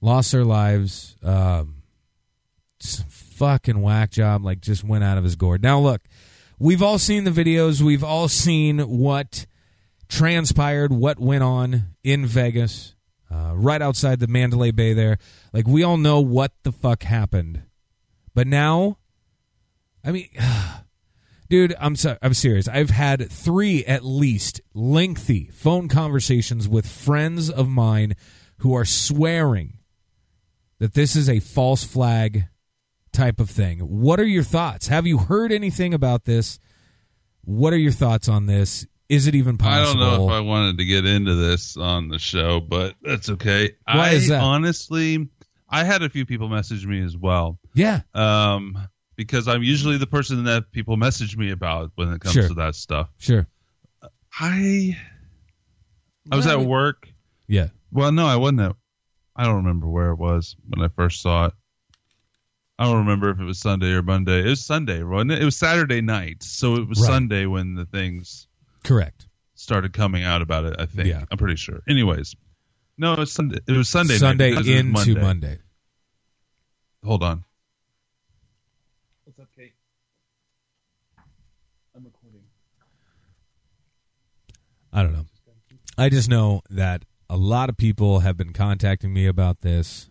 lost 0.00 0.32
their 0.32 0.44
lives. 0.44 1.16
Um, 1.22 1.79
fucking 2.82 3.80
whack 3.80 4.10
job, 4.10 4.44
like 4.44 4.60
just 4.60 4.84
went 4.84 5.04
out 5.04 5.18
of 5.18 5.24
his 5.24 5.36
gourd. 5.36 5.62
Now, 5.62 5.80
look, 5.80 6.02
we've 6.58 6.82
all 6.82 6.98
seen 6.98 7.24
the 7.24 7.30
videos. 7.30 7.80
We've 7.80 8.04
all 8.04 8.28
seen 8.28 8.80
what 8.80 9.46
transpired, 10.08 10.92
what 10.92 11.18
went 11.18 11.42
on 11.42 11.94
in 12.04 12.26
Vegas, 12.26 12.94
uh, 13.30 13.52
right 13.54 13.80
outside 13.80 14.20
the 14.20 14.26
Mandalay 14.26 14.72
Bay 14.72 14.92
there. 14.92 15.18
Like, 15.52 15.66
we 15.66 15.82
all 15.82 15.96
know 15.96 16.20
what 16.20 16.52
the 16.62 16.72
fuck 16.72 17.02
happened. 17.02 17.62
But 18.34 18.46
now, 18.46 18.98
I 20.04 20.12
mean, 20.12 20.28
dude, 21.48 21.74
I'm 21.80 21.96
so, 21.96 22.18
I'm 22.20 22.34
serious. 22.34 22.68
I've 22.68 22.90
had 22.90 23.30
three 23.30 23.84
at 23.84 24.04
least 24.04 24.60
lengthy 24.74 25.50
phone 25.52 25.88
conversations 25.88 26.68
with 26.68 26.86
friends 26.86 27.48
of 27.48 27.68
mine 27.68 28.16
who 28.58 28.74
are 28.74 28.84
swearing 28.84 29.78
that 30.78 30.94
this 30.94 31.16
is 31.16 31.28
a 31.28 31.40
false 31.40 31.84
flag 31.84 32.48
type 33.12 33.40
of 33.40 33.50
thing. 33.50 33.80
What 33.80 34.20
are 34.20 34.24
your 34.26 34.42
thoughts? 34.42 34.88
Have 34.88 35.06
you 35.06 35.18
heard 35.18 35.52
anything 35.52 35.94
about 35.94 36.24
this? 36.24 36.58
What 37.42 37.72
are 37.72 37.78
your 37.78 37.92
thoughts 37.92 38.28
on 38.28 38.46
this? 38.46 38.86
Is 39.08 39.26
it 39.26 39.34
even 39.34 39.58
possible? 39.58 39.80
I 39.80 39.84
don't 39.84 40.18
know 40.18 40.26
if 40.28 40.32
I 40.32 40.40
wanted 40.40 40.78
to 40.78 40.84
get 40.84 41.04
into 41.04 41.34
this 41.34 41.76
on 41.76 42.08
the 42.08 42.18
show, 42.18 42.60
but 42.60 42.94
that's 43.02 43.28
okay. 43.30 43.72
Why 43.86 44.10
I 44.10 44.10
is 44.10 44.28
that? 44.28 44.40
honestly, 44.42 45.28
I 45.68 45.82
had 45.84 46.02
a 46.02 46.08
few 46.08 46.24
people 46.24 46.48
message 46.48 46.86
me 46.86 47.00
as 47.02 47.16
well. 47.16 47.58
yeah, 47.74 48.02
Um, 48.14 48.78
because 49.16 49.48
I'm 49.48 49.62
usually 49.64 49.98
the 49.98 50.06
person 50.06 50.44
that 50.44 50.70
people 50.70 50.96
message 50.96 51.36
me 51.36 51.50
about 51.50 51.90
when 51.96 52.12
it 52.12 52.20
comes 52.20 52.34
Sure. 52.34 52.48
to 52.48 52.54
that 52.54 52.74
stuff. 52.76 53.10
sure. 53.18 53.48
I 54.38 54.96
I 56.30 56.36
was 56.36 56.46
at 56.46 56.60
work. 56.60 57.08
Yeah. 57.48 57.68
Well, 57.90 58.12
no, 58.12 58.26
I 58.26 58.36
wasn't 58.36 58.60
at. 58.60 58.76
I 59.34 59.44
don't 59.44 59.56
remember 59.56 59.88
where 59.88 60.10
it 60.10 60.16
was 60.18 60.54
when 60.68 60.84
I 60.84 60.88
first 60.88 61.20
saw 61.20 61.46
it. 61.46 61.52
I 62.80 62.84
don't 62.84 62.96
remember 62.96 63.28
if 63.28 63.38
it 63.38 63.44
was 63.44 63.58
Sunday 63.58 63.92
or 63.92 64.00
Monday. 64.02 64.40
It 64.40 64.46
was 64.48 64.64
Sunday, 64.64 65.02
wasn't 65.02 65.32
it? 65.32 65.42
It 65.42 65.44
was 65.44 65.54
Saturday 65.54 66.00
night, 66.00 66.42
so 66.42 66.76
it 66.76 66.88
was 66.88 66.98
Right. 66.98 67.08
Sunday 67.08 67.44
when 67.44 67.74
the 67.74 67.84
things 67.84 68.48
Correct. 68.84 69.26
started 69.54 69.92
coming 69.92 70.24
out 70.24 70.40
about 70.40 70.64
it. 70.64 70.76
I 70.78 70.86
think. 70.86 71.06
Yeah. 71.06 71.24
I'm 71.30 71.36
pretty 71.36 71.56
sure. 71.56 71.80
Anyways, 71.86 72.34
no, 72.96 73.12
it 73.12 73.18
was 73.18 73.32
Sunday. 73.32 73.58
It 73.68 73.76
was 73.76 73.90
Sunday. 73.90 74.16
Sunday 74.16 74.50
because 74.52 74.66
it 74.66 74.86
was 74.86 75.06
into 75.08 75.20
Monday. 75.20 75.58
Hold 77.04 77.22
on. 77.22 77.44
What's 79.24 79.38
up, 79.38 79.48
Kate? 79.54 79.74
I'm 81.94 82.02
recording. 82.04 82.40
I 84.90 85.02
don't 85.02 85.12
know. 85.12 85.26
I 85.98 86.08
just 86.08 86.30
know 86.30 86.62
that 86.70 87.04
a 87.28 87.36
lot 87.36 87.68
of 87.68 87.76
people 87.76 88.20
have 88.20 88.38
been 88.38 88.54
contacting 88.54 89.12
me 89.12 89.26
about 89.26 89.60
this. 89.60 90.08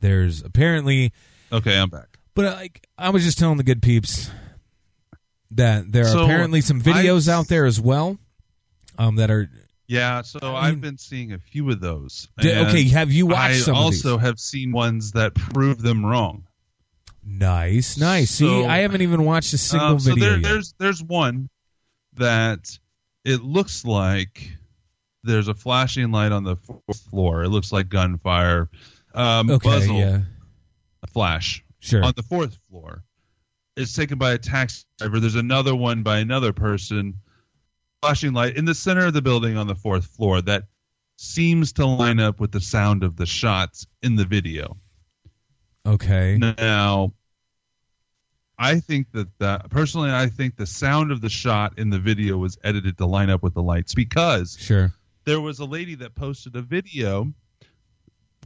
There's 0.00 0.42
apparently, 0.42 1.12
Okay, 1.52 1.78
I'm 1.78 1.88
back. 1.90 2.18
but 2.34 2.44
like 2.56 2.86
I 2.98 3.10
was 3.10 3.24
just 3.24 3.38
telling 3.38 3.56
the 3.56 3.64
good 3.64 3.82
peeps 3.82 4.30
that 5.52 5.90
there 5.90 6.04
are 6.04 6.08
So, 6.08 6.24
apparently 6.24 6.60
some 6.60 6.80
videos 6.80 7.28
I- 7.28 7.32
out 7.34 7.48
there 7.48 7.66
as 7.66 7.80
well 7.80 8.18
um, 8.98 9.16
that 9.16 9.30
are. 9.30 9.48
Yeah, 9.88 10.22
so 10.22 10.38
I 10.40 10.66
I've 10.68 10.74
mean- 10.74 10.80
been 10.80 10.98
seeing 10.98 11.32
a 11.32 11.38
few 11.38 11.68
of 11.70 11.80
those. 11.80 12.28
D- 12.38 12.52
okay, 12.54 12.84
have 12.90 13.10
you 13.10 13.26
watched 13.26 13.68
I 13.68 13.72
also 13.72 14.18
have 14.18 14.38
seen 14.38 14.70
ones 14.70 15.12
that 15.12 15.34
prove 15.34 15.82
them 15.82 16.06
wrong. 16.06 16.44
Nice, 17.26 17.98
nice. 17.98 18.30
See, 18.30 18.64
I 18.64 18.78
haven't 18.78 19.02
even 19.02 19.24
watched 19.24 19.52
a 19.52 19.58
single 19.58 19.88
Um, 19.88 19.98
so 20.00 20.10
video 20.14 20.24
there, 20.30 20.38
yet. 20.38 20.42
there's 20.44 20.74
there's 20.78 21.02
one 21.02 21.48
that 22.14 22.78
it 23.24 23.42
looks 23.42 23.84
like 23.84 24.52
there's 25.24 25.48
a 25.48 25.54
flashing 25.54 26.12
light 26.12 26.32
on 26.32 26.44
the 26.44 26.56
fourth 26.56 27.00
floor. 27.10 27.42
It 27.42 27.48
looks 27.50 27.72
like 27.72 27.88
gunfire. 27.88 28.70
Um, 29.12 29.50
Okay, 29.50 29.68
muzzle 29.68 29.96
yeah, 29.98 30.20
flash 31.08 31.64
sure. 31.80 32.04
on 32.04 32.12
the 32.16 32.22
fourth 32.22 32.58
floor. 32.68 33.04
It's 33.76 33.94
taken 33.94 34.18
by 34.18 34.32
a 34.32 34.38
taxi 34.38 34.84
driver. 34.98 35.20
There's 35.20 35.34
another 35.36 35.74
one 35.74 36.02
by 36.02 36.18
another 36.18 36.52
person. 36.52 37.14
Flashing 38.02 38.32
light 38.32 38.56
in 38.56 38.64
the 38.64 38.74
center 38.74 39.06
of 39.06 39.12
the 39.12 39.22
building 39.22 39.56
on 39.56 39.66
the 39.66 39.74
fourth 39.74 40.06
floor 40.06 40.40
that 40.42 40.64
seems 41.16 41.72
to 41.74 41.84
line 41.86 42.18
up 42.18 42.40
with 42.40 42.50
the 42.50 42.60
sound 42.60 43.02
of 43.02 43.16
the 43.16 43.26
shots 43.26 43.86
in 44.02 44.16
the 44.16 44.24
video. 44.24 44.78
okay, 45.86 46.38
Now, 46.38 47.12
I 48.58 48.80
think 48.80 49.10
that 49.12 49.28
that 49.38 49.70
personally, 49.70 50.10
I 50.10 50.28
think 50.28 50.56
the 50.56 50.66
sound 50.66 51.12
of 51.12 51.20
the 51.20 51.28
shot 51.30 51.78
in 51.78 51.90
the 51.90 51.98
video 51.98 52.36
was 52.36 52.58
edited 52.64 52.98
to 52.98 53.06
line 53.06 53.30
up 53.30 53.42
with 53.42 53.54
the 53.54 53.62
lights 53.62 53.94
because 53.94 54.56
sure. 54.60 54.92
there 55.24 55.40
was 55.40 55.58
a 55.60 55.64
lady 55.64 55.94
that 55.96 56.14
posted 56.14 56.56
a 56.56 56.62
video 56.62 57.32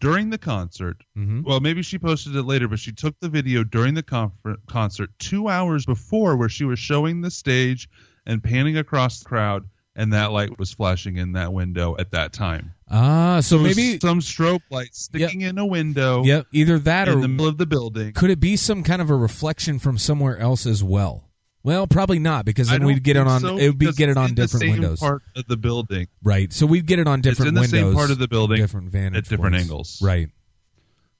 during 0.00 0.30
the 0.30 0.38
concert. 0.38 1.02
hmm 1.14 1.42
Well, 1.42 1.60
maybe 1.60 1.82
she 1.82 1.98
posted 1.98 2.34
it 2.36 2.42
later, 2.42 2.68
but 2.68 2.78
she 2.78 2.92
took 2.92 3.18
the 3.20 3.28
video 3.28 3.64
during 3.64 3.94
the 3.94 4.02
confer- 4.02 4.56
concert 4.66 5.10
two 5.18 5.48
hours 5.48 5.86
before 5.86 6.36
where 6.36 6.48
she 6.48 6.64
was 6.64 6.78
showing 6.78 7.20
the 7.20 7.30
stage 7.30 7.88
and 8.26 8.42
panning 8.42 8.76
across 8.76 9.20
the 9.20 9.24
crowd, 9.26 9.64
and 9.96 10.12
that 10.12 10.32
light 10.32 10.58
was 10.58 10.72
flashing 10.72 11.16
in 11.18 11.32
that 11.32 11.52
window 11.52 11.96
at 11.98 12.10
that 12.10 12.32
time. 12.32 12.72
Ah, 12.90 13.40
so 13.40 13.58
maybe, 13.58 13.98
some 14.00 14.20
strobe 14.20 14.60
light 14.70 14.94
sticking 14.94 15.42
in 15.42 15.58
a 15.58 15.66
window 15.66 16.22
yep, 16.24 16.46
either 16.52 16.78
that 16.80 17.08
in 17.08 17.18
or 17.18 17.20
the 17.20 17.28
middle 17.28 17.46
of 17.46 17.58
the 17.58 17.66
building. 17.66 18.12
Could 18.12 18.30
it 18.30 18.40
be 18.40 18.56
some 18.56 18.82
kind 18.82 19.00
of 19.00 19.10
a 19.10 19.16
reflection 19.16 19.78
from 19.78 19.98
somewhere 19.98 20.38
else 20.38 20.66
as 20.66 20.82
well? 20.82 21.30
Well, 21.64 21.86
probably 21.86 22.18
not 22.18 22.44
because 22.44 22.68
then 22.68 22.84
we'd 22.84 23.02
get 23.02 23.16
it 23.16 23.26
on. 23.26 23.40
so, 23.40 23.56
it 23.56 23.68
would 23.68 23.78
be 23.78 23.90
get 23.92 24.10
it 24.10 24.18
on 24.18 24.28
the 24.28 24.34
different 24.34 24.60
same 24.60 24.72
windows, 24.72 25.00
Part 25.00 25.22
of 25.34 25.46
the 25.46 25.56
building, 25.56 26.08
right? 26.22 26.52
So 26.52 26.66
we'd 26.66 26.86
get 26.86 26.98
it 26.98 27.08
on 27.08 27.22
different 27.22 27.48
it's 27.48 27.48
in 27.48 27.54
the 27.54 27.60
windows, 27.78 27.92
same 27.92 27.94
part 27.94 28.10
of 28.10 28.18
the 28.18 28.28
building, 28.28 28.58
different 28.58 28.90
vantage 28.90 29.18
at 29.18 29.24
different 29.30 29.54
points. 29.54 29.64
angles. 29.64 30.02
right? 30.02 30.28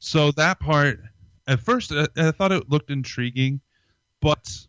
So 0.01 0.33
that 0.33 0.61
part, 0.61 1.01
at 1.47 1.61
first, 1.61 1.93
I, 1.93 2.07
I 2.17 2.31
thought 2.31 2.53
it 2.53 2.69
looked 2.69 2.91
intriguing, 2.91 3.63
but 4.21 4.67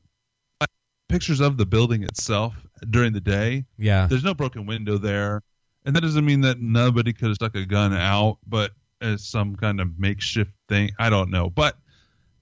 pictures 1.09 1.41
of 1.41 1.57
the 1.57 1.65
building 1.65 2.03
itself 2.03 2.55
during 2.89 3.11
the 3.11 3.21
day, 3.21 3.65
Yeah, 3.77 4.07
there's 4.07 4.23
no 4.23 4.33
broken 4.33 4.65
window 4.65 4.97
there, 4.97 5.43
and 5.85 5.93
that 5.93 6.01
doesn't 6.01 6.25
mean 6.25 6.39
that 6.41 6.61
nobody 6.61 7.11
could 7.11 7.27
have 7.27 7.35
stuck 7.35 7.55
a 7.55 7.65
gun 7.65 7.93
out, 7.93 8.37
but 8.47 8.71
as 9.01 9.27
some 9.27 9.57
kind 9.57 9.81
of 9.81 9.99
makeshift 9.99 10.51
thing, 10.69 10.91
I 10.97 11.09
don't 11.09 11.29
know. 11.29 11.49
But 11.49 11.77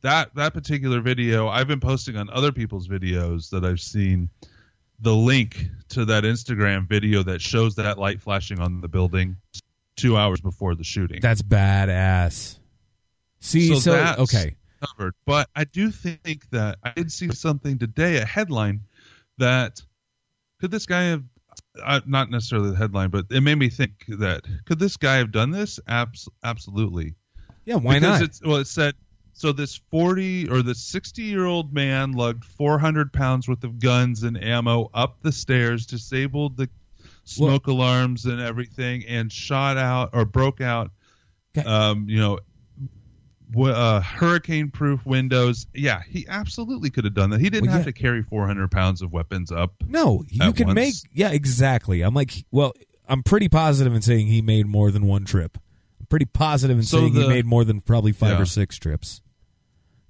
that 0.03 0.33
that 0.35 0.53
particular 0.53 1.01
video, 1.01 1.47
I've 1.47 1.67
been 1.67 1.79
posting 1.79 2.15
on 2.15 2.29
other 2.29 2.51
people's 2.51 2.87
videos 2.87 3.49
that 3.49 3.65
I've 3.65 3.79
seen. 3.81 4.29
The 4.99 5.13
link 5.13 5.65
to 5.89 6.05
that 6.05 6.23
Instagram 6.23 6.87
video 6.87 7.23
that 7.23 7.41
shows 7.41 7.75
that 7.75 7.97
light 7.97 8.21
flashing 8.21 8.59
on 8.59 8.79
the 8.79 8.87
building 8.87 9.35
two 9.97 10.15
hours 10.15 10.39
before 10.39 10.75
the 10.75 10.83
shooting. 10.83 11.19
that's 11.21 11.41
badass. 11.41 12.57
See, 13.41 13.67
so, 13.67 13.79
So 13.79 13.91
that's- 13.91 14.19
okay, 14.19 14.55
covered. 14.79 15.13
But 15.25 15.49
I 15.55 15.65
do 15.65 15.91
think 15.91 16.49
that 16.51 16.77
I 16.83 16.91
did 16.91 17.11
see 17.11 17.29
something 17.33 17.77
today, 17.79 18.17
a 18.17 18.25
headline 18.25 18.81
that 19.39 19.81
could 20.61 20.71
this 20.71 20.85
guy 20.85 21.03
have 21.03 21.23
uh, 21.83 21.99
not 22.05 22.29
necessarily 22.29 22.69
the 22.71 22.77
headline, 22.77 23.09
but 23.09 23.25
it 23.29 23.41
made 23.41 23.55
me 23.55 23.69
think 23.69 24.05
that 24.07 24.43
could 24.65 24.79
this 24.79 24.95
guy 24.95 25.15
have 25.17 25.31
done 25.33 25.51
this? 25.51 25.79
Abs- 25.87 26.29
absolutely. 26.45 27.15
yeah, 27.65 27.75
why 27.75 27.95
because 27.99 28.19
not? 28.19 28.21
It's, 28.29 28.41
well, 28.41 28.57
it 28.57 28.67
said 28.67 28.93
so. 29.33 29.51
This 29.51 29.75
forty 29.91 30.47
or 30.49 30.61
the 30.61 30.75
sixty-year-old 30.75 31.73
man 31.73 32.13
lugged 32.13 32.45
four 32.45 32.79
hundred 32.79 33.11
pounds 33.13 33.47
worth 33.47 33.63
of 33.63 33.79
guns 33.79 34.23
and 34.23 34.41
ammo 34.41 34.89
up 34.93 35.17
the 35.21 35.31
stairs, 35.31 35.85
disabled 35.85 36.57
the 36.57 36.69
smoke 37.25 37.67
alarms 37.67 38.25
and 38.25 38.39
everything, 38.41 39.03
and 39.07 39.31
shot 39.31 39.77
out 39.77 40.09
or 40.13 40.25
broke 40.25 40.61
out. 40.61 40.91
Okay. 41.57 41.67
Um, 41.67 42.05
you 42.09 42.19
know, 42.19 42.39
w- 43.51 43.73
uh, 43.73 44.01
hurricane-proof 44.01 45.05
windows. 45.05 45.67
Yeah, 45.73 46.01
he 46.07 46.25
absolutely 46.27 46.89
could 46.89 47.05
have 47.05 47.13
done 47.13 47.29
that. 47.29 47.39
He 47.39 47.49
didn't 47.49 47.67
Well, 47.67 47.77
have 47.77 47.85
yeah. 47.85 47.91
to 47.93 47.99
carry 47.99 48.23
400 48.23 48.71
pounds 48.71 49.01
of 49.01 49.11
weapons 49.13 49.51
up. 49.51 49.73
No, 49.87 50.23
you 50.27 50.51
can 50.53 50.67
once. 50.67 50.75
make 50.75 50.93
yeah, 51.13 51.31
exactly. 51.31 52.01
I'm 52.01 52.13
like, 52.13 52.45
well, 52.51 52.73
I'm 53.07 53.23
pretty 53.23 53.49
positive 53.49 53.93
in 53.93 54.01
saying 54.01 54.27
he 54.27 54.41
made 54.41 54.65
more 54.65 54.89
than 54.91 55.05
one 55.05 55.25
trip. 55.25 55.57
I'm 55.99 56.07
pretty 56.07 56.25
positive 56.25 56.77
in 56.77 56.83
So 56.83 56.97
saying 56.99 57.13
he 57.13 57.27
made 57.27 57.45
more 57.45 57.63
than 57.63 57.81
probably 57.81 58.11
five 58.11 58.31
Yeah. 58.31 58.41
or 58.41 58.45
six 58.45 58.77
trips. 58.77 59.21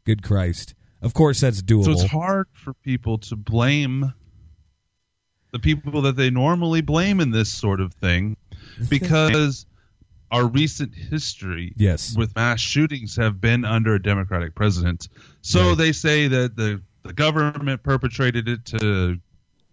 Good 0.05 0.23
Christ! 0.23 0.73
Of 1.01 1.13
course, 1.13 1.39
that's 1.41 1.61
doable. 1.61 1.85
So 1.85 1.91
it's 1.91 2.03
hard 2.05 2.47
for 2.53 2.73
people 2.73 3.17
to 3.19 3.35
blame 3.35 4.13
the 5.51 5.59
people 5.59 6.01
that 6.03 6.15
they 6.15 6.29
normally 6.29 6.81
blame 6.81 7.19
in 7.19 7.31
this 7.31 7.51
sort 7.51 7.79
of 7.79 7.93
thing 7.93 8.35
because 8.89 9.65
our 10.31 10.47
recent 10.47 10.95
history 10.95 11.73
Yes. 11.77 12.15
with 12.17 12.35
mass 12.35 12.59
shootings 12.59 13.15
have 13.17 13.39
been 13.39 13.63
under 13.65 13.93
a 13.93 14.01
democratic 14.01 14.55
president. 14.55 15.09
So 15.41 15.69
Right. 15.69 15.77
they 15.77 15.91
say 15.91 16.27
that 16.27 16.55
the 16.55 16.81
the 17.03 17.13
government 17.13 17.83
perpetrated 17.83 18.47
it 18.47 18.63
to 18.65 19.19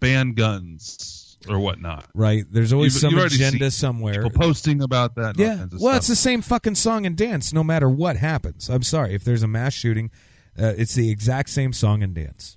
ban 0.01 0.33
guns 0.33 1.30
or 1.49 1.59
whatnot. 1.59 2.07
right? 2.14 2.45
There's 2.51 2.72
always 2.72 2.95
You've- 2.95 3.01
some 3.01 3.14
you've 3.22 3.32
agenda 3.32 3.70
somewhere. 3.70 4.22
People 4.24 4.30
posting 4.41 4.82
about 4.82 5.14
that. 5.16 5.38
Yeah. 5.38 5.57
kinds 5.57 5.74
of 5.74 5.80
Well, 5.80 5.97
it's 5.97 6.09
the 6.09 6.16
same 6.16 6.43
fucking 6.43 6.74
song 6.74 7.07
and 7.07 7.16
dance 7.16 7.53
no 7.53 7.64
matter 7.64 7.88
what 7.88 8.16
happens. 8.16 8.68
I'm 8.68 8.82
sorry. 8.82 9.14
If 9.14 9.24
there's 9.24 9.43
a 9.43 9.49
mass 9.49 9.72
shooting, 9.72 10.11
uh, 10.59 10.74
it's 10.76 10.95
the 10.95 11.11
exact 11.11 11.51
same 11.51 11.72
song 11.72 12.03
and 12.03 12.14
dance. 12.14 12.57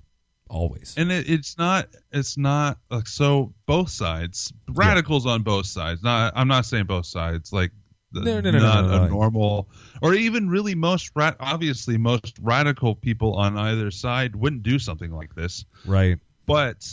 Always. 0.50 0.94
and 0.96 1.10
it, 1.10 1.28
it's 1.28 1.56
not 1.58 1.88
it's 2.12 2.36
not 2.38 2.78
like 2.90 3.08
so 3.08 3.54
both 3.66 3.88
sides 3.90 4.52
radicals 4.68 5.26
on 5.26 5.42
both 5.42 5.66
sides 5.66 6.00
not 6.02 6.32
i'm 6.36 6.46
not 6.46 6.64
saying 6.66 6.84
both 6.84 7.06
sides 7.06 7.52
like 7.52 7.72
the, 8.12 8.20
No, 8.20 8.40
no, 8.40 8.50
no, 8.52 8.58
no, 8.58 8.64
not 8.64 8.84
no, 8.84 8.96
no. 8.98 9.02
a 9.04 9.08
normal 9.08 9.68
or 10.00 10.14
even 10.14 10.48
really 10.48 10.76
most 10.76 11.10
ra- 11.16 11.34
obviously 11.40 11.96
most 11.96 12.38
radical 12.40 12.94
people 12.94 13.34
on 13.34 13.56
either 13.58 13.90
side 13.90 14.36
wouldn't 14.36 14.62
do 14.62 14.78
something 14.78 15.10
like 15.10 15.34
this 15.34 15.64
Right. 15.86 16.18
but 16.46 16.86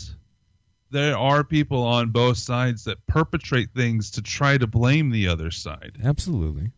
there 0.92 1.18
are 1.18 1.44
people 1.44 1.82
on 1.84 2.10
both 2.10 2.38
sides 2.38 2.84
that 2.84 3.06
perpetrate 3.08 3.70
things 3.76 4.12
to 4.12 4.22
try 4.22 4.58
to 4.58 4.68
blame 4.68 5.10
the 5.10 5.28
other 5.28 5.50
side 5.52 5.98
Absolutely. 6.04 6.72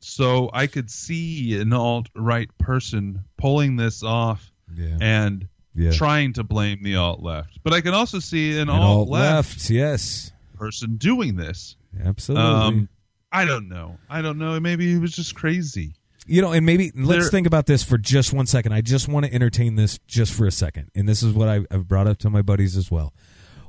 so 0.00 0.50
i 0.52 0.66
could 0.66 0.90
see 0.90 1.58
an 1.60 1.72
alt-right 1.72 2.56
person 2.58 3.22
pulling 3.36 3.76
this 3.76 4.02
off 4.02 4.50
Yeah. 4.74 4.96
and 5.00 5.46
Yeah. 5.74 5.92
trying 5.92 6.32
to 6.34 6.42
blame 6.44 6.82
the 6.82 6.96
alt 6.96 7.22
left. 7.22 7.60
But 7.62 7.72
I 7.72 7.80
can 7.80 7.94
also 7.94 8.18
see 8.18 8.54
an 8.54 8.62
And 8.62 8.70
alt 8.70 8.82
alt 8.82 9.08
left 9.08 9.56
left. 9.58 9.70
Yes. 9.70 10.32
person 10.56 10.96
doing 10.96 11.36
this. 11.36 11.76
Absolutely. 12.04 12.44
Um, 12.50 12.88
I 13.32 13.44
don't 13.44 13.68
know. 13.68 13.96
I 14.08 14.20
don't 14.20 14.38
know. 14.38 14.58
Maybe 14.58 14.90
he 14.92 14.98
was 14.98 15.12
just 15.12 15.34
crazy. 15.36 15.94
You 16.26 16.42
know, 16.42 16.52
and 16.52 16.64
maybe 16.66 16.92
let's 16.94 17.24
There- 17.24 17.30
think 17.30 17.46
about 17.46 17.66
this 17.66 17.82
for 17.82 17.98
just 17.98 18.32
one 18.32 18.46
second. 18.46 18.72
I 18.72 18.80
just 18.82 19.08
want 19.08 19.26
to 19.26 19.32
entertain 19.34 19.74
this 19.76 19.98
just 20.06 20.32
for 20.32 20.46
a 20.46 20.52
second. 20.52 20.90
And 20.94 21.08
this 21.08 21.22
is 21.22 21.32
what 21.32 21.48
I, 21.48 21.60
I've 21.70 21.88
brought 21.88 22.06
up 22.06 22.18
to 22.18 22.30
my 22.30 22.42
buddies 22.42 22.76
as 22.76 22.90
well. 22.90 23.14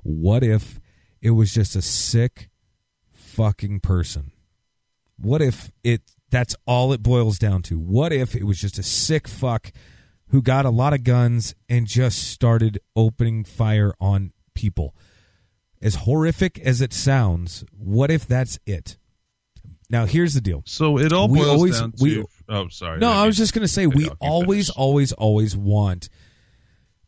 What 0.04 0.44
if 0.44 0.80
it 1.22 1.32
was 1.32 1.54
just 1.54 1.76
a 1.76 1.82
sick 1.82 2.50
fucking 3.12 3.80
person? 3.80 4.32
What 5.18 5.42
if 5.42 5.72
it 5.84 6.02
that's 6.30 6.56
all 6.66 6.94
it 6.94 7.04
boils 7.04 7.38
down 7.40 7.62
to? 7.64 7.78
What 7.80 8.12
if 8.14 8.36
it 8.36 8.44
was 8.46 8.60
just 8.60 8.78
a 8.80 8.84
sick 8.84 9.28
fuck 9.28 9.72
who 10.28 10.42
got 10.42 10.66
a 10.66 10.70
lot 10.70 10.94
of 10.94 11.04
guns 11.04 11.56
and 11.70 11.86
just 11.88 12.30
started 12.30 12.80
opening 12.96 13.44
fire 13.44 13.94
on 14.00 14.32
people? 14.56 14.96
As 15.82 15.96
horrific 15.96 16.60
as 16.60 16.80
it 16.82 16.94
sounds, 16.94 17.64
what 17.72 18.12
if 18.12 18.28
that's 18.28 18.60
it? 18.66 18.98
Now 19.92 20.06
here's 20.06 20.34
the 20.34 20.42
deal. 20.42 20.64
So 20.66 20.98
it 20.98 21.12
all 21.14 21.28
We 21.28 21.40
boils 21.40 21.50
always- 21.50 21.80
down 21.80 21.94
we- 22.00 22.16
to. 22.16 22.28
oh, 22.50 22.68
sorry. 22.70 23.00
No, 23.00 23.10
I 23.12 23.28
was 23.28 23.36
just 23.38 23.54
going 23.54 23.64
to 23.64 23.68
say 23.68 23.86
we 23.88 24.10
always, 24.20 24.70
always, 24.70 25.12
always 25.12 25.56
want 25.56 26.10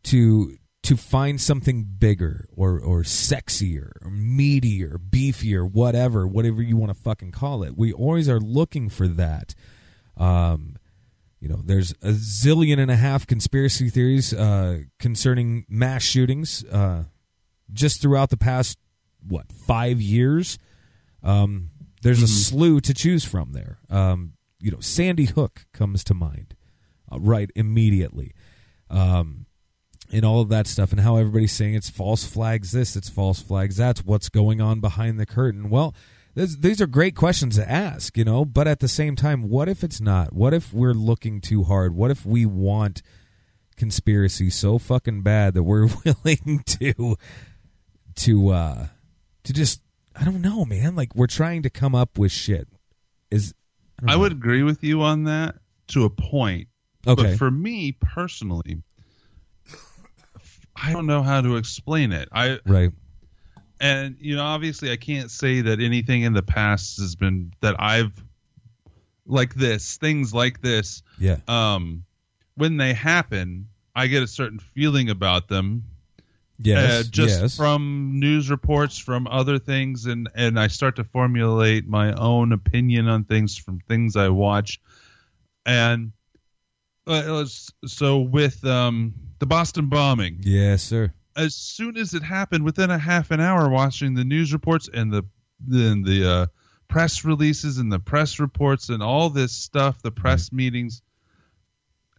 to 0.03 0.55
to 0.83 0.97
find 0.97 1.39
something 1.39 1.85
bigger 1.97 2.45
or 2.53 2.77
or 2.77 3.03
sexier, 3.03 3.91
or 4.01 4.11
meatier, 4.11 4.97
beefier, 4.97 5.69
whatever, 5.69 6.27
whatever 6.27 6.61
you 6.61 6.75
want 6.75 6.93
to 6.93 7.01
fucking 7.01 7.31
call 7.31 7.63
it. 7.63 7.77
We 7.77 7.93
always 7.93 8.27
are 8.27 8.39
looking 8.39 8.89
for 8.89 9.07
that. 9.07 9.55
Um, 10.17 10.75
you 11.39 11.47
know, 11.47 11.61
there's 11.63 11.91
a 12.01 12.09
zillion 12.11 12.79
and 12.79 12.91
a 12.91 12.95
half 12.97 13.25
conspiracy 13.27 13.89
theories 13.89 14.33
uh, 14.33 14.79
concerning 14.99 15.65
mass 15.69 16.03
shootings 16.03 16.65
uh, 16.65 17.05
just 17.71 18.01
throughout 18.01 18.29
the 18.29 18.37
past 18.37 18.77
what 19.25 19.51
five 19.53 20.01
years. 20.01 20.57
Um, 21.21 21.69
there's 22.03 22.21
a 22.21 22.27
slew 22.27 22.79
to 22.81 22.93
choose 22.93 23.25
from 23.25 23.53
there. 23.53 23.79
Um, 23.89 24.33
you 24.59 24.71
know, 24.71 24.79
Sandy 24.79 25.25
Hook 25.25 25.65
comes 25.73 26.03
to 26.05 26.13
mind 26.13 26.55
uh, 27.11 27.19
right 27.19 27.49
immediately, 27.55 28.33
um, 28.89 29.45
and 30.11 30.23
all 30.23 30.41
of 30.41 30.49
that 30.49 30.67
stuff, 30.67 30.91
and 30.91 31.01
how 31.01 31.17
everybody's 31.17 31.51
saying 31.51 31.73
it's 31.73 31.89
false 31.89 32.25
flags. 32.25 32.71
This, 32.71 32.95
it's 32.95 33.09
false 33.09 33.41
flags. 33.41 33.77
That's 33.77 34.05
what's 34.05 34.29
going 34.29 34.61
on 34.61 34.79
behind 34.79 35.19
the 35.19 35.25
curtain. 35.25 35.69
Well, 35.69 35.95
this, 36.35 36.55
these 36.55 36.81
are 36.81 36.87
great 36.87 37.15
questions 37.15 37.55
to 37.55 37.69
ask, 37.69 38.17
you 38.17 38.23
know. 38.23 38.45
But 38.45 38.67
at 38.67 38.79
the 38.79 38.87
same 38.87 39.15
time, 39.15 39.49
what 39.49 39.67
if 39.69 39.83
it's 39.83 40.01
not? 40.01 40.33
What 40.33 40.53
if 40.53 40.73
we're 40.73 40.93
looking 40.93 41.41
too 41.41 41.63
hard? 41.63 41.95
What 41.95 42.11
if 42.11 42.25
we 42.25 42.45
want 42.45 43.01
conspiracy 43.75 44.49
so 44.49 44.77
fucking 44.77 45.21
bad 45.21 45.53
that 45.53 45.63
we're 45.63 45.87
willing 46.05 46.63
to 46.65 47.17
to 48.15 48.49
uh 48.49 48.87
to 49.43 49.53
just 49.53 49.81
I 50.15 50.25
don't 50.25 50.41
know, 50.41 50.65
man. 50.65 50.95
Like 50.95 51.15
we're 51.15 51.27
trying 51.27 51.63
to 51.63 51.69
come 51.69 51.95
up 51.95 52.17
with 52.17 52.31
shit. 52.31 52.67
Is 53.31 53.53
don't 53.99 54.09
I 54.09 54.15
would 54.15 54.31
agree 54.31 54.63
with 54.63 54.83
you 54.83 55.01
on 55.01 55.23
that 55.25 55.55
to 55.89 56.03
a 56.05 56.09
point. 56.09 56.67
Okay. 57.07 57.23
But 57.23 57.37
for 57.37 57.51
me 57.51 57.93
personally, 57.93 58.81
I 60.75 60.91
don't 60.91 61.05
know 61.05 61.21
how 61.23 61.41
to 61.41 61.55
explain 61.57 62.11
it. 62.11 62.29
I 62.31 62.59
right. 62.65 62.91
and 63.79 64.15
you 64.19 64.35
know 64.35 64.43
obviously 64.43 64.91
i 64.91 64.95
can't 64.95 65.29
say 65.31 65.61
that 65.61 65.79
anything 65.81 66.21
in 66.21 66.33
the 66.33 66.41
past 66.41 66.97
has 66.99 67.15
been 67.15 67.51
that 67.61 67.75
i've 67.79 68.23
like 69.25 69.53
this 69.55 69.97
things 69.97 70.33
like 70.33 70.61
this 70.61 71.01
Yeah. 71.19 71.37
um 71.47 72.03
when 72.55 72.77
they 72.77 72.93
happen 72.93 73.67
i 73.95 74.07
get 74.07 74.21
a 74.23 74.27
certain 74.27 74.59
feeling 74.59 75.09
about 75.09 75.47
them 75.47 75.83
Yes. 76.59 76.91
uh, 76.91 77.03
just 77.09 77.41
yes. 77.41 77.57
from 77.57 78.19
news 78.19 78.49
reports 78.49 78.97
from 78.97 79.27
other 79.27 79.57
things 79.57 80.05
and 80.05 80.29
and 80.35 80.59
i 80.59 80.67
start 80.67 80.95
to 80.97 81.03
formulate 81.03 81.87
my 81.87 82.13
own 82.13 82.51
opinion 82.51 83.07
on 83.07 83.23
things 83.23 83.57
from 83.57 83.79
things 83.87 84.15
i 84.15 84.29
watch 84.29 84.79
and 85.65 86.11
uh, 87.07 87.43
so 87.85 88.19
with 88.19 88.63
um 88.65 89.13
the 89.39 89.45
boston 89.45 89.87
bombing 89.87 90.37
yes, 90.41 90.83
sir. 90.83 91.11
as 91.35 91.55
soon 91.55 91.97
as 91.97 92.13
it 92.13 92.23
happened, 92.23 92.63
within 92.63 92.91
a 92.91 92.97
half 92.97 93.31
an 93.31 93.39
hour, 93.39 93.67
watching 93.69 94.13
the 94.13 94.23
news 94.23 94.53
reports 94.53 94.89
and 94.93 95.11
the 95.11 95.25
then 95.65 96.03
the 96.03 96.29
uh, 96.29 96.45
press 96.87 97.25
releases 97.25 97.77
and 97.77 97.91
the 97.91 97.99
press 97.99 98.39
reports 98.39 98.89
and 98.89 99.01
all 99.01 99.29
this 99.29 99.51
stuff, 99.51 100.01
the 100.01 100.11
press 100.11 100.51
meetings, 100.51 101.01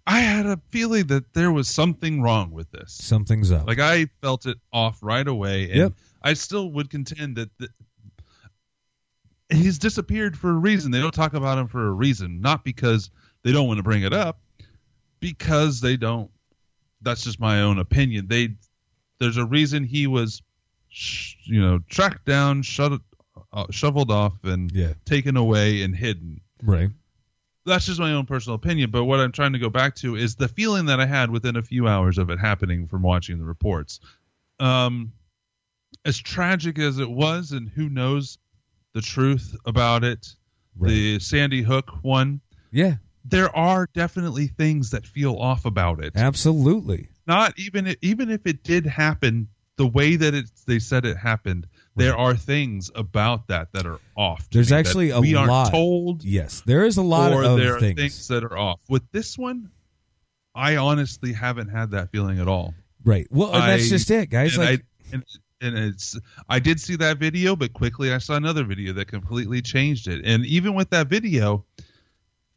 I 0.07 0.21
had 0.21 0.45
a 0.47 0.61
feeling 0.71 1.07
that 1.07 1.33
there 1.33 1.51
was 1.51 1.69
something 1.69 2.21
wrong 2.21 2.51
with 2.51 2.71
this. 2.71 2.93
Something's 2.93 3.51
up. 3.51 3.67
Like 3.67 3.79
I 3.79 4.07
felt 4.21 4.45
it 4.47 4.59
off 4.73 4.99
right 5.03 5.27
away, 5.27 5.65
and 5.71 5.75
Yep. 5.77 5.93
I 6.23 6.35
still 6.35 6.71
would 6.73 6.91
contend 6.91 7.37
that 7.37 7.51
the, 7.59 7.69
he's 9.51 9.79
disappeared 9.79 10.37
for 10.37 10.51
a 10.51 10.55
reason. 10.55 10.91
They 10.91 11.01
don't 11.01 11.15
talk 11.15 11.35
about 11.35 11.59
him 11.59 11.69
for 11.69 11.87
a 11.87 11.93
reason, 11.93 12.41
not 12.41 12.65
because 12.65 13.11
they 13.43 13.53
don't 13.53 13.67
want 13.67 13.79
to 13.79 13.83
bring 13.83 14.03
it 14.03 14.13
up, 14.13 14.41
because 15.21 15.81
they 15.81 15.97
don't. 15.97 16.31
That's 17.03 17.23
just 17.25 17.41
my 17.41 17.63
own 17.63 17.79
opinion. 17.79 18.27
They 18.29 18.57
there's 19.21 19.37
a 19.37 19.45
reason 19.45 19.85
he 19.85 20.07
was, 20.07 20.43
sh- 20.89 21.35
you 21.45 21.61
know, 21.61 21.79
tracked 21.89 22.25
down, 22.25 22.63
shut, 22.63 23.01
uh, 23.53 23.67
shoveled 23.71 24.11
off, 24.11 24.33
and 24.45 24.71
Yeah. 24.73 24.95
taken 25.05 25.37
away 25.37 25.83
and 25.83 25.95
hidden 25.95 26.41
right. 26.63 26.91
That's 27.67 27.87
just 27.87 28.01
my 28.01 28.13
own 28.13 28.27
personal 28.27 28.55
opinion 28.57 28.91
but 28.91 29.05
what 29.05 29.21
i'm 29.21 29.33
trying 29.33 29.53
to 29.53 29.59
go 29.59 29.69
back 29.71 29.95
to 29.95 30.17
is 30.17 30.35
the 30.37 30.49
feeling 30.49 30.87
that 30.87 31.01
i 31.01 31.07
had 31.07 31.31
within 31.31 31.57
a 31.57 31.63
few 31.63 31.89
hours 31.89 32.19
of 32.19 32.31
it 32.31 32.39
happening 32.39 32.87
from 32.87 33.03
watching 33.03 33.39
the 33.39 33.45
reports 33.45 34.01
um 34.61 35.13
as 36.05 36.19
tragic 36.19 36.79
as 36.79 36.99
it 36.99 37.09
was 37.11 37.53
and 37.53 37.69
who 37.69 37.89
knows 37.89 38.39
the 38.93 39.01
truth 39.01 39.55
about 39.67 40.05
it 40.05 40.35
Right. 40.77 40.89
the 40.91 41.19
sandy 41.21 41.63
hook 41.63 41.91
one 42.03 42.41
Yeah. 42.73 42.97
there 43.25 43.55
are 43.57 43.89
definitely 43.95 44.49
things 44.49 44.91
that 44.91 45.07
feel 45.07 45.37
off 45.37 45.65
about 45.65 46.03
it 46.03 46.13
Absolutely. 46.17 47.09
not 47.27 47.57
even 47.59 47.95
even 48.03 48.29
if 48.31 48.47
it 48.47 48.63
did 48.65 48.85
happen 48.87 49.49
the 49.77 49.87
way 49.87 50.17
that 50.17 50.35
it 50.35 50.47
they 50.67 50.79
said 50.81 51.05
it 51.05 51.17
happened 51.17 51.67
there 51.97 52.17
are 52.17 52.35
things 52.35 52.91
about 52.95 53.49
that 53.49 53.69
that 53.73 53.87
are 53.87 54.01
off 54.17 54.49
There's 54.51 54.71
me 54.71 54.77
actually 54.77 55.11
a 55.11 55.21
we 55.21 55.35
aren't 55.35 55.51
lot. 55.51 55.71
told 55.71 56.25
Yes. 56.25 56.63
There 56.67 56.85
is 56.85 56.97
a 56.97 57.03
lot 57.03 57.33
or 57.33 57.45
of 57.45 57.59
there 57.59 57.77
are 57.77 57.81
things. 57.81 57.99
things. 58.01 58.29
that 58.29 58.45
are 58.45 58.57
off. 58.59 58.81
With 58.89 59.03
this 59.13 59.39
one, 59.39 59.71
I 60.55 60.77
honestly 60.77 61.33
haven't 61.33 61.69
had 61.69 61.91
that 61.93 62.11
feeling 62.11 62.41
at 62.41 62.49
all. 62.49 62.75
Right. 63.05 63.27
Well, 63.31 63.55
and 63.55 63.69
that's 63.69 63.89
just 63.89 64.11
it, 64.11 64.31
guys. 64.31 64.57
Like 64.57 64.81
I, 64.81 65.13
and, 65.13 65.25
and 65.61 65.79
it's 65.79 66.19
I 66.49 66.59
did 66.59 66.81
see 66.81 66.97
that 66.97 67.19
video, 67.19 67.55
but 67.55 67.73
quickly 67.73 68.13
I 68.13 68.19
saw 68.19 68.35
another 68.35 68.65
video 68.65 68.93
that 68.95 69.07
completely 69.09 69.63
changed 69.63 70.09
it. 70.09 70.25
And 70.25 70.45
even 70.47 70.75
with 70.75 70.91
that 70.91 71.09
video, 71.09 71.65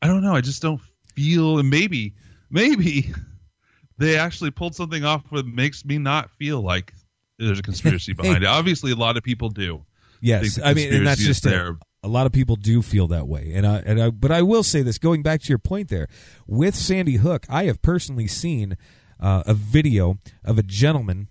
I 0.01 0.07
don't 0.07 0.21
know. 0.21 0.35
I 0.35 0.41
just 0.41 0.61
don't 0.61 0.81
feel, 1.13 1.59
and 1.59 1.69
maybe, 1.69 2.13
maybe 2.49 3.11
they 3.97 4.17
actually 4.17 4.51
pulled 4.51 4.75
something 4.75 5.03
off 5.03 5.23
that 5.31 5.45
makes 5.47 5.83
me 5.83 5.97
not 5.97 6.31
feel 6.31 6.61
like 6.61 6.93
there's 7.39 7.59
a 7.59 7.63
conspiracy 7.63 8.13
behind 8.17 8.43
it. 8.43 8.47
Obviously, 8.47 8.91
a 8.91 8.95
lot 8.95 9.17
of 9.17 9.23
people 9.23 9.49
do. 9.49 9.85
Yes, 10.21 10.59
I 10.63 10.73
mean, 10.73 10.93
and 10.93 11.05
that's 11.05 11.21
just 11.23 11.43
there. 11.43 11.77
A 12.03 12.07
lot 12.07 12.25
of 12.25 12.31
people 12.31 12.55
do 12.55 12.81
feel 12.81 13.07
that 13.07 13.27
way, 13.27 13.51
and 13.53 13.67
I, 13.67 13.77
and 13.85 14.01
I, 14.01 14.09
but 14.09 14.31
I 14.31 14.41
will 14.41 14.63
say 14.63 14.81
this: 14.81 14.97
going 14.97 15.21
back 15.21 15.41
to 15.41 15.49
your 15.49 15.59
point 15.59 15.89
there, 15.89 16.07
with 16.47 16.75
Sandy 16.75 17.17
Hook, 17.17 17.45
I 17.49 17.65
have 17.65 17.81
personally 17.81 18.27
seen 18.27 18.77
uh, 19.19 19.43
a 19.45 19.53
video 19.53 20.17
of 20.43 20.57
a 20.57 20.63
gentleman, 20.63 21.27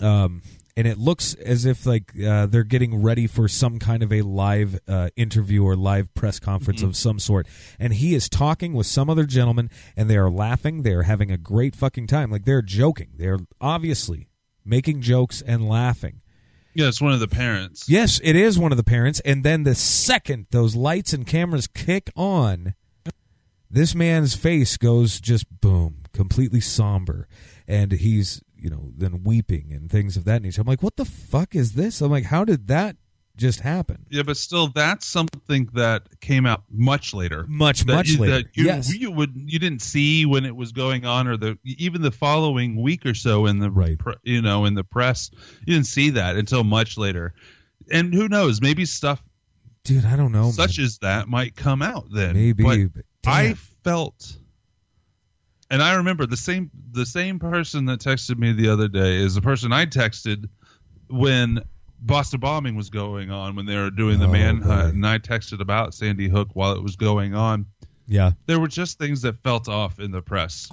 um, 0.00 0.42
and 0.78 0.86
it 0.86 0.96
looks 0.96 1.34
as 1.34 1.66
if 1.66 1.84
like 1.84 2.12
uh, 2.24 2.46
they're 2.46 2.62
getting 2.64 3.02
ready 3.02 3.26
for 3.26 3.48
some 3.48 3.78
kind 3.78 4.02
of 4.02 4.12
a 4.12 4.22
live 4.22 4.78
uh, 4.88 5.10
interview 5.16 5.64
or 5.64 5.76
live 5.76 6.14
press 6.14 6.38
conference 6.38 6.80
Mm-hmm. 6.80 6.88
of 6.90 6.96
some 6.96 7.18
sort, 7.18 7.46
and 7.78 7.92
he 7.94 8.14
is 8.14 8.28
talking 8.30 8.72
with 8.72 8.86
some 8.86 9.10
other 9.10 9.24
gentleman, 9.24 9.68
and 9.96 10.08
they 10.08 10.16
are 10.16 10.30
laughing, 10.30 10.82
they 10.82 10.92
are 10.92 11.02
having 11.02 11.30
a 11.30 11.38
great 11.38 11.74
fucking 11.76 12.06
time, 12.06 12.30
like 12.30 12.44
they're 12.46 12.62
joking, 12.62 13.08
they're 13.16 13.38
obviously 13.60 14.28
making 14.66 15.00
jokes 15.00 15.42
and 15.42 15.68
laughing. 15.68 16.20
Yeah, 16.74 16.88
it's 16.88 17.00
one 17.00 17.12
of 17.12 17.20
the 17.20 17.28
parents. 17.28 17.88
Yes, 17.88 18.20
it 18.22 18.36
is 18.36 18.58
one 18.58 18.70
of 18.70 18.76
the 18.76 18.84
parents. 18.84 19.20
And 19.20 19.42
then 19.42 19.62
the 19.62 19.74
second 19.74 20.46
those 20.50 20.76
lights 20.76 21.14
and 21.14 21.26
cameras 21.26 21.66
kick 21.66 22.10
on, 22.14 22.74
this 23.70 23.94
man's 23.94 24.34
face 24.34 24.76
goes 24.76 25.18
just 25.18 25.46
boom, 25.60 26.02
completely 26.12 26.60
somber. 26.60 27.28
And 27.66 27.92
he's, 27.92 28.42
you 28.54 28.68
know, 28.68 28.90
then 28.94 29.24
weeping 29.24 29.72
and 29.72 29.90
things 29.90 30.18
of 30.18 30.24
that 30.26 30.42
nature. 30.42 30.60
I'm 30.60 30.66
like, 30.66 30.82
what 30.82 30.96
the 30.96 31.06
fuck 31.06 31.54
is 31.54 31.72
this? 31.72 32.02
I'm 32.02 32.10
like, 32.10 32.26
how 32.26 32.44
did 32.44 32.68
that 32.68 32.96
just 33.36 33.60
happened. 33.60 34.06
Yeah, 34.10 34.22
but 34.22 34.36
still, 34.36 34.68
that's 34.68 35.06
something 35.06 35.68
that 35.74 36.20
came 36.20 36.46
out 36.46 36.64
much 36.70 37.12
later. 37.14 37.44
Much, 37.48 37.80
that 37.84 37.94
much 37.94 38.08
you, 38.08 38.18
later. 38.18 38.32
That 38.38 38.56
you, 38.56 38.64
yes. 38.64 38.94
you 38.94 39.10
would 39.10 39.32
you 39.34 39.58
didn't 39.58 39.82
see 39.82 40.24
when 40.26 40.44
it 40.44 40.56
was 40.56 40.72
going 40.72 41.04
on, 41.04 41.28
or 41.28 41.36
the 41.36 41.58
even 41.64 42.02
the 42.02 42.10
following 42.10 42.80
week 42.80 43.04
or 43.04 43.14
so 43.14 43.46
in 43.46 43.58
the 43.58 43.70
Right. 43.70 43.98
pre- 43.98 44.14
you 44.22 44.42
know 44.42 44.64
in 44.64 44.74
the 44.74 44.84
press, 44.84 45.30
you 45.66 45.74
didn't 45.74 45.86
see 45.86 46.10
that 46.10 46.36
until 46.36 46.64
much 46.64 46.96
later. 46.96 47.34
And 47.90 48.12
who 48.12 48.28
knows? 48.28 48.60
Maybe 48.60 48.84
stuff 48.84 49.22
Dude, 49.84 50.04
I 50.04 50.16
don't 50.16 50.32
know. 50.32 50.50
such 50.50 50.78
man. 50.78 50.84
as 50.84 50.98
that 50.98 51.28
might 51.28 51.54
come 51.54 51.82
out 51.82 52.06
then. 52.10 52.34
Maybe. 52.34 52.64
But 52.64 53.02
but 53.22 53.30
I 53.30 53.54
felt, 53.84 54.36
and 55.70 55.82
I 55.82 55.94
remember 55.94 56.26
the 56.26 56.36
same 56.36 56.70
the 56.90 57.06
same 57.06 57.38
person 57.38 57.84
that 57.86 58.00
texted 58.00 58.38
me 58.38 58.52
the 58.52 58.68
other 58.68 58.88
day 58.88 59.16
is 59.16 59.34
the 59.34 59.42
person 59.42 59.72
I 59.72 59.86
texted 59.86 60.48
when 61.08 61.62
Boston 62.06 62.40
bombing 62.40 62.76
was 62.76 62.88
going 62.90 63.30
on 63.30 63.56
when 63.56 63.66
they 63.66 63.76
were 63.76 63.90
doing 63.90 64.18
the 64.18 64.26
Oh, 64.26 64.32
manhunt, 64.32 64.64
boy. 64.64 64.88
and 64.94 65.06
I 65.06 65.18
texted 65.18 65.60
about 65.60 65.92
Sandy 65.94 66.28
Hook 66.28 66.48
while 66.54 66.72
it 66.72 66.82
was 66.82 66.96
going 66.96 67.34
on. 67.34 67.66
yeah. 68.06 68.30
There 68.46 68.60
were 68.60 68.68
just 68.68 68.98
things 68.98 69.22
that 69.22 69.42
felt 69.42 69.68
off 69.68 69.98
in 69.98 70.12
the 70.12 70.22
press. 70.22 70.70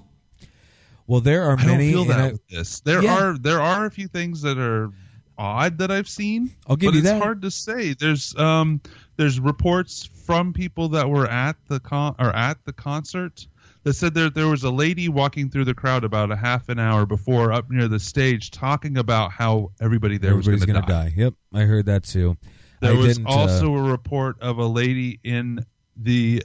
Well, 1.08 1.20
there 1.22 1.44
are 1.44 1.60
I 1.60 1.66
don't 1.66 1.78
feel 1.80 2.06
that 2.06 2.20
I- 2.20 2.32
with 2.34 2.48
this. 2.48 2.80
There 2.82 3.04
Yeah. 3.04 3.18
are 3.20 3.38
there 3.38 3.60
are 3.62 3.86
a 3.86 3.92
few 3.92 4.08
things 4.08 4.42
that 4.44 4.58
are 4.58 4.92
odd 5.38 5.80
that 5.80 5.90
I've 5.92 6.08
seen. 6.08 6.52
I'll 6.68 6.76
give 6.76 6.90
but 6.90 6.94
you 6.94 7.00
it's 7.00 7.10
that. 7.10 7.22
hard 7.22 7.42
to 7.42 7.52
say. 7.52 7.94
There's 7.94 8.36
um 8.38 8.80
there's 9.18 9.40
reports 9.40 10.06
from 10.26 10.54
people 10.54 10.90
that 10.90 11.10
were 11.10 11.28
at 11.28 11.58
the 11.68 11.80
con 11.80 12.16
or 12.20 12.34
at 12.36 12.64
the 12.66 12.72
concert 12.74 13.48
that 13.84 13.94
said 13.94 14.14
there 14.14 14.30
there 14.30 14.48
was 14.48 14.64
a 14.64 14.72
lady 14.72 15.10
walking 15.10 15.50
through 15.50 15.66
the 15.66 15.74
crowd 15.74 16.04
about 16.04 16.32
a 16.32 16.36
half 16.36 16.70
an 16.70 16.80
hour 16.80 17.06
before 17.06 17.52
up 17.52 17.70
near 17.70 17.88
the 17.88 18.00
stage 18.00 18.52
talking 18.52 18.98
about 18.98 19.32
how 19.32 19.72
everybody 19.82 20.18
there 20.18 20.32
everybody's 20.32 20.62
was 20.62 20.66
going 20.66 20.82
to 20.82 20.88
gonna 20.88 21.04
die. 21.04 21.14
Yep, 21.16 21.34
I 21.54 21.62
heard 21.62 21.86
that 21.88 22.04
too. 22.04 22.38
There 22.82 22.94
I 22.94 22.96
was 22.96 23.20
uh, 23.20 23.24
also 23.28 23.76
a 23.76 23.82
report 23.82 24.42
of 24.42 24.58
a 24.58 24.66
lady 24.66 25.20
in 25.24 25.66
the 25.96 26.44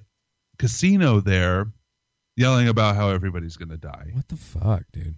casino 0.58 1.20
there 1.20 1.72
yelling 2.36 2.68
about 2.68 2.94
how 2.94 3.10
everybody's 3.10 3.56
going 3.56 3.70
to 3.70 3.76
die. 3.76 4.10
what 4.12 4.28
the 4.28 4.36
fuck, 4.36 4.84
dude? 4.92 5.16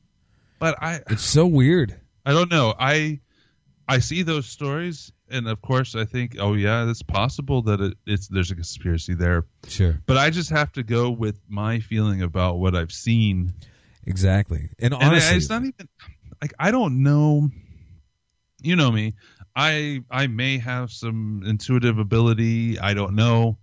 But 0.59 0.83
I 0.83 1.01
It's 1.09 1.25
so 1.25 1.47
weird. 1.47 1.99
I 2.25 2.33
don't 2.33 2.51
know. 2.51 2.75
I 2.79 3.21
I 3.89 3.99
see 3.99 4.23
those 4.23 4.47
stories, 4.47 5.12
and 5.31 5.49
of 5.49 5.62
course, 5.62 5.95
I 5.95 6.05
think, 6.05 6.37
oh 6.39 6.55
yeah, 6.55 6.89
it's 6.89 7.03
possible 7.03 7.62
that 7.62 7.81
it, 7.81 7.97
it's 8.07 8.28
there's 8.28 8.51
a 8.51 8.55
conspiracy 8.55 9.14
there. 9.14 9.47
Sure. 9.68 10.01
But 10.07 10.16
I 10.16 10.31
just 10.31 10.51
have 10.51 10.72
to 10.72 10.83
go 10.83 11.11
with 11.11 11.41
my 11.49 11.81
feeling 11.81 12.22
about 12.22 12.59
what 12.59 12.74
I've 12.74 12.93
seen. 12.93 13.53
Exactly. 14.07 14.68
And 14.78 14.95
And 14.95 15.03
honestly, 15.03 15.37
it's 15.37 15.49
not 15.49 15.62
even 15.62 15.89
like 16.43 16.53
I 16.59 16.70
don't 16.70 17.03
know. 17.03 17.51
You 18.62 18.76
know 18.76 18.91
me. 18.91 19.14
I 19.57 20.03
I 20.11 20.26
may 20.26 20.59
have 20.59 20.91
some 20.91 21.43
intuitive 21.47 21.99
ability. 21.99 22.78
I 22.78 22.95
don't 22.95 23.14
know. 23.14 23.59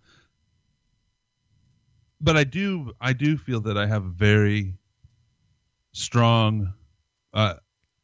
But 2.19 2.37
I 2.37 2.43
do 2.43 2.93
I 2.99 3.13
do 3.13 3.37
feel 3.37 3.61
that 3.61 3.77
I 3.77 3.85
have 3.85 4.05
a 4.05 4.09
very 4.09 4.73
strong 5.93 6.73
uh, 7.33 7.55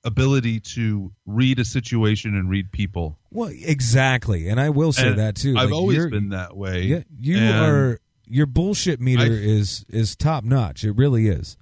ability 0.04 0.60
to 0.60 1.12
read 1.26 1.60
a 1.60 1.66
situation 1.66 2.36
and 2.36 2.50
read 2.50 2.72
people. 2.72 3.18
well, 3.32 3.50
exactly. 3.54 4.50
And 4.50 4.60
I 4.60 4.70
will 4.70 4.92
say 4.92 5.08
And 5.10 5.20
that 5.20 5.36
too. 5.36 5.56
I've 5.58 5.70
Like, 5.72 5.74
always 5.80 6.08
been 6.08 6.30
that 6.30 6.56
way. 6.58 6.84
Yeah, 6.84 7.04
you 7.20 7.38
are. 7.40 8.00
Your 8.26 8.46
bullshit 8.46 9.00
meter 9.02 9.22
I- 9.24 9.26
is 9.28 9.86
is 9.90 10.16
top 10.16 10.44
notch. 10.44 10.84
It 10.84 10.94
really 10.94 11.28
is. 11.28 11.58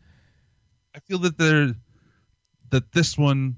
I 0.96 1.00
feel 1.00 1.18
that 1.20 1.38
there 1.38 1.74
that 2.70 2.92
this 2.94 3.18
one 3.18 3.58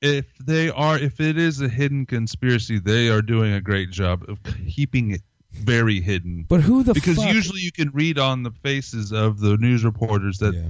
if 0.00 0.26
they 0.38 0.68
are 0.70 0.98
if 0.98 1.20
it 1.20 1.38
is 1.38 1.60
a 1.60 1.68
hidden 1.68 2.06
conspiracy, 2.06 2.78
they 2.78 3.08
are 3.08 3.22
doing 3.22 3.52
a 3.52 3.60
great 3.60 3.90
job 3.90 4.24
of 4.28 4.38
keeping 4.68 5.12
it 5.12 5.22
very 5.52 6.00
hidden. 6.00 6.44
But 6.48 6.62
who 6.62 6.82
the 6.82 6.94
because 6.94 7.16
fuck? 7.16 7.32
usually 7.32 7.60
you 7.60 7.72
can 7.72 7.90
read 7.90 8.18
on 8.18 8.42
the 8.42 8.50
faces 8.50 9.12
of 9.12 9.38
the 9.40 9.56
news 9.58 9.84
reporters 9.84 10.38
that 10.38 10.54
Yeah. 10.54 10.68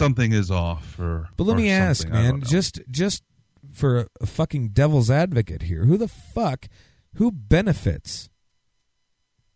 Something 0.00 0.32
is 0.32 0.50
off 0.50 0.98
or 0.98 1.28
But 1.36 1.44
let 1.44 1.54
or 1.54 1.56
me 1.56 1.70
ask. 1.70 2.08
I 2.08 2.10
man, 2.10 2.42
just 2.42 2.80
just 2.90 3.22
for 3.72 4.08
a, 4.20 4.26
fucking 4.26 4.70
devil's 4.70 5.10
advocate 5.10 5.62
here, 5.62 5.84
who 5.84 5.96
the 5.96 6.08
fuck 6.08 6.66
who 7.14 7.30
benefits? 7.30 8.28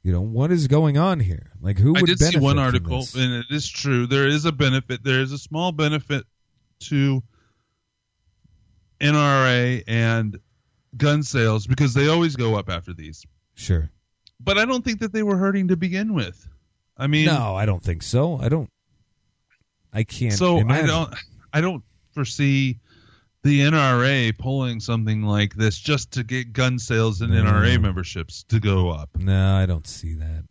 You 0.03 0.13
know 0.13 0.21
what 0.21 0.53
is 0.53 0.69
going 0.69 0.99
on 0.99 1.21
here? 1.21 1.53
Like 1.61 1.79
who 1.79 1.97
I 1.97 2.03
would 2.03 2.07
did 2.07 2.19
benefit 2.19 2.39
see 2.39 2.45
one 2.45 2.59
article, 2.59 3.05
and 3.17 3.33
it 3.33 3.47
is 3.51 3.69
true. 3.69 4.07
There 4.07 4.29
is 4.29 4.45
a 4.45 4.53
benefit. 4.53 5.03
There 5.03 5.21
is 5.21 5.33
a 5.33 5.39
small 5.39 5.73
benefit 5.73 6.25
to 6.81 7.23
NRA 9.01 9.83
and 9.87 10.39
gun 10.97 11.23
sales 11.23 11.67
because 11.67 11.95
they 11.95 12.09
always 12.09 12.37
go 12.37 12.55
up 12.57 12.69
after 12.69 12.93
these. 12.93 13.25
Sure. 13.55 13.91
But 14.41 14.59
I 14.59 14.67
don't 14.67 14.85
think 14.85 15.01
that 15.01 15.13
they 15.13 15.23
were 15.23 15.37
hurting 15.37 15.69
to 15.69 15.77
begin 15.77 16.13
with. 16.13 16.47
I 16.97 17.07
mean, 17.07 17.27
No, 17.27 17.57
I 17.57 17.67
don't 17.67 17.83
think 17.83 18.03
so. 18.03 18.39
I 18.39 18.49
don't. 18.49 18.71
I 19.95 20.03
can't. 20.05 20.33
so 20.35 20.59
imagine. 20.59 20.85
I 20.85 20.87
don't. 20.89 21.15
I 21.53 21.61
don't 21.61 21.85
foresee 22.13 22.81
the 23.45 23.61
NRA 23.61 24.37
pulling 24.39 24.81
something 24.81 25.23
like 25.23 25.55
this 25.55 25.79
just 25.79 26.11
to 26.13 26.25
get 26.25 26.53
gun 26.53 26.79
sales 26.79 27.21
and 27.21 27.33
No. 27.33 27.45
NRA 27.45 27.81
memberships 27.81 28.43
to 28.45 28.59
go 28.59 28.91
up. 28.91 29.11
No, 29.19 29.55
I 29.57 29.67
don't 29.67 29.87
see 29.87 30.15
that. 30.15 30.45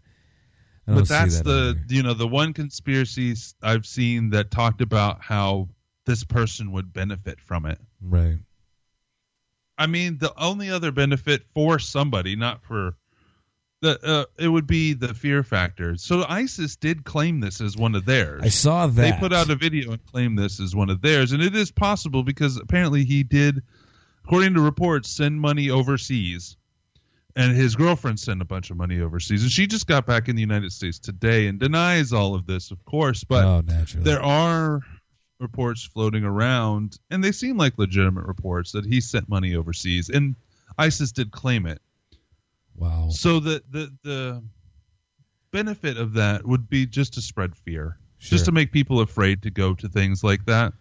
Don't 0.88 0.96
but 0.98 1.08
that's 1.08 1.38
that 1.40 1.44
the 1.46 1.76
either. 1.78 1.94
you 1.96 2.04
know 2.04 2.14
the 2.14 2.28
one 2.28 2.54
conspiracy 2.54 3.34
I've 3.62 3.86
seen 3.86 4.30
that 4.32 4.52
talked 4.52 4.82
about 4.82 5.22
how 5.22 5.70
this 6.06 6.24
person 6.24 6.72
would 6.74 6.92
benefit 6.94 7.40
from 7.42 7.66
it. 7.66 7.80
right. 8.02 8.38
I 9.78 9.88
mean, 9.88 10.20
the 10.20 10.32
only 10.38 10.70
other 10.70 10.92
benefit 10.92 11.44
for 11.56 11.80
somebody, 11.80 12.36
not 12.36 12.64
for 12.64 12.96
the, 13.84 14.00
uh, 14.02 14.26
it 14.40 14.48
would 14.48 14.66
be 14.66 14.94
the 14.94 15.14
fear 15.14 15.44
factor. 15.44 15.98
So 15.98 16.26
ISIS 16.28 16.78
did 16.78 17.04
claim 17.04 17.42
this 17.42 17.60
as 17.60 17.76
one 17.76 17.96
of 17.96 18.06
theirs. 18.06 18.42
I 18.42 18.48
saw 18.48 18.88
that 18.88 18.94
They 18.96 19.12
put 19.12 19.34
out 19.34 19.50
a 19.50 19.56
video 19.56 19.92
and 19.92 20.06
claimed 20.06 20.40
this 20.40 20.62
as 20.62 20.74
one 20.74 20.90
of 20.90 21.02
theirs, 21.02 21.34
and 21.34 21.44
it 21.44 21.54
is 21.54 21.70
possible 21.70 22.24
because 22.24 22.56
apparently 22.58 23.04
he 23.04 23.24
did, 23.24 23.62
according 24.24 24.54
to 24.54 24.62
reports, 24.62 25.10
send 25.10 25.42
money 25.42 25.70
overseas, 25.70 26.56
and 27.36 27.56
his 27.58 27.76
girlfriend 27.76 28.22
sent 28.22 28.42
a 28.42 28.46
bunch 28.46 28.72
of 28.72 28.78
money 28.78 29.02
overseas, 29.02 29.44
and 29.44 29.52
she 29.52 29.68
just 29.68 29.86
got 29.86 30.06
back 30.06 30.30
in 30.30 30.38
the 30.38 30.42
United 30.42 30.72
States 30.72 30.98
today 30.98 31.48
and 31.48 31.60
denies 31.60 32.14
all 32.14 32.36
of 32.36 32.46
this, 32.46 32.72
of 32.72 32.84
course, 32.86 33.26
but 33.26 33.44
oh, 33.44 33.62
there 33.98 34.24
are 34.24 34.80
reports 35.40 35.84
floating 35.84 36.24
around, 36.24 36.98
and 37.12 37.22
they 37.22 37.34
seem 37.34 37.58
like 37.58 37.78
legitimate 37.78 38.26
reports 38.26 38.72
that 38.72 38.86
he 38.86 39.02
sent 39.02 39.28
money 39.28 39.56
overseas, 39.56 40.08
and 40.08 40.38
ISIS 40.78 41.12
did 41.12 41.32
claim 41.32 41.66
it. 41.66 41.82
Wow. 42.76 43.10
So 43.10 43.40
the 43.40 43.62
the 43.70 43.92
the 44.04 44.44
benefit 45.52 45.98
of 45.98 46.14
that 46.14 46.46
would 46.46 46.70
be 46.70 46.86
just 46.86 47.14
to 47.14 47.22
spread 47.22 47.56
fear, 47.56 47.98
Sure. 48.18 48.30
just 48.38 48.46
to 48.46 48.52
make 48.52 48.72
people 48.72 49.02
afraid 49.02 49.42
to 49.44 49.52
go 49.52 49.74
to 49.76 49.88
things 49.88 50.24
like 50.24 50.46
that, 50.46 50.74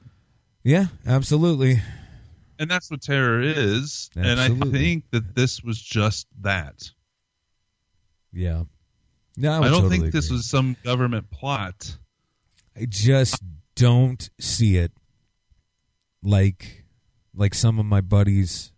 Yeah, 0.63 0.87
absolutely. 1.07 1.81
and 2.59 2.71
that's 2.71 2.91
what 2.91 3.03
terror 3.03 3.41
is. 3.43 4.09
And 4.17 4.41
I 4.41 4.49
think 4.71 5.05
that 5.11 5.35
this 5.35 5.63
was 5.63 5.81
just 5.81 6.27
that. 6.41 6.91
Yeah. 8.33 8.63
No, 9.37 9.53
I, 9.53 9.59
I, 9.59 9.61
don't 9.65 9.73
totally 9.83 9.99
think 9.99 10.13
this 10.13 10.27
agree. 10.27 10.37
was 10.39 10.47
some 10.47 10.77
government 10.85 11.31
plot. 11.31 11.97
I 12.77 12.87
just 12.89 13.43
don't 13.75 14.29
see 14.41 14.77
it 14.77 14.93
like 16.23 16.85
like 17.35 17.55
some 17.55 17.79
of 17.79 17.87
my 17.87 18.01
buddies 18.01 18.72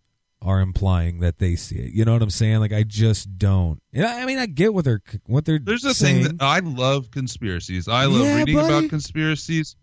are 0.45 0.61
implying 0.61 1.19
that 1.19 1.39
they 1.39 1.55
see 1.55 1.75
it. 1.77 1.91
You 1.93 2.05
know 2.05 2.13
what 2.13 2.21
I'm 2.21 2.29
saying? 2.29 2.59
Like 2.59 2.71
I 2.71 2.83
just 2.83 3.37
don't. 3.37 3.81
And 3.91 4.05
I 4.05 4.25
mean, 4.25 4.37
I 4.37 4.45
get 4.45 4.73
what 4.73 4.85
they're 4.85 5.01
what 5.25 5.43
they're 5.45 5.59
There's 5.59 5.83
a 5.83 5.93
saying. 5.93 6.23
thing 6.25 6.37
that 6.37 6.45
I 6.45 6.59
love 6.59 7.09
conspiracies. 7.11 7.87
I 7.87 8.05
love 8.05 8.21
Yeah, 8.25 8.37
reading 8.37 8.55
buddy. 8.55 8.67
about 8.67 8.89
conspiracies, 8.89 9.75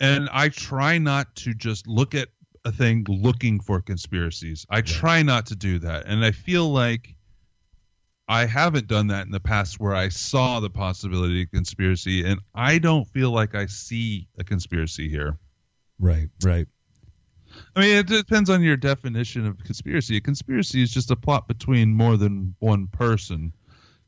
and 0.00 0.28
I 0.32 0.48
try 0.50 0.98
not 0.98 1.34
to 1.36 1.52
just 1.52 1.86
look 1.86 2.14
at 2.14 2.28
a 2.64 2.72
thing 2.72 3.04
looking 3.08 3.60
for 3.60 3.80
conspiracies. 3.80 4.64
I 4.70 4.80
try 4.82 5.22
not 5.22 5.46
to 5.46 5.56
do 5.56 5.78
that, 5.80 6.06
and 6.06 6.24
I 6.24 6.30
feel 6.30 6.70
like 6.70 7.14
I 8.28 8.44
haven't 8.44 8.86
done 8.88 9.06
that 9.08 9.24
in 9.26 9.32
the 9.32 9.40
past 9.40 9.80
where 9.80 9.94
I 9.94 10.10
saw 10.10 10.60
the 10.60 10.68
possibility 10.70 11.42
of 11.42 11.50
conspiracy, 11.50 12.24
and 12.24 12.38
I 12.54 12.78
don't 12.78 13.06
feel 13.06 13.30
like 13.30 13.54
I 13.54 13.66
see 13.66 14.28
a 14.38 14.44
conspiracy 14.44 15.08
here. 15.08 15.38
right, 15.98 16.28
right. 16.44 16.66
I 17.76 17.80
mean, 17.80 17.96
it 17.96 18.06
depends 18.06 18.50
on 18.50 18.62
your 18.62 18.76
definition 18.76 19.46
of 19.46 19.58
conspiracy. 19.64 20.16
A 20.16 20.20
conspiracy 20.20 20.82
is 20.82 20.90
just 20.92 21.10
a 21.10 21.16
plot 21.16 21.48
between 21.48 21.92
more 21.94 22.16
than 22.16 22.54
one 22.58 22.86
person. 22.88 23.52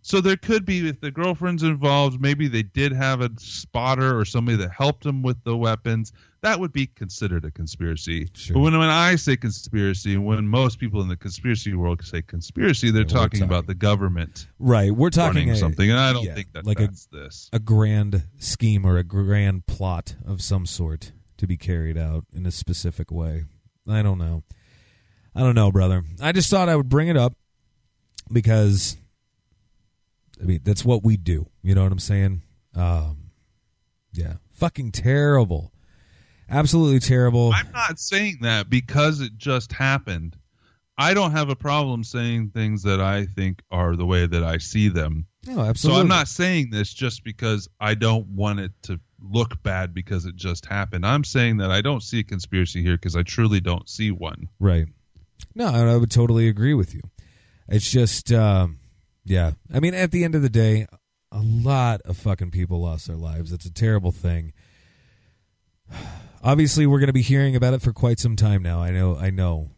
So 0.03 0.23
there 0.23 0.39
could 0.39 0.65
be, 0.65 0.89
if 0.89 0.99
the 1.03 1.11
girlfriend's 1.11 1.63
involved, 1.63 2.23
maybe 2.23 2.49
they 2.49 2.63
did 2.63 2.91
have 2.93 3.21
a 3.21 3.31
spotter 3.39 4.19
or 4.19 4.25
somebody 4.25 4.57
that 4.57 4.71
helped 4.73 5.05
them 5.05 5.23
with 5.23 5.37
the 5.45 5.55
weapons. 5.55 6.13
That 6.41 6.59
would 6.59 6.73
be 6.73 6.87
considered 6.87 7.45
a 7.45 7.51
conspiracy. 7.51 8.31
Sure. 8.33 8.55
But 8.55 8.61
when, 8.61 8.79
when 8.79 8.89
I 8.89 9.17
say 9.17 9.37
conspiracy, 9.37 10.17
when 10.17 10.49
most 10.49 10.79
people 10.79 11.03
in 11.03 11.09
the 11.09 11.17
conspiracy 11.19 11.75
world 11.75 12.03
say 12.03 12.23
conspiracy, 12.23 12.91
they're 12.91 13.03
Yeah, 13.03 13.09
talking, 13.09 13.41
talking- 13.41 13.43
about 13.43 13.67
the 13.67 13.75
government 13.75 14.47
Right. 14.59 14.91
We're 14.91 15.11
talking 15.11 15.51
a, 15.51 15.57
something, 15.57 15.91
and 15.91 16.01
I 16.01 16.15
don't 16.15 16.25
yeah, 16.25 16.35
think 16.35 16.55
that 16.55 16.65
like 16.65 16.81
a- 16.81 16.91
this. 17.13 17.51
a 17.53 17.59
grand 17.59 18.27
scheme 18.39 18.87
or 18.87 18.97
a 18.97 19.05
grand 19.05 19.67
plot 19.67 20.17
of 20.25 20.41
some 20.41 20.65
sort 20.65 21.13
to 21.41 21.47
be 21.47 21.57
carried 21.57 21.97
out 21.97 22.27
in 22.35 22.45
a 22.45 22.51
specific 22.51 23.11
way. 23.11 23.45
I 23.89 24.03
don't 24.03 24.19
know. 24.19 24.43
I 25.35 25.41
don't 25.41 25.55
know, 25.55 25.73
brother. 25.73 26.05
I 26.21 26.33
just 26.33 26.51
thought 26.51 26.69
I 26.69 26.77
would 26.77 26.91
bring 26.91 27.09
it 27.09 27.17
up 27.17 27.35
because 28.31 28.97
I 30.41 30.45
mean 30.45 30.61
that's 30.63 30.85
what 30.85 31.03
we 31.03 31.17
do. 31.17 31.49
You 31.63 31.75
know 31.75 31.83
what 31.83 31.93
I'm 31.93 31.99
saying? 31.99 32.43
Um, 32.75 33.31
yeah, 34.13 34.35
fucking 34.53 34.93
terrible, 34.93 35.73
absolutely 36.49 37.01
terrible. 37.01 37.53
I'm 37.55 37.73
not 37.73 37.99
saying 37.99 38.39
that 38.43 38.69
because 38.69 39.21
it 39.21 39.37
just 39.39 39.73
happened. 39.73 40.37
I 40.99 41.15
don't 41.15 41.31
have 41.31 41.49
a 41.49 41.57
problem 41.57 42.05
saying 42.05 42.51
things 42.51 42.83
that 42.83 43.01
I 43.01 43.25
think 43.25 43.63
are 43.71 43.97
the 43.97 44.05
way 44.05 44.27
that 44.27 44.45
I 44.45 44.59
see 44.59 44.89
them. 44.89 45.27
No, 45.47 45.61
absolutely. 45.61 45.97
So 45.97 46.03
I'm 46.03 46.09
not 46.09 46.29
saying 46.29 46.69
this 46.71 46.93
just 46.93 47.25
because 47.25 47.67
I 47.81 47.95
don't 47.95 48.27
want 48.27 48.61
it 48.61 48.73
to 48.83 49.01
look 49.23 49.63
bad 49.63 49.95
because 49.95 50.25
it 50.27 50.37
just 50.37 50.67
happened. 50.67 51.07
I'm 51.07 51.25
saying 51.25 51.59
that 51.59 51.71
I 51.71 51.81
don't 51.81 52.03
see 52.03 52.21
a 52.21 52.25
conspiracy 52.25 52.83
here 52.83 52.97
because 52.97 53.17
I 53.17 53.23
truly 53.23 53.61
don't 53.61 53.89
see 53.89 54.11
one. 54.11 54.49
Right. 54.59 54.87
No, 55.55 55.67
I 55.67 55.97
would 55.97 56.11
totally 56.11 56.49
agree 56.49 56.75
with 56.75 56.95
you. 56.95 57.01
It's 57.69 57.91
just, 57.91 58.33
um, 58.33 58.79
yeah. 59.25 59.53
I 59.73 59.81
mean, 59.81 59.95
at 59.95 60.11
the 60.11 60.25
end 60.25 60.35
of 60.35 60.43
the 60.43 60.49
day, 60.51 60.87
a 61.33 61.41
lot 61.41 62.01
of 62.03 62.17
fucking 62.17 62.51
people 62.51 62.81
lost 62.81 63.07
their 63.07 63.17
lives. 63.17 63.53
It's 63.53 63.67
a 63.67 63.73
terrible 63.73 64.13
thing. 64.13 64.53
Obviously, 66.43 66.87
we're 66.87 66.99
going 67.01 67.09
to 67.09 67.13
be 67.13 67.23
hearing 67.23 67.55
about 67.55 67.75
it 67.75 67.83
for 67.83 67.93
quite 67.93 68.19
some 68.19 68.35
time 68.35 68.63
now. 68.63 68.81
I 68.81 68.91
know. 68.91 69.17
I 69.17 69.31
know. 69.31 69.71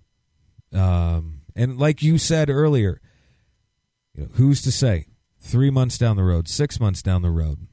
Um, 0.72 1.40
and 1.56 1.76
like 1.76 2.02
you 2.02 2.18
said 2.18 2.48
earlier, 2.48 3.00
you 4.14 4.24
know, 4.24 4.28
who's 4.34 4.62
to 4.62 4.72
say? 4.72 5.06
Three 5.40 5.70
months 5.70 5.98
down 5.98 6.16
the 6.16 6.22
road, 6.22 6.48
six 6.48 6.78
months 6.78 7.02
down 7.02 7.22
the 7.22 7.30
road, 7.30 7.66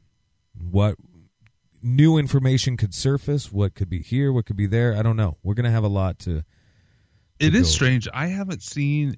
what 0.59 0.95
new 1.81 2.17
information 2.17 2.77
could 2.77 2.93
surface? 2.93 3.51
What 3.51 3.75
could 3.75 3.89
be 3.89 4.01
here? 4.01 4.31
What 4.31 4.45
could 4.45 4.57
be 4.57 4.67
there? 4.67 4.95
I 4.95 5.01
don't 5.01 5.15
know. 5.15 5.37
We're 5.43 5.53
going 5.53 5.65
to 5.65 5.71
have 5.71 5.83
a 5.83 5.89
lot 5.89 6.19
to. 6.19 6.43
It 7.39 7.51
to 7.51 7.57
is 7.57 7.67
go. 7.67 7.71
strange. 7.71 8.07
I 8.13 8.27
haven't 8.27 8.63
seen, 8.63 9.17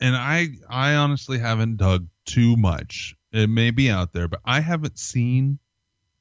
and 0.00 0.16
I 0.16 0.48
I 0.68 0.94
honestly 0.94 1.38
haven't 1.38 1.76
dug 1.76 2.08
too 2.24 2.56
much. 2.56 3.14
It 3.32 3.48
may 3.48 3.70
be 3.70 3.90
out 3.90 4.12
there, 4.12 4.28
but 4.28 4.40
I 4.44 4.60
haven't 4.60 4.98
seen 4.98 5.58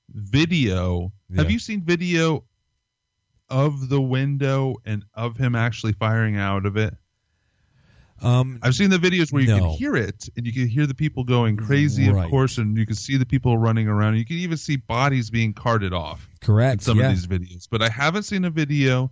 video. 0.10 1.12
Have 1.36 1.52
you 1.52 1.60
seen 1.60 1.84
video 1.84 2.44
of 3.50 3.90
the 3.90 4.02
window 4.02 4.76
and 4.86 5.06
of 5.14 5.38
him 5.38 5.56
actually 5.56 5.94
firing 5.94 6.38
out 6.38 6.66
of 6.66 6.78
it? 6.78 6.94
Um, 8.22 8.60
I've 8.62 8.76
seen 8.76 8.90
the 8.90 8.98
videos 8.98 9.32
where 9.34 9.42
you 9.42 9.48
No. 9.50 9.58
can 9.60 9.70
hear 9.72 9.96
it 9.96 10.30
and 10.38 10.46
you 10.46 10.54
can 10.54 10.68
hear 10.68 10.86
the 10.86 10.94
people 10.94 11.24
going 11.24 11.58
crazy, 11.58 12.10
Right. 12.10 12.26
of 12.26 12.30
course, 12.30 12.58
and 12.60 12.78
you 12.78 12.86
can 12.86 12.96
see 12.96 13.18
the 13.18 13.26
people 13.26 13.58
running 13.58 13.88
around. 13.88 14.18
You 14.18 14.26
can 14.26 14.38
even 14.38 14.58
see 14.58 14.76
bodies 14.76 15.30
being 15.30 15.54
carted 15.54 15.92
off 15.94 16.30
correct. 16.40 16.84
some 16.84 17.00
yeah. 17.00 17.10
of 17.10 17.16
these 17.16 17.26
videos. 17.28 17.68
But 17.70 17.82
I 17.82 17.90
haven't 17.90 18.24
seen 18.24 18.46
a 18.46 18.50
video 18.52 19.12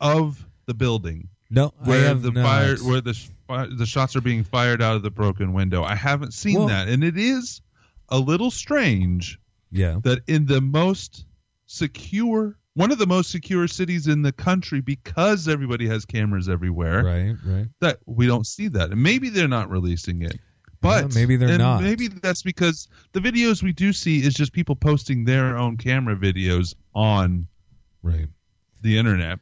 of 0.00 0.46
the 0.66 0.74
building 0.74 1.28
no, 1.50 1.72
I 1.84 1.88
where 1.88 2.04
have 2.08 2.22
the 2.22 2.30
not. 2.32 2.44
fire 2.44 2.76
where 2.78 3.00
the 3.00 3.14
sh- 3.14 3.28
the 3.48 3.84
shots 3.86 4.16
are 4.16 4.20
being 4.20 4.42
fired 4.44 4.80
out 4.80 4.96
of 4.96 5.02
the 5.02 5.10
broken 5.10 5.52
window. 5.52 5.82
I 5.84 5.94
haven't 5.94 6.32
seen 6.34 6.58
Well- 6.58 6.68
that, 6.68 6.88
and 6.88 7.04
it 7.04 7.18
is 7.18 7.60
a 8.08 8.18
little 8.18 8.50
strange 8.50 9.38
yeah, 9.70 9.98
that 10.04 10.20
in 10.26 10.46
the 10.46 10.60
most 10.60 11.26
secure 11.66 12.58
one 12.74 12.90
of 12.90 12.98
the 12.98 13.06
most 13.06 13.30
secure 13.30 13.66
cities 13.68 14.06
in 14.08 14.22
the 14.22 14.32
country 14.32 14.80
because 14.80 15.46
everybody 15.48 15.86
has 15.86 16.04
cameras 16.04 16.48
everywhere 16.48 17.04
right, 17.04 17.36
right. 17.46 17.66
that 17.80 17.98
we 18.06 18.26
don't 18.26 18.46
see 18.46 18.68
that 18.68 18.90
and 18.90 19.02
maybe 19.02 19.28
they're 19.30 19.48
not 19.48 19.70
releasing 19.70 20.22
it 20.22 20.38
but 20.80 21.04
Yeah, 21.04 21.08
maybe 21.14 21.36
they're 21.36 21.56
not. 21.56 21.82
maybe 21.82 22.08
that's 22.08 22.42
because 22.42 22.88
the 23.12 23.20
videos 23.20 23.62
we 23.62 23.72
do 23.72 23.92
see 23.92 24.18
is 24.22 24.34
just 24.34 24.52
people 24.52 24.76
posting 24.76 25.24
their 25.24 25.56
own 25.56 25.76
camera 25.76 26.16
videos 26.16 26.74
on 26.94 27.46
Right. 28.02 28.28
the 28.82 28.98
internet 28.98 29.38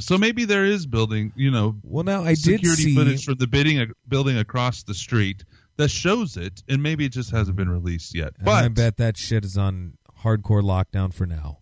so 0.00 0.16
maybe 0.18 0.44
there 0.46 0.64
is 0.64 0.86
building 0.86 1.32
you 1.36 1.50
know 1.50 1.76
Well, 1.82 2.02
now 2.04 2.22
I 2.22 2.28
did 2.34 2.38
security 2.60 2.82
see. 2.84 2.94
footage 2.96 3.24
from 3.26 3.34
the 3.36 3.46
bidding, 3.46 3.78
uh, 3.78 3.86
building 4.08 4.38
across 4.38 4.82
the 4.82 4.94
street 4.94 5.44
that 5.76 5.90
shows 5.90 6.36
it, 6.36 6.62
and 6.68 6.82
maybe 6.82 7.04
it 7.06 7.12
just 7.12 7.30
hasn't 7.30 7.56
been 7.56 7.68
released 7.68 8.14
yet. 8.14 8.34
But 8.42 8.64
I 8.64 8.68
bet 8.68 8.96
that 8.98 9.16
shit 9.16 9.42
is 9.44 9.56
on 9.56 9.94
hardcore 10.22 10.62
lockdown 10.62 11.14
for 11.14 11.24
now. 11.26 11.58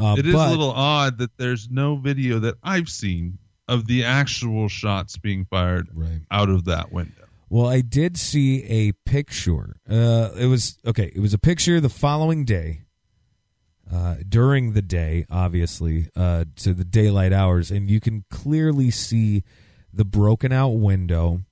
Uh, 0.00 0.16
it 0.18 0.26
is 0.26 0.32
but, 0.32 0.48
a 0.48 0.50
little 0.50 0.70
odd 0.70 1.18
that 1.18 1.36
there's 1.36 1.68
no 1.70 1.96
video 1.96 2.38
that 2.40 2.56
I've 2.62 2.88
seen 2.88 3.38
of 3.68 3.86
the 3.86 4.04
actual 4.04 4.68
shots 4.68 5.16
being 5.16 5.44
fired 5.44 5.88
right. 5.94 6.22
out 6.30 6.48
of 6.48 6.64
that 6.64 6.90
window. 6.92 7.24
Well, 7.48 7.66
I 7.66 7.80
did 7.80 8.16
see 8.16 8.64
a 8.64 8.92
picture. 9.04 9.76
Uh, 9.88 10.30
it 10.38 10.46
was 10.46 10.78
okay. 10.86 11.10
It 11.14 11.20
was 11.20 11.34
a 11.34 11.38
picture 11.38 11.80
the 11.80 11.88
following 11.88 12.44
day, 12.44 12.82
uh, 13.92 14.16
during 14.28 14.72
the 14.72 14.82
day, 14.82 15.24
obviously, 15.28 16.08
uh, 16.14 16.44
to 16.56 16.74
the 16.74 16.84
daylight 16.84 17.32
hours, 17.32 17.70
and 17.70 17.90
you 17.90 17.98
can 18.00 18.24
clearly 18.30 18.90
see 18.90 19.42
the 19.92 20.04
broken 20.04 20.52
out 20.52 20.70
window. 20.76 21.42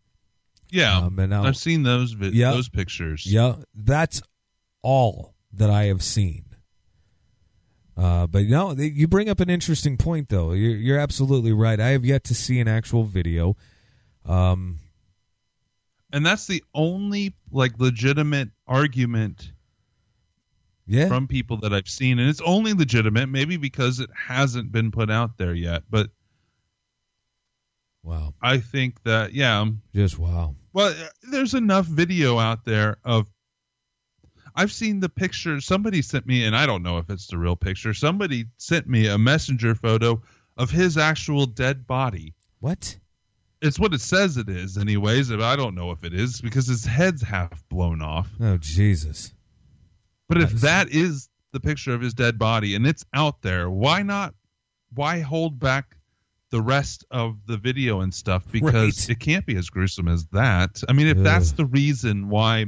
Yeah, 0.70 0.98
Um, 0.98 1.18
and 1.18 1.34
I've 1.34 1.56
seen 1.56 1.82
those 1.82 2.12
vi- 2.12 2.28
Yeah. 2.28 2.52
those 2.52 2.68
pictures. 2.68 3.26
Yeah, 3.26 3.56
that's 3.74 4.22
all 4.82 5.34
that 5.52 5.70
I 5.70 5.84
have 5.84 6.02
seen. 6.02 6.44
Uh, 7.98 8.28
but 8.28 8.44
no, 8.44 8.72
you 8.74 9.08
bring 9.08 9.28
up 9.28 9.40
an 9.40 9.50
interesting 9.50 9.96
point, 9.96 10.28
though. 10.28 10.52
You're, 10.52 10.76
you're 10.76 10.98
absolutely 10.98 11.52
right. 11.52 11.80
I 11.80 11.88
have 11.88 12.04
yet 12.04 12.22
to 12.24 12.34
see 12.34 12.60
an 12.60 12.68
actual 12.68 13.02
video. 13.02 13.56
Um, 14.24 14.78
and 16.12 16.24
that's 16.24 16.46
the 16.46 16.62
only 16.74 17.34
like 17.50 17.72
legitimate 17.78 18.50
argument 18.68 19.52
yeah, 20.86 21.08
from 21.08 21.26
people 21.26 21.58
that 21.58 21.74
I've 21.74 21.88
seen, 21.88 22.18
and 22.20 22.30
it's 22.30 22.40
only 22.40 22.72
legitimate 22.72 23.28
maybe 23.28 23.56
because 23.56 23.98
it 24.00 24.10
hasn't 24.14 24.70
been 24.70 24.90
put 24.90 25.10
out 25.10 25.36
there 25.36 25.54
yet. 25.54 25.82
But 25.90 26.10
wow, 28.04 28.32
I 28.40 28.58
think 28.58 29.02
that 29.02 29.34
yeah, 29.34 29.66
just 29.94 30.18
wow. 30.18 30.54
Well, 30.72 30.88
uh, 30.88 31.08
there's 31.30 31.54
enough 31.54 31.86
video 31.86 32.38
out 32.38 32.64
there 32.64 32.98
of. 33.04 33.26
I've 34.58 34.72
seen 34.72 34.98
the 34.98 35.08
picture. 35.08 35.60
Somebody 35.60 36.02
sent 36.02 36.26
me, 36.26 36.44
and 36.44 36.56
I 36.56 36.66
don't 36.66 36.82
know 36.82 36.98
if 36.98 37.08
it's 37.10 37.28
the 37.28 37.38
real 37.38 37.54
picture. 37.54 37.94
Somebody 37.94 38.46
sent 38.56 38.88
me 38.88 39.06
a 39.06 39.16
messenger 39.16 39.76
photo 39.76 40.20
of 40.56 40.68
his 40.68 40.98
actual 40.98 41.46
dead 41.46 41.86
body. 41.86 42.34
What? 42.58 42.98
It's 43.62 43.78
what 43.78 43.94
it 43.94 44.00
says 44.00 44.36
it 44.36 44.48
is, 44.48 44.76
anyways. 44.76 45.30
But 45.30 45.42
I 45.42 45.54
don't 45.54 45.76
know 45.76 45.92
if 45.92 46.02
it 46.02 46.12
is 46.12 46.40
because 46.40 46.66
his 46.66 46.84
head's 46.84 47.22
half 47.22 47.62
blown 47.68 48.02
off. 48.02 48.28
Oh 48.40 48.56
Jesus! 48.56 49.32
But 50.28 50.42
if 50.42 50.50
that 50.54 50.90
is 50.90 51.28
the 51.52 51.60
picture 51.60 51.94
of 51.94 52.00
his 52.00 52.12
dead 52.12 52.36
body 52.36 52.74
and 52.74 52.84
it's 52.84 53.04
out 53.14 53.42
there, 53.42 53.70
why 53.70 54.02
not? 54.02 54.34
Why 54.92 55.20
hold 55.20 55.60
back 55.60 55.96
the 56.50 56.60
rest 56.62 57.04
of 57.12 57.36
the 57.46 57.56
video 57.56 58.00
and 58.00 58.12
stuff? 58.12 58.44
Because 58.50 58.74
Right. 58.74 59.10
it 59.10 59.20
can't 59.20 59.46
be 59.46 59.54
as 59.56 59.70
gruesome 59.70 60.08
as 60.08 60.26
that. 60.32 60.82
I 60.88 60.92
mean, 60.92 61.06
if 61.06 61.18
Ugh. 61.18 61.22
that's 61.24 61.52
the 61.52 61.66
reason 61.66 62.28
why 62.28 62.66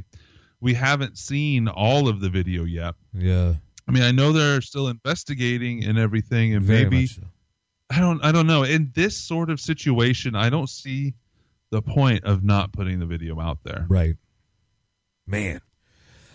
we 0.60 0.74
haven't 0.74 1.18
seen 1.18 1.68
all 1.68 2.08
of 2.08 2.20
the 2.20 2.28
video 2.28 2.64
yet. 2.64 2.94
Yeah, 3.14 3.54
I 3.88 3.92
mean, 3.92 4.02
I 4.02 4.10
know 4.12 4.32
they're 4.32 4.60
still 4.60 4.88
investigating 4.88 5.84
and 5.84 5.98
everything, 5.98 6.54
and 6.54 6.64
very 6.64 6.84
maybe 6.84 7.06
so. 7.06 7.22
I 7.90 7.98
don't. 8.00 8.24
I 8.24 8.30
don't 8.32 8.46
know. 8.46 8.62
In 8.62 8.92
this 8.94 9.16
sort 9.16 9.50
of 9.50 9.60
situation, 9.60 10.34
I 10.36 10.48
don't 10.50 10.68
see 10.70 11.14
the 11.70 11.82
point 11.82 12.24
of 12.24 12.42
not 12.44 12.72
putting 12.72 12.98
the 13.00 13.06
video 13.06 13.40
out 13.40 13.58
there. 13.64 13.86
Right, 13.88 14.16
man. 15.26 15.60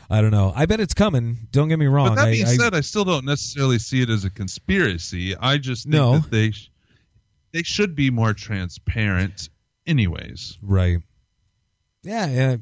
I 0.10 0.22
don't 0.22 0.30
know. 0.32 0.54
I 0.56 0.68
bet 0.68 0.80
it's 0.80 0.94
coming. 0.94 1.48
Don't 1.52 1.68
get 1.68 1.80
me 1.80 1.88
wrong. 1.88 2.10
But 2.10 2.16
that 2.26 2.32
being 2.32 2.46
I- 2.46 2.56
said, 2.56 2.76
I 2.76 2.82
still 2.82 3.06
don't 3.06 3.26
necessarily 3.26 3.80
see 3.80 4.02
it 4.02 4.10
as 4.12 4.24
a 4.24 4.30
conspiracy. 4.30 5.36
I 5.36 5.58
just 5.58 5.86
think 5.86 5.94
No. 5.96 6.20
that 6.20 6.30
they, 6.30 6.52
sh- 6.52 6.70
they 7.54 7.64
should 7.64 7.96
be 7.96 8.12
more 8.12 8.34
transparent, 8.36 9.50
anyways. 9.88 10.60
Right. 10.62 11.00
Yeah, 12.04 12.28
yeah. 12.28 12.58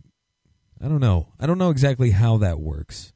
I 0.81 0.87
don't 0.87 0.99
know. 0.99 1.29
I 1.39 1.47
don't 1.47 1.57
know 1.57 1.69
exactly 1.69 2.11
how 2.11 2.37
that 2.37 2.59
works. 2.59 3.13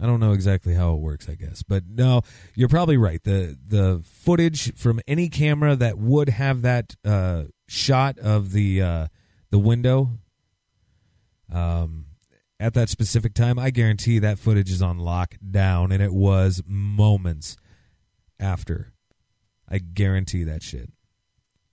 I 0.00 0.06
don't 0.06 0.20
know 0.20 0.32
exactly 0.32 0.74
how 0.74 0.94
it 0.94 1.00
works, 1.00 1.28
I 1.28 1.34
guess. 1.34 1.62
But 1.62 1.84
no, 1.88 2.22
you're 2.54 2.68
probably 2.68 2.96
right. 2.96 3.22
The 3.22 3.56
the 3.64 4.02
footage 4.04 4.74
from 4.74 5.00
any 5.06 5.28
camera 5.28 5.76
that 5.76 5.98
would 5.98 6.28
have 6.28 6.62
that 6.62 6.96
uh, 7.04 7.44
shot 7.68 8.18
of 8.18 8.52
the 8.52 8.82
uh, 8.82 9.06
the 9.50 9.58
window 9.60 10.18
um, 11.52 12.06
at 12.58 12.74
that 12.74 12.88
specific 12.88 13.34
time, 13.34 13.58
I 13.58 13.70
guarantee 13.70 14.18
that 14.20 14.38
footage 14.38 14.70
is 14.70 14.82
on 14.82 14.98
lockdown, 14.98 15.92
and 15.92 16.02
it 16.02 16.12
was 16.12 16.62
moments 16.66 17.56
after. 18.40 18.92
I 19.68 19.78
guarantee 19.78 20.44
that 20.44 20.62
shit. 20.62 20.90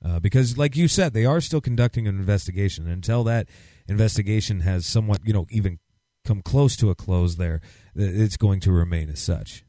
Uh, 0.04 0.20
because, 0.20 0.58
like 0.58 0.78
you 0.78 0.88
said, 0.88 1.14
they 1.14 1.26
are 1.26 1.42
still 1.42 1.62
conducting 1.62 2.08
an 2.08 2.18
investigation. 2.18 2.88
Until 2.88 3.24
that 3.26 3.50
investigation 3.90 4.62
has 4.62 4.86
somewhat, 4.86 5.20
you 5.26 5.34
know, 5.34 5.46
even 5.50 5.80
come 6.26 6.42
close 6.42 6.76
to 6.78 6.90
a 6.90 6.96
close, 6.96 7.36
there, 7.38 7.62
it's 7.96 8.38
going 8.38 8.60
to 8.62 8.72
remain 8.72 9.10
as 9.10 9.20
such. 9.20 9.64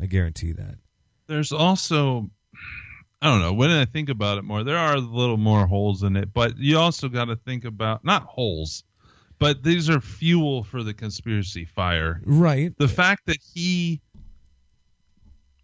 I 0.00 0.06
guarantee 0.06 0.52
that. 0.52 0.76
There's 1.26 1.52
also, 1.52 2.30
I 3.20 3.28
don't 3.28 3.40
know, 3.40 3.52
when 3.52 3.70
I 3.70 3.84
think 3.84 4.08
about 4.08 4.38
it 4.38 4.44
more, 4.44 4.64
there 4.64 4.78
are 4.78 4.96
a 4.96 5.00
little 5.00 5.36
more 5.36 5.66
holes 5.66 6.02
in 6.02 6.16
it, 6.16 6.32
but 6.32 6.58
you 6.58 6.78
also 6.78 7.08
got 7.08 7.26
to 7.26 7.36
think 7.36 7.64
about 7.64 8.04
not 8.04 8.22
holes, 8.24 8.84
but 9.38 9.62
these 9.62 9.90
are 9.90 10.00
fuel 10.00 10.64
for 10.64 10.82
the 10.82 10.94
conspiracy 10.94 11.64
fire. 11.64 12.20
Right. 12.24 12.76
The 12.78 12.88
fact 12.88 13.26
that 13.26 13.38
he 13.54 14.00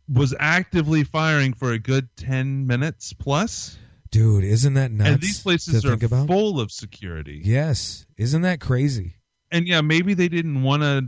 was 0.09 0.35
actively 0.39 1.03
firing 1.03 1.53
for 1.53 1.73
a 1.73 1.79
good 1.79 2.09
10 2.17 2.67
minutes 2.67 3.13
plus. 3.13 3.79
Dude, 4.17 4.45
isn't 4.45 4.75
that 4.75 4.91
nuts? 4.91 5.11
And 5.11 5.21
these 5.21 5.43
places 5.43 5.83
to 5.83 5.93
are 5.93 6.27
full 6.27 6.59
of 6.59 6.73
security. 6.73 7.43
Yes. 7.45 8.07
Isn't 8.17 8.43
that 8.43 8.61
crazy? 8.61 9.17
And 9.51 9.69
yeah, 9.69 9.83
maybe 9.83 10.15
they 10.15 10.29
didn't 10.29 10.63
want 10.63 10.83
to 10.83 11.07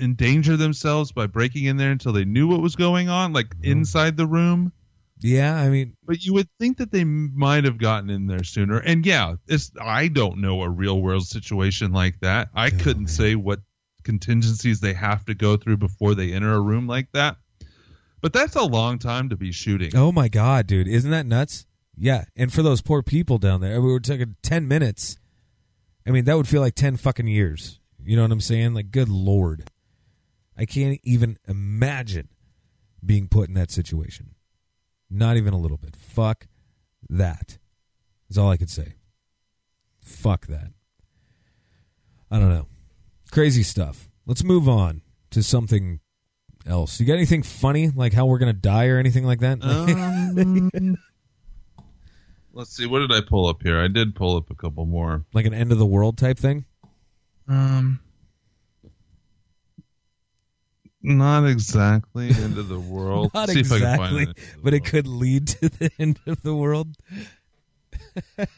endanger 0.00 0.56
themselves 0.56 1.12
by 1.12 1.28
breaking 1.28 1.66
in 1.66 1.76
there 1.76 1.92
until 1.92 2.12
they 2.12 2.24
knew 2.24 2.48
what 2.48 2.60
was 2.60 2.74
going 2.74 3.08
on, 3.08 3.32
like 3.32 3.46
oh. 3.54 3.58
inside 3.62 4.16
the 4.16 4.26
room. 4.26 4.72
Yeah, 5.20 5.56
I 5.56 5.68
mean, 5.68 5.96
But 6.04 6.24
you 6.24 6.32
would 6.34 6.48
think 6.58 6.78
that 6.78 6.90
they 6.90 7.04
might 7.04 7.64
have 7.64 7.78
gotten 7.78 8.10
in 8.10 8.26
there 8.26 8.42
sooner. 8.42 8.78
And 8.78 9.06
yeah, 9.06 9.36
it's 9.46 9.70
I 9.80 10.08
don't 10.08 10.38
know 10.38 10.62
a 10.62 10.68
real 10.68 11.00
world 11.00 11.26
situation 11.26 11.92
like 11.92 12.18
that. 12.20 12.48
I 12.54 12.70
couldn't 12.70 13.08
say 13.08 13.36
what 13.36 13.60
contingencies 14.02 14.80
they 14.80 14.94
have 14.94 15.24
to 15.26 15.34
go 15.34 15.56
through 15.56 15.76
before 15.76 16.14
they 16.16 16.32
enter 16.32 16.54
a 16.54 16.60
room 16.60 16.88
like 16.88 17.12
that. 17.12 17.36
But 18.20 18.32
that's 18.32 18.56
a 18.56 18.64
long 18.64 18.98
time 18.98 19.28
to 19.28 19.36
be 19.36 19.52
shooting. 19.52 19.92
oh 19.94 20.10
my 20.10 20.26
god, 20.26 20.66
dude, 20.66 20.88
isn't 20.88 21.10
that 21.12 21.26
nuts? 21.26 21.66
Yeah, 22.00 22.24
and 22.36 22.52
for 22.52 22.62
those 22.62 22.80
poor 22.80 23.02
people 23.02 23.38
down 23.38 23.60
there, 23.60 23.80
we 23.80 23.90
were 23.90 24.00
taking 24.00 24.36
ten 24.42 24.68
minutes. 24.68 25.18
I 26.06 26.10
mean, 26.10 26.24
that 26.24 26.36
would 26.36 26.48
feel 26.48 26.60
like 26.60 26.74
ten 26.74 26.96
fucking 26.96 27.26
years. 27.26 27.80
You 28.04 28.16
know 28.16 28.22
what 28.22 28.30
I'm 28.30 28.40
saying? 28.40 28.74
Like, 28.74 28.90
good 28.90 29.08
lord, 29.08 29.70
I 30.56 30.64
can't 30.64 31.00
even 31.02 31.38
imagine 31.46 32.28
being 33.04 33.28
put 33.28 33.48
in 33.48 33.54
that 33.54 33.70
situation. 33.70 34.34
Not 35.10 35.36
even 35.36 35.54
a 35.54 35.58
little 35.58 35.76
bit. 35.76 35.96
Fuck 35.96 36.46
that. 37.08 37.58
Is 38.30 38.38
all 38.38 38.50
I 38.50 38.56
could 38.56 38.70
say. 38.70 38.94
Fuck 40.00 40.46
that. 40.46 40.72
I 42.30 42.38
don't 42.38 42.50
know. 42.50 42.66
Crazy 43.30 43.62
stuff. 43.62 44.08
Let's 44.26 44.44
move 44.44 44.68
on 44.68 45.02
to 45.30 45.42
something 45.42 46.00
else. 46.66 47.00
You 47.00 47.06
got 47.06 47.14
anything 47.14 47.42
funny, 47.42 47.88
like 47.88 48.12
how 48.12 48.26
we're 48.26 48.38
gonna 48.38 48.52
die 48.52 48.86
or 48.86 48.98
anything 48.98 49.24
like 49.24 49.40
that? 49.40 49.62
Um, 49.62 50.96
let's 52.58 52.76
see. 52.76 52.86
What 52.86 52.98
did 52.98 53.12
I 53.12 53.20
pull 53.26 53.46
up 53.46 53.62
here? 53.62 53.80
I 53.80 53.86
did 53.88 54.14
pull 54.14 54.36
up 54.36 54.50
a 54.50 54.54
couple 54.54 54.84
more. 54.84 55.24
like 55.32 55.46
an 55.46 55.54
end 55.54 55.72
of 55.72 55.78
the 55.78 55.86
world 55.86 56.18
type 56.18 56.38
thing? 56.38 56.66
Um, 57.46 58.00
not 61.00 61.46
exactly 61.46 62.28
end 62.30 62.58
of 62.58 62.68
the 62.68 62.80
world. 62.94 63.30
Not 63.32 63.48
see 63.48 63.60
if 63.60 63.72
I 63.72 63.78
can 63.78 63.96
find 63.96 64.18
exactly, 64.18 64.44
it. 64.44 64.62
but 64.62 64.74
it 64.74 64.84
could 64.84 65.06
lead 65.06 65.46
to 65.48 65.68
the 65.68 65.90
end 65.98 66.18
of 66.26 66.42
the 66.42 66.54
world. 66.54 66.88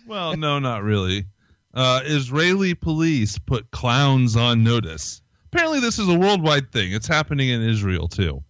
Well, 0.06 0.36
no, 0.36 0.58
not 0.58 0.82
really. 0.82 1.26
Uh, 1.72 2.00
Israeli 2.04 2.74
police 2.74 3.38
put 3.38 3.70
clowns 3.70 4.34
on 4.34 4.64
notice. 4.64 5.22
Apparently, 5.52 5.80
this 5.80 5.98
is 5.98 6.08
a 6.08 6.18
worldwide 6.18 6.72
thing. 6.72 6.92
It's 6.92 7.06
happening 7.06 7.50
in 7.50 7.62
Israel 7.62 8.08
too. 8.08 8.42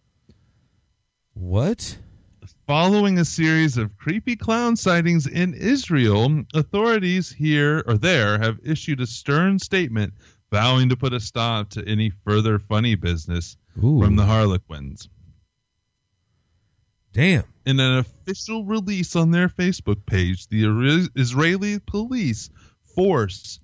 What? 1.35 1.99
Following 2.71 3.19
a 3.19 3.25
series 3.25 3.77
of 3.79 3.97
creepy 3.97 4.37
clown 4.37 4.77
sightings 4.77 5.27
in 5.27 5.55
Israel, 5.55 6.45
authorities 6.55 7.29
here 7.29 7.83
or 7.85 7.99
there 7.99 8.39
have 8.39 8.61
issued 8.63 9.01
a 9.01 9.09
stern 9.09 9.59
statement 9.59 10.15
vowing 10.53 10.89
to 10.89 10.97
put 10.97 11.13
a 11.13 11.19
stop 11.19 11.71
to 11.71 11.85
any 11.89 12.13
further 12.25 12.61
funny 12.61 12.95
business 12.95 13.57
Ooh. 13.83 14.01
from 14.01 14.15
the 14.15 14.25
Harlequins. 14.25 15.09
Damn. 17.13 17.43
In 17.67 17.81
an 17.81 17.99
official 17.99 18.65
release 18.65 19.17
on 19.17 19.33
their 19.33 19.49
Facebook 19.49 20.07
page, 20.07 20.47
the 20.47 21.11
Israeli 21.17 21.81
police 21.81 22.51
force, 22.95 23.59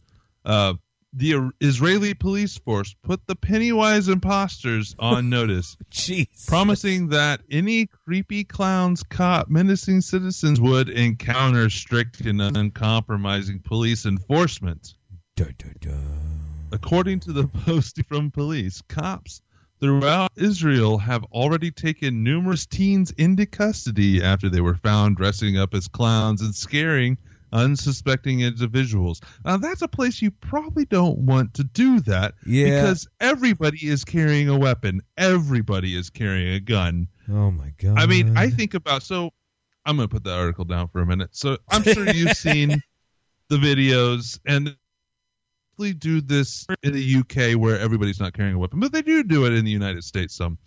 uh, 0.45 0.75
the 1.17 1.51
Israeli 1.63 2.13
police 2.13 2.59
force 2.59 2.95
put 3.03 3.27
the 3.27 3.35
Pennywise 3.35 4.09
imposters 4.09 4.95
on 4.99 5.31
notice, 5.31 5.77
Jeez. 5.91 6.47
promising 6.47 7.09
that 7.09 7.41
any 7.51 7.87
creepy 7.87 8.45
clowns 8.45 9.03
caught 9.03 9.51
menacing 9.51 10.03
citizens 10.03 10.61
would 10.61 10.91
encounter 10.91 11.71
strict 11.71 12.21
and 12.21 12.43
uncompromising 12.43 13.61
police 13.61 14.05
enforcement. 14.05 14.95
Dun, 15.37 15.55
dun, 15.59 15.75
dun. 15.81 16.41
According 16.71 17.21
to 17.21 17.33
the 17.33 17.47
post 17.65 17.99
from 18.07 18.31
police, 18.31 18.83
cops 18.83 19.41
throughout 19.81 20.33
Israel 20.37 20.99
have 20.99 21.25
already 21.33 21.71
taken 21.71 22.23
numerous 22.23 22.67
teens 22.67 23.11
into 23.13 23.47
custody 23.47 24.23
after 24.23 24.51
they 24.51 24.61
were 24.61 24.75
found 24.75 25.17
dressing 25.17 25.57
up 25.57 25.73
as 25.73 25.89
clowns 25.89 26.43
and 26.43 26.55
scaring 26.55 27.17
unsuspecting 27.53 28.41
individuals. 28.41 29.21
Now, 29.45 29.57
that's 29.57 29.83
a 29.83 29.89
place 29.89 30.21
you 30.23 30.31
probably 30.31 30.85
don't 30.85 31.19
want 31.19 31.55
to 31.55 31.65
do 31.65 32.01
that 32.01 32.35
Yeah. 32.45 32.67
because 32.83 33.09
everybody 33.21 33.89
is 33.89 34.05
carrying 34.05 34.49
a 34.49 34.59
weapon, 34.59 35.01
everybody 35.17 35.97
is 35.97 36.11
carrying 36.11 36.53
a 36.55 36.61
gun. 36.61 37.09
Oh 37.29 37.51
my 37.51 37.73
god. 37.79 37.99
I 37.99 38.07
mean, 38.07 38.37
I 38.37 38.51
think 38.51 38.75
about 38.75 39.03
so. 39.03 39.31
I'm 39.85 39.97
going 39.97 40.09
to 40.09 40.13
put 40.13 40.25
that 40.25 40.37
article 40.37 40.65
down 40.65 40.89
for 40.89 41.01
a 41.01 41.07
minute. 41.07 41.31
So 41.33 41.59
I'm 41.71 41.83
sure 41.83 42.09
you've 42.11 42.37
seen 42.37 42.71
the 43.49 43.57
videos 43.57 44.39
and 44.47 44.77
they 45.79 45.93
do 45.93 46.21
this 46.21 46.67
in 46.83 46.93
the 46.93 47.17
UK 47.19 47.61
where 47.61 47.79
everybody's 47.79 48.19
not 48.19 48.33
carrying 48.33 48.55
a 48.55 48.59
weapon, 48.59 48.81
but 48.81 48.93
they 48.93 49.03
do 49.03 49.23
do 49.23 49.45
it 49.47 49.53
in 49.53 49.65
the 49.65 49.71
United 49.71 50.03
States 50.05 50.35
some. 50.35 50.59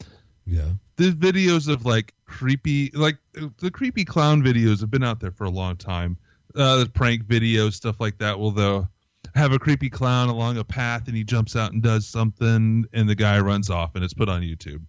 Yeah. 0.45 0.69
The 0.97 1.11
videos 1.11 1.67
of 1.67 1.85
like 1.85 2.13
creepy, 2.25 2.91
like 2.93 3.17
the 3.33 3.71
creepy 3.71 4.05
clown 4.05 4.41
videos 4.43 4.79
have 4.81 4.91
been 4.91 5.03
out 5.03 5.19
there 5.19 5.31
for 5.31 5.43
a 5.45 5.49
long 5.49 5.75
time. 5.77 6.17
Uh, 6.55 6.77
the 6.77 6.89
prank 6.89 7.23
videos, 7.23 7.73
stuff 7.73 7.99
like 7.99 8.17
that. 8.17 8.39
Will 8.39 8.51
they'll 8.51 8.89
have 9.35 9.51
a 9.51 9.59
creepy 9.59 9.89
clown 9.89 10.29
along 10.29 10.57
a 10.57 10.63
path 10.63 11.07
and 11.07 11.15
he 11.15 11.23
jumps 11.23 11.55
out 11.55 11.73
and 11.73 11.81
does 11.83 12.07
something, 12.07 12.85
and 12.93 13.09
the 13.09 13.15
guy 13.15 13.39
runs 13.39 13.69
off, 13.69 13.95
and 13.95 14.03
it's 14.03 14.13
put 14.13 14.29
on 14.29 14.41
YouTube. 14.41 14.83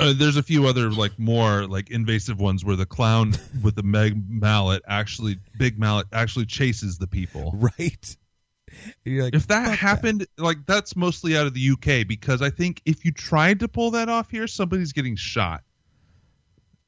Uh, 0.00 0.14
there's 0.16 0.36
a 0.36 0.42
few 0.42 0.66
other 0.66 0.90
like 0.90 1.18
more 1.18 1.66
like 1.66 1.90
invasive 1.90 2.38
ones 2.38 2.64
where 2.64 2.76
the 2.76 2.86
clown 2.86 3.34
with 3.62 3.74
the 3.74 3.82
meg 3.82 4.22
mallet 4.28 4.80
actually 4.86 5.38
big 5.58 5.78
mallet 5.78 6.06
actually 6.12 6.46
chases 6.46 6.98
the 6.98 7.06
people. 7.06 7.52
Right. 7.78 8.16
Like, 9.04 9.34
If 9.34 9.48
that 9.48 9.76
happened, 9.78 10.26
like 10.36 10.58
that's 10.66 10.94
mostly 10.94 11.36
out 11.36 11.46
of 11.46 11.54
the 11.54 11.70
UK 11.70 12.06
because 12.06 12.42
I 12.42 12.50
think 12.50 12.82
if 12.84 13.04
you 13.04 13.10
tried 13.12 13.60
to 13.60 13.68
pull 13.68 13.90
that 13.92 14.08
off 14.08 14.30
here, 14.30 14.46
somebody's 14.46 14.92
getting 14.92 15.16
shot. 15.16 15.62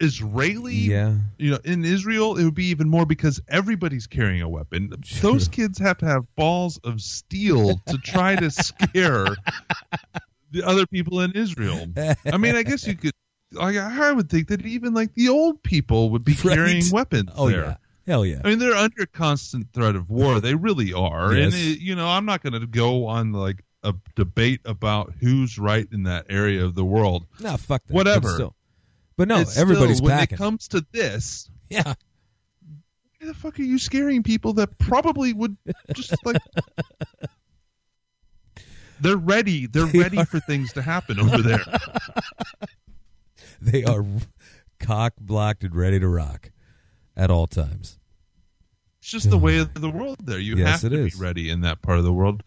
Israeli, 0.01 0.74
Yeah. 0.74 1.14
you 1.38 1.51
know, 1.53 1.59
in 1.64 1.84
Israel, 1.84 2.36
it 2.36 2.44
would 2.44 2.55
be 2.55 2.66
even 2.66 2.88
more 2.88 3.07
because 3.07 3.40
everybody's 3.48 4.07
carrying 4.07 4.42
a 4.42 4.48
weapon. 4.48 4.90
True. 5.03 5.32
Those 5.32 5.48
kids 5.48 5.78
have 5.78 5.98
to 5.98 6.07
have 6.07 6.24
balls 6.36 6.78
of 6.84 7.01
steel 7.01 7.80
to 7.86 7.98
try 7.98 8.36
to 8.36 8.51
scare 8.51 9.26
the 10.51 10.62
other 10.64 10.86
people 10.86 11.20
in 11.20 11.32
Israel. 11.32 11.86
I 12.26 12.36
mean, 12.36 12.57
I 12.57 12.62
guess 12.62 12.86
you 12.86 12.96
could. 12.96 13.12
Like, 13.53 13.76
I 13.76 14.12
would 14.12 14.30
think 14.30 14.46
that 14.48 14.64
even 14.64 14.94
like 14.94 15.12
the 15.14 15.28
old 15.28 15.61
people 15.64 16.11
would 16.11 16.24
be 16.24 16.32
Right. 16.44 16.55
carrying 16.55 16.84
weapons 16.92 17.30
Oh 17.36 17.48
there. 17.51 17.64
yeah. 17.64 17.76
Hell 18.07 18.24
yeah. 18.24 18.40
I 18.44 18.48
mean, 18.48 18.59
they're 18.61 18.74
under 18.76 19.07
constant 19.07 19.72
threat 19.72 19.96
of 19.96 20.09
war. 20.09 20.40
They 20.40 20.55
really 20.55 20.92
are. 20.92 21.34
Yes. 21.34 21.53
And, 21.53 21.62
it, 21.62 21.80
you 21.80 21.94
know, 21.96 22.07
I'm 22.09 22.24
not 22.24 22.42
going 22.42 22.59
to 22.59 22.66
go 22.66 23.07
on 23.07 23.32
like 23.32 23.64
a 23.82 23.92
debate 24.14 24.61
about 24.64 25.12
who's 25.20 25.59
right 25.59 25.86
in 25.92 26.05
that 26.05 26.26
area 26.28 26.64
of 26.64 26.74
the 26.76 26.84
world. 26.84 27.26
No, 27.40 27.57
fuck 27.57 27.82
that. 27.86 27.92
Whatever. 27.92 28.51
But, 29.21 29.29
no, 29.29 29.41
It's 29.41 29.59
everybody's 29.59 29.99
still, 29.99 30.09
when 30.09 30.16
packing. 30.18 30.37
it 30.37 30.39
comes 30.39 30.66
to 30.68 30.83
this, 30.93 31.51
yeah. 31.68 31.83
why 31.85 33.27
the 33.27 33.35
fuck 33.35 33.61
are 33.61 33.62
you 33.62 33.79
scaring 33.79 34.23
people 34.23 34.55
that 34.55 34.79
probably 34.79 35.35
would 35.35 35.59
just 35.93 36.14
like. 36.25 36.39
They're 39.03 39.18
ready. 39.18 39.66
They're 39.66 39.85
They 39.85 39.99
ready 39.99 40.16
are. 40.16 40.25
for 40.25 40.41
things 40.41 40.73
to 40.73 40.81
happen 40.81 41.21
over 41.21 41.43
there. 41.43 41.61
they 43.61 43.85
are 43.85 44.07
cock 44.79 45.12
blocked 45.21 45.64
and 45.64 45.75
ready 45.75 46.01
to 46.01 46.09
rock 46.09 46.51
at 47.14 47.31
all 47.31 47.47
times. 47.47 47.99
It's 49.01 49.11
just 49.11 49.29
the 49.29 49.37
way 49.37 49.59
of 49.59 49.75
the 49.75 49.91
world 49.91 50.16
there. 50.25 50.39
You 50.39 50.57
Yes, 50.57 50.81
have 50.81 50.93
to 50.93 50.97
is. 51.07 51.14
be 51.14 51.21
ready 51.23 51.51
in 51.51 51.61
that 51.61 51.83
part 51.83 51.99
of 51.99 52.05
the 52.05 52.12
world. 52.12 52.43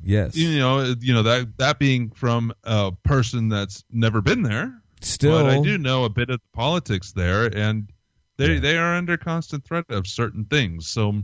Yes. 0.00 0.36
You 0.36 0.56
know, 0.58 0.94
you 1.00 1.14
know 1.14 1.24
that 1.24 1.58
that 1.58 1.80
being 1.80 2.10
from 2.10 2.52
a 2.62 2.92
person 3.02 3.48
that's 3.48 3.82
never 3.90 4.20
been 4.20 4.42
there. 4.42 4.72
Still, 5.00 5.42
but 5.44 5.50
I 5.50 5.60
do 5.60 5.78
know 5.78 6.04
a 6.04 6.08
bit 6.10 6.30
of 6.30 6.40
the 6.40 6.56
politics 6.56 7.12
there, 7.12 7.44
and 7.46 7.90
they 8.38 8.54
Yeah. 8.54 8.60
they 8.60 8.78
are 8.78 8.94
under 8.96 9.16
constant 9.16 9.64
threat 9.64 9.84
of 9.90 10.06
certain 10.06 10.44
things. 10.46 10.88
So 10.88 11.22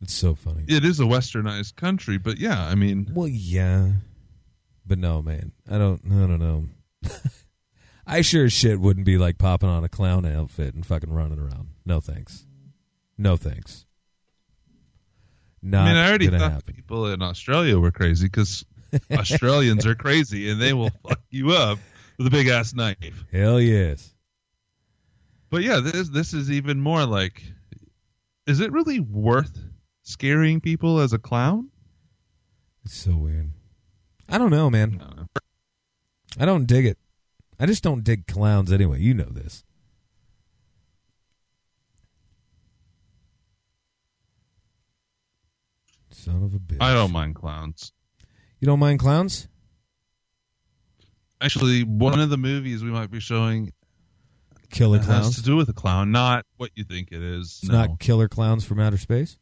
it's 0.00 0.14
so 0.14 0.34
funny. 0.34 0.64
it 0.68 0.84
is 0.84 1.00
a 1.00 1.04
westernized 1.04 1.76
country, 1.76 2.18
but 2.18 2.38
yeah, 2.38 2.64
I 2.66 2.74
mean, 2.74 3.10
Well, 3.14 3.28
yeah, 3.28 3.92
but 4.86 4.98
no, 4.98 5.20
man. 5.22 5.52
I 5.70 5.76
don't. 5.78 6.00
I 6.06 6.26
don't 6.26 6.38
know. 6.38 6.68
I 8.06 8.22
sure 8.22 8.46
as 8.46 8.52
shit 8.54 8.80
wouldn't 8.80 9.04
be 9.04 9.18
like 9.18 9.36
popping 9.36 9.68
on 9.68 9.84
a 9.84 9.88
clown 9.88 10.24
outfit 10.24 10.74
and 10.74 10.84
fucking 10.86 11.12
running 11.12 11.38
around. 11.38 11.68
No 11.84 12.00
thanks. 12.00 12.46
No 13.18 13.36
thanks. 13.36 13.84
Not 15.60 15.86
I 15.86 15.88
mean, 15.88 15.96
I 15.96 16.08
already 16.08 16.28
thought 16.28 16.52
happen. 16.52 16.74
people 16.74 17.12
in 17.12 17.20
Australia 17.20 17.78
were 17.78 17.90
crazy 17.90 18.26
because 18.26 18.64
Australians 19.12 19.86
are 19.86 19.94
crazy 19.94 20.50
and 20.50 20.60
they 20.60 20.72
will 20.72 20.90
fuck 21.06 21.20
you 21.30 21.52
up 21.52 21.78
with 22.16 22.26
a 22.26 22.30
big 22.30 22.48
ass 22.48 22.74
knife. 22.74 23.24
Hell 23.32 23.60
yes. 23.60 24.14
But 25.50 25.62
yeah, 25.62 25.80
this 25.80 26.08
this 26.08 26.34
is 26.34 26.50
even 26.50 26.80
more 26.80 27.06
like, 27.06 27.42
is 28.46 28.60
it 28.60 28.72
really 28.72 29.00
worth 29.00 29.58
scaring 30.02 30.60
people 30.60 31.00
as 31.00 31.12
a 31.12 31.18
clown? 31.18 31.70
It's 32.84 32.96
so 32.96 33.16
weird. 33.16 33.50
I 34.28 34.38
don't 34.38 34.50
know, 34.50 34.68
man. 34.68 35.28
I 36.38 36.44
don't 36.44 36.66
dig 36.66 36.84
it. 36.86 36.98
I 37.58 37.66
just 37.66 37.82
don't 37.82 38.04
dig 38.04 38.26
clowns 38.26 38.70
anyway. 38.70 39.00
You 39.00 39.14
know 39.14 39.24
this. 39.24 39.64
Son 46.10 46.42
of 46.42 46.54
a 46.54 46.58
bitch. 46.58 46.78
I 46.80 46.92
don't 46.94 47.12
mind 47.12 47.34
clowns. 47.34 47.92
You 48.60 48.66
don't 48.66 48.78
mind 48.78 48.98
clowns? 48.98 49.48
Actually, 51.40 51.84
one 51.84 52.18
of 52.18 52.30
the 52.30 52.36
movies 52.36 52.82
we 52.82 52.90
might 52.90 53.10
be 53.10 53.20
showing 53.20 53.72
Killer 54.70 54.98
has 54.98 55.06
clowns? 55.06 55.36
to 55.36 55.42
do 55.42 55.56
with 55.56 55.68
a 55.68 55.72
clown, 55.72 56.10
not 56.10 56.44
what 56.56 56.70
you 56.74 56.84
think 56.84 57.12
it 57.12 57.22
is. 57.22 57.60
It's 57.62 57.70
no. 57.70 57.86
not 57.86 58.00
killer 58.00 58.28
clowns 58.28 58.64
from 58.64 58.80
outer 58.80 58.98
space? 58.98 59.38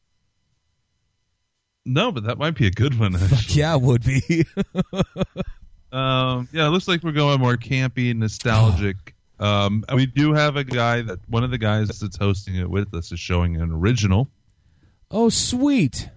no, 1.86 2.10
but 2.10 2.24
that 2.24 2.36
might 2.36 2.56
be 2.56 2.66
a 2.66 2.70
good 2.70 2.98
one. 2.98 3.16
Fuck 3.16 3.54
yeah, 3.54 3.74
it 3.74 3.80
would 3.80 4.04
be. 4.04 4.44
Um, 5.92 6.48
yeah, 6.52 6.66
it 6.66 6.70
looks 6.70 6.88
like 6.88 7.02
we're 7.02 7.12
going 7.12 7.40
more 7.40 7.56
campy, 7.56 8.14
nostalgic. 8.14 9.14
Um, 9.38 9.84
we 9.92 10.06
do 10.06 10.32
have 10.32 10.56
a 10.56 10.64
guy 10.64 11.02
that 11.02 11.18
one 11.28 11.44
of 11.44 11.50
the 11.50 11.58
guys 11.58 11.88
that's 12.00 12.16
hosting 12.16 12.56
it 12.56 12.70
with 12.70 12.94
us 12.94 13.12
is 13.12 13.20
showing 13.20 13.60
an 13.60 13.70
original. 13.70 14.30
oh, 15.10 15.28
sweet. 15.28 16.08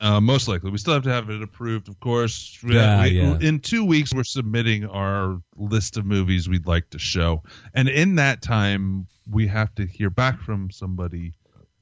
Uh, 0.00 0.20
most 0.20 0.46
likely, 0.46 0.70
we 0.70 0.78
still 0.78 0.94
have 0.94 1.02
to 1.02 1.10
have 1.10 1.28
it 1.28 1.42
approved, 1.42 1.88
of 1.88 1.98
course. 2.00 2.58
Yeah, 2.64 3.02
we- 3.02 3.08
yeah. 3.10 3.38
In 3.40 3.58
two 3.58 3.84
weeks, 3.84 4.14
we're 4.14 4.22
submitting 4.24 4.86
our 4.86 5.40
list 5.56 5.96
of 5.96 6.06
movies 6.06 6.48
we'd 6.48 6.66
like 6.66 6.88
to 6.90 6.98
show, 6.98 7.42
and 7.74 7.88
in 7.88 8.14
that 8.16 8.40
time, 8.42 9.06
we 9.30 9.46
have 9.48 9.74
to 9.74 9.86
hear 9.86 10.08
back 10.10 10.40
from 10.40 10.70
somebody 10.70 11.32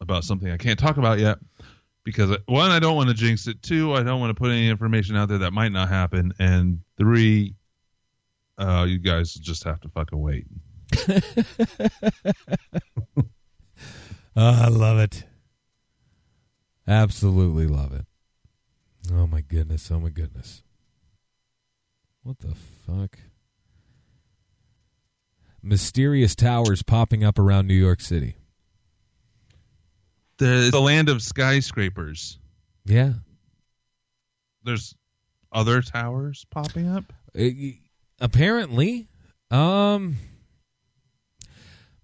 about 0.00 0.24
something 0.24 0.50
I 0.50 0.56
can't 0.56 0.78
talk 0.78 0.96
about 0.96 1.18
yet. 1.18 1.38
Because 2.04 2.36
one, 2.46 2.70
I 2.70 2.78
don't 2.78 2.94
want 2.96 3.08
to 3.08 3.14
jinx 3.14 3.48
it. 3.48 3.60
Two, 3.62 3.92
I 3.94 4.02
don't 4.04 4.20
want 4.20 4.30
to 4.30 4.34
put 4.40 4.50
any 4.52 4.68
information 4.68 5.16
out 5.16 5.28
there 5.28 5.38
that 5.38 5.52
might 5.52 5.72
not 5.72 5.88
happen. 5.88 6.32
And 6.38 6.78
three, 6.96 7.54
uh, 8.58 8.86
you 8.88 8.98
guys 8.98 9.34
just 9.34 9.64
have 9.64 9.80
to 9.80 9.88
fucking 9.88 10.18
wait. 10.20 10.46
Oh, 13.16 13.22
I 14.36 14.68
love 14.68 14.98
it. 14.98 15.24
Absolutely 16.87 17.66
love 17.66 17.93
it. 17.93 18.07
Oh 19.12 19.26
my 19.26 19.41
goodness. 19.41 19.91
Oh 19.91 20.01
my 20.01 20.11
goodness. 20.11 20.62
What 22.22 22.39
the 22.41 22.55
fuck? 22.87 23.18
Mysterious 25.62 26.34
towers 26.34 26.82
popping 26.82 27.24
up 27.24 27.39
around 27.39 27.66
New 27.66 27.74
York 27.74 28.01
City. 28.01 28.37
The, 30.39 30.68
the 30.70 30.80
land 30.80 31.09
of 31.09 31.22
skyscrapers. 31.22 32.39
Yeah. 32.84 33.14
There's 34.62 34.95
other 35.51 35.82
towers 35.82 36.45
popping 36.51 36.89
up. 36.89 37.12
Uh, 37.37 37.49
apparently, 38.20 39.09
um, 39.51 40.16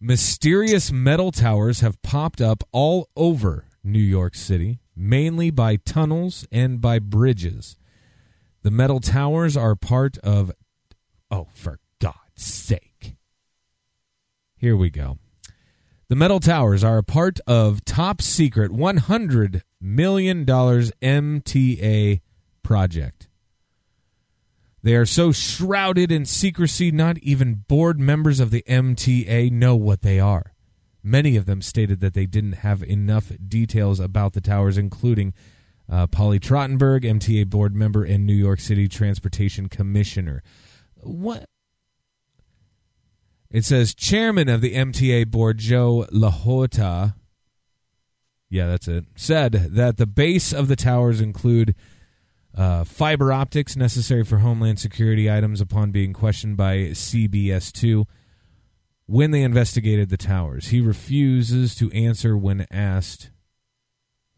mysterious 0.00 0.90
metal 0.90 1.30
towers 1.30 1.80
have 1.80 2.00
popped 2.02 2.40
up 2.40 2.64
all 2.72 3.08
over 3.16 3.66
New 3.84 3.98
York 3.98 4.34
City, 4.34 4.80
mainly 4.94 5.50
by 5.50 5.76
tunnels 5.76 6.46
and 6.52 6.80
by 6.80 6.98
bridges. 6.98 7.76
The 8.62 8.70
metal 8.70 9.00
towers 9.00 9.56
are 9.56 9.74
part 9.74 10.18
of. 10.18 10.52
Oh, 11.30 11.48
for 11.54 11.78
God's 11.98 12.44
sake. 12.44 13.16
Here 14.56 14.76
we 14.76 14.90
go. 14.90 15.18
The 16.08 16.16
metal 16.16 16.40
towers 16.40 16.84
are 16.84 16.98
a 16.98 17.02
part 17.02 17.40
of 17.46 17.84
top 17.84 18.20
secret 18.20 18.70
$100 18.70 19.62
million 19.80 20.44
MTA 20.44 22.20
project. 22.62 23.28
They 24.82 24.94
are 24.94 25.06
so 25.06 25.32
shrouded 25.32 26.12
in 26.12 26.26
secrecy, 26.26 26.90
not 26.90 27.18
even 27.18 27.64
board 27.66 27.98
members 27.98 28.40
of 28.40 28.50
the 28.50 28.62
MTA 28.68 29.50
know 29.52 29.74
what 29.74 30.02
they 30.02 30.20
are. 30.20 30.52
Many 31.02 31.36
of 31.36 31.46
them 31.46 31.62
stated 31.62 32.00
that 32.00 32.14
they 32.14 32.26
didn't 32.26 32.52
have 32.52 32.82
enough 32.82 33.32
details 33.48 33.98
about 33.98 34.34
the 34.34 34.40
towers, 34.40 34.78
including 34.78 35.34
uh, 35.90 36.06
Polly 36.06 36.38
Trottenberg, 36.38 37.02
MTA 37.02 37.48
board 37.48 37.74
member 37.74 38.04
and 38.04 38.24
New 38.24 38.34
York 38.34 38.60
City 38.60 38.88
Transportation 38.88 39.68
Commissioner. 39.68 40.42
What? 41.02 41.46
It 43.50 43.64
says 43.64 43.94
chairman 43.94 44.48
of 44.48 44.60
the 44.60 44.74
MTA 44.74 45.30
board, 45.30 45.58
Joe 45.58 46.06
Lhota. 46.12 47.14
Yeah, 48.48 48.66
that's 48.66 48.88
it. 48.88 49.04
Said 49.16 49.52
that 49.52 49.96
the 49.96 50.06
base 50.06 50.52
of 50.52 50.68
the 50.68 50.76
towers 50.76 51.20
include 51.20 51.74
uh, 52.56 52.84
fiber 52.84 53.32
optics 53.32 53.76
necessary 53.76 54.24
for 54.24 54.38
Homeland 54.38 54.78
Security 54.78 55.30
items 55.30 55.60
upon 55.60 55.90
being 55.90 56.12
questioned 56.12 56.56
by 56.56 56.76
CBS2 56.76 58.06
when 59.12 59.30
they 59.30 59.42
investigated 59.42 60.08
the 60.08 60.16
towers. 60.16 60.68
He 60.68 60.80
refuses 60.80 61.74
to 61.74 61.92
answer 61.92 62.34
when 62.34 62.66
asked 62.70 63.30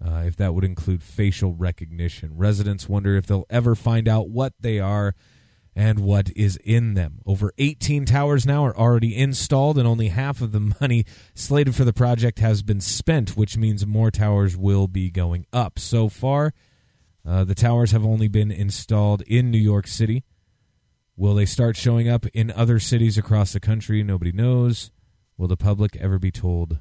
uh, 0.05 0.25
if 0.27 0.35
that 0.35 0.53
would 0.53 0.65
include 0.65 1.01
facial 1.01 1.55
recognition. 1.55 2.37
Residents 2.37 2.89
wonder 2.89 3.15
if 3.15 3.25
they'll 3.25 3.47
ever 3.49 3.77
find 3.77 4.09
out 4.09 4.31
what 4.31 4.53
they 4.59 4.81
are 4.81 5.15
and 5.77 6.01
what 6.01 6.29
is 6.35 6.57
in 6.65 6.95
them. 6.95 7.21
Over 7.25 7.53
18 7.57 8.05
towers 8.05 8.45
now 8.45 8.65
are 8.67 8.77
already 8.77 9.17
installed, 9.17 9.79
and 9.79 9.87
only 9.87 10.09
half 10.09 10.41
of 10.41 10.51
the 10.51 10.75
money 10.81 11.05
slated 11.37 11.77
for 11.77 11.85
the 11.85 11.93
project 11.93 12.41
has 12.41 12.65
been 12.65 12.81
spent, 12.81 13.37
which 13.37 13.57
means 13.57 13.87
more 13.87 14.11
towers 14.11 14.57
will 14.57 14.89
be 14.89 15.09
going 15.09 15.47
up. 15.53 15.79
So 15.79 16.09
far, 16.09 16.53
uh, 17.25 17.45
the 17.45 17.55
towers 17.55 17.93
have 17.93 18.05
only 18.05 18.27
been 18.27 18.51
installed 18.51 19.23
in 19.23 19.53
New 19.53 19.59
York 19.59 19.87
City. 19.87 20.25
Will 21.17 21.35
they 21.35 21.47
start 21.47 21.77
showing 21.77 22.09
up 22.09 22.27
in 22.35 22.51
other 22.51 22.79
cities 22.81 23.17
across 23.17 23.53
the 23.53 23.61
country? 23.61 24.03
Nobody 24.03 24.33
knows. 24.33 24.91
Will 25.37 25.49
the 25.49 25.57
public 25.57 25.97
ever 25.97 26.19
be 26.19 26.31
told 26.31 26.79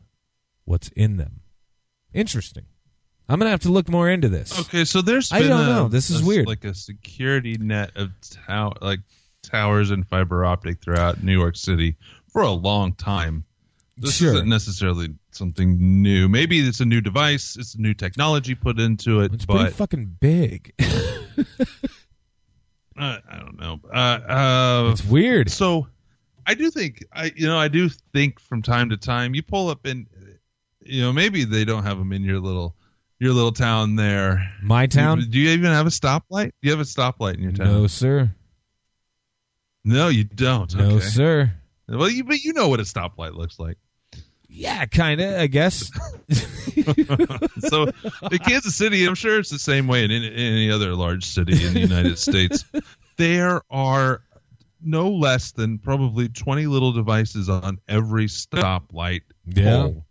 what's 0.65 0.89
in 0.89 1.17
them? 1.17 1.41
Interesting. 2.13 2.65
I'm 3.29 3.39
gonna 3.39 3.51
have 3.51 3.61
to 3.61 3.71
look 3.71 3.89
more 3.89 4.09
into 4.09 4.29
this. 4.29 4.59
Okay, 4.61 4.85
so 4.85 5.01
there's 5.01 5.31
I 5.31 5.39
been 5.39 5.49
don't 5.49 5.61
a- 5.61 5.65
know. 5.67 5.87
This 5.87 6.09
is 6.09 6.21
weird. 6.23 6.45
Like 6.47 6.65
a 6.65 6.73
security 6.73 7.57
net 7.57 7.91
of 7.95 8.11
like 8.81 8.99
towers 9.43 9.91
and 9.91 10.07
fiber 10.07 10.43
optic 10.45 10.81
throughout 10.81 11.23
New 11.23 11.37
York 11.37 11.55
City 11.55 11.95
for 12.31 12.41
a 12.41 12.51
long 12.51 12.93
time. 12.93 13.45
This 13.97 14.15
Sure. 14.17 14.33
isn't 14.33 14.49
necessarily 14.49 15.09
something 15.31 16.01
new. 16.01 16.27
Maybe 16.27 16.59
it's 16.59 16.79
a 16.79 16.85
new 16.85 16.99
device, 17.01 17.55
it's 17.57 17.77
new 17.77 17.93
technology 17.93 18.55
put 18.55 18.79
into 18.79 19.21
it, 19.21 19.33
It's 19.33 19.45
pretty 19.45 19.69
fucking 19.71 20.17
big. 20.19 20.73
uh, 22.97 23.17
I 23.29 23.37
don't 23.39 23.59
know. 23.59 23.79
Uh, 23.93 23.97
uh, 23.97 24.89
it's 24.91 25.05
weird. 25.05 25.49
so 25.49 25.87
I 26.45 26.53
do 26.53 26.69
think 26.71 27.03
I 27.13 27.31
you 27.35 27.47
know 27.47 27.57
I 27.57 27.67
do 27.67 27.89
think 27.89 28.39
from 28.39 28.61
time 28.61 28.89
to 28.89 28.97
time 28.97 29.33
you 29.35 29.41
pull 29.43 29.69
up 29.69 29.85
in 29.87 30.07
you 30.81 31.01
know 31.01 31.13
maybe 31.13 31.45
they 31.45 31.65
don't 31.65 31.83
have 31.83 31.97
them 31.97 32.11
in 32.13 32.23
your 32.23 32.39
little 32.39 32.75
your 33.19 33.33
little 33.33 33.51
town 33.53 33.95
there. 33.95 34.51
My 34.61 34.85
town? 34.87 35.23
Do 35.29 35.39
you 35.39 35.49
even 35.51 35.71
have 35.71 35.87
a 35.87 35.91
stoplight? 35.91 36.47
Do 36.61 36.69
you 36.69 36.71
have 36.71 36.81
a 36.81 36.83
stoplight 36.83 37.35
in 37.35 37.41
your 37.41 37.51
town? 37.53 37.67
No, 37.67 37.87
sir. 37.87 38.31
No, 39.85 40.07
you 40.09 40.23
don't. 40.23 40.73
No, 40.75 40.91
Okay. 40.95 41.05
sir. 41.05 41.53
Well, 41.87 42.09
you, 42.09 42.23
but 42.23 42.41
you 42.43 42.53
know 42.53 42.69
what 42.69 42.79
a 42.79 42.83
stoplight 42.83 43.33
looks 43.35 43.59
like. 43.59 43.77
Yeah, 44.55 44.85
kind 44.85 45.19
of. 45.19 45.39
I 45.39 45.47
guess. 45.47 45.91
so 47.59 47.87
in 48.31 48.37
Kansas 48.39 48.75
City, 48.75 49.05
I'm 49.05 49.15
sure 49.15 49.39
it's 49.39 49.49
the 49.49 49.57
same 49.59 49.87
way 49.87 50.03
in 50.03 50.11
any, 50.11 50.27
any 50.33 50.71
other 50.71 50.95
large 50.95 51.25
city 51.25 51.65
in 51.65 51.73
the 51.73 51.79
United 51.81 52.17
States. 52.19 52.63
There 53.17 53.61
are 53.71 54.21
no 54.81 55.09
less 55.09 55.51
than 55.51 55.79
probably 55.79 56.29
20 56.29 56.67
little 56.67 56.91
devices 56.91 57.49
on 57.49 57.79
every 57.87 58.25
stoplight 58.27 59.21
Yeah. 59.47 59.83
pole. 59.83 60.05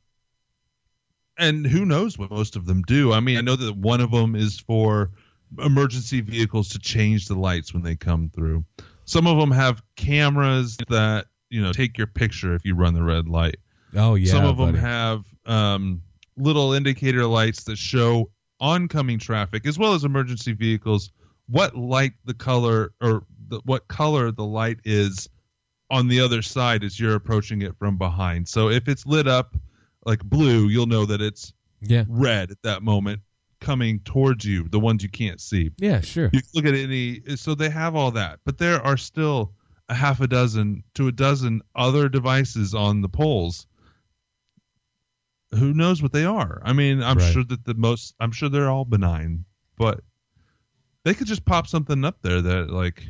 And 1.38 1.66
who 1.66 1.84
knows 1.84 2.18
what 2.18 2.30
most 2.30 2.56
of 2.56 2.66
them 2.66 2.82
do? 2.82 3.12
I 3.12 3.20
mean, 3.20 3.38
I 3.38 3.40
know 3.42 3.56
that 3.56 3.76
one 3.76 4.00
of 4.00 4.10
them 4.10 4.34
is 4.34 4.58
for 4.60 5.10
emergency 5.58 6.20
vehicles 6.20 6.68
to 6.70 6.78
change 6.78 7.26
the 7.28 7.34
lights 7.34 7.72
when 7.74 7.82
they 7.82 7.96
come 7.96 8.30
through. 8.34 8.64
Some 9.04 9.26
of 9.26 9.38
them 9.38 9.50
have 9.50 9.82
cameras 9.96 10.76
that, 10.88 11.26
you 11.50 11.60
know, 11.62 11.72
take 11.72 11.96
your 11.98 12.06
picture 12.06 12.54
if 12.54 12.64
you 12.64 12.74
run 12.74 12.94
the 12.94 13.02
red 13.02 13.28
light. 13.28 13.56
Oh 13.94 14.14
yeah. 14.14 14.30
Some 14.30 14.44
of 14.44 14.56
them 14.56 14.74
have 14.74 15.24
um, 15.46 16.02
little 16.36 16.72
indicator 16.72 17.26
lights 17.26 17.64
that 17.64 17.76
show 17.78 18.30
oncoming 18.60 19.18
traffic 19.18 19.66
as 19.66 19.78
well 19.78 19.92
as 19.94 20.04
emergency 20.04 20.52
vehicles 20.52 21.10
what 21.48 21.76
light 21.76 22.12
the 22.24 22.34
color 22.34 22.92
or 23.00 23.24
the, 23.48 23.60
what 23.64 23.88
color 23.88 24.30
the 24.30 24.44
light 24.44 24.78
is 24.84 25.28
on 25.90 26.08
the 26.08 26.20
other 26.20 26.40
side 26.40 26.84
as 26.84 26.98
you're 26.98 27.16
approaching 27.16 27.60
it 27.62 27.76
from 27.78 27.98
behind. 27.98 28.48
So 28.48 28.70
if 28.70 28.88
it's 28.88 29.04
lit 29.04 29.26
up 29.28 29.54
like 30.06 30.20
blue, 30.24 30.68
you'll 30.68 30.86
know 30.86 31.04
that 31.06 31.20
it's 31.20 31.52
Yeah. 31.80 32.04
red 32.08 32.50
at 32.50 32.62
that 32.62 32.82
moment 32.82 33.20
coming 33.60 33.98
towards 34.00 34.44
you, 34.44 34.68
the 34.68 34.80
ones 34.80 35.02
you 35.02 35.08
can't 35.10 35.40
see. 35.40 35.70
Yeah. 35.78 36.00
Sure. 36.00 36.30
You 36.32 36.40
look 36.54 36.64
at 36.64 36.74
any 36.74 37.20
so 37.36 37.54
they 37.54 37.68
have 37.68 37.94
all 37.94 38.12
that, 38.12 38.38
but 38.46 38.58
there 38.58 38.80
are 38.80 38.96
still 38.96 39.52
a 39.88 39.94
half 39.94 40.20
a 40.20 40.26
dozen 40.28 40.82
to 40.94 41.08
a 41.08 41.12
dozen 41.12 41.60
other 41.74 42.08
devices 42.08 42.74
on 42.74 43.02
the 43.02 43.08
poles. 43.08 43.66
Who 45.56 45.74
knows 45.74 46.02
what 46.02 46.12
they 46.12 46.24
are? 46.24 46.60
I 46.64 46.72
mean, 46.72 47.02
I'm 47.02 47.18
Right. 47.18 47.32
sure 47.32 47.44
that 47.44 47.64
the 47.64 47.74
most 47.74 48.14
I'm 48.20 48.32
sure 48.32 48.48
they're 48.48 48.70
all 48.70 48.84
benign, 48.84 49.44
but 49.76 50.00
they 51.04 51.14
could 51.14 51.26
just 51.26 51.44
pop 51.44 51.66
something 51.66 52.04
up 52.04 52.22
there 52.22 52.40
that 52.40 52.70
like 52.70 53.06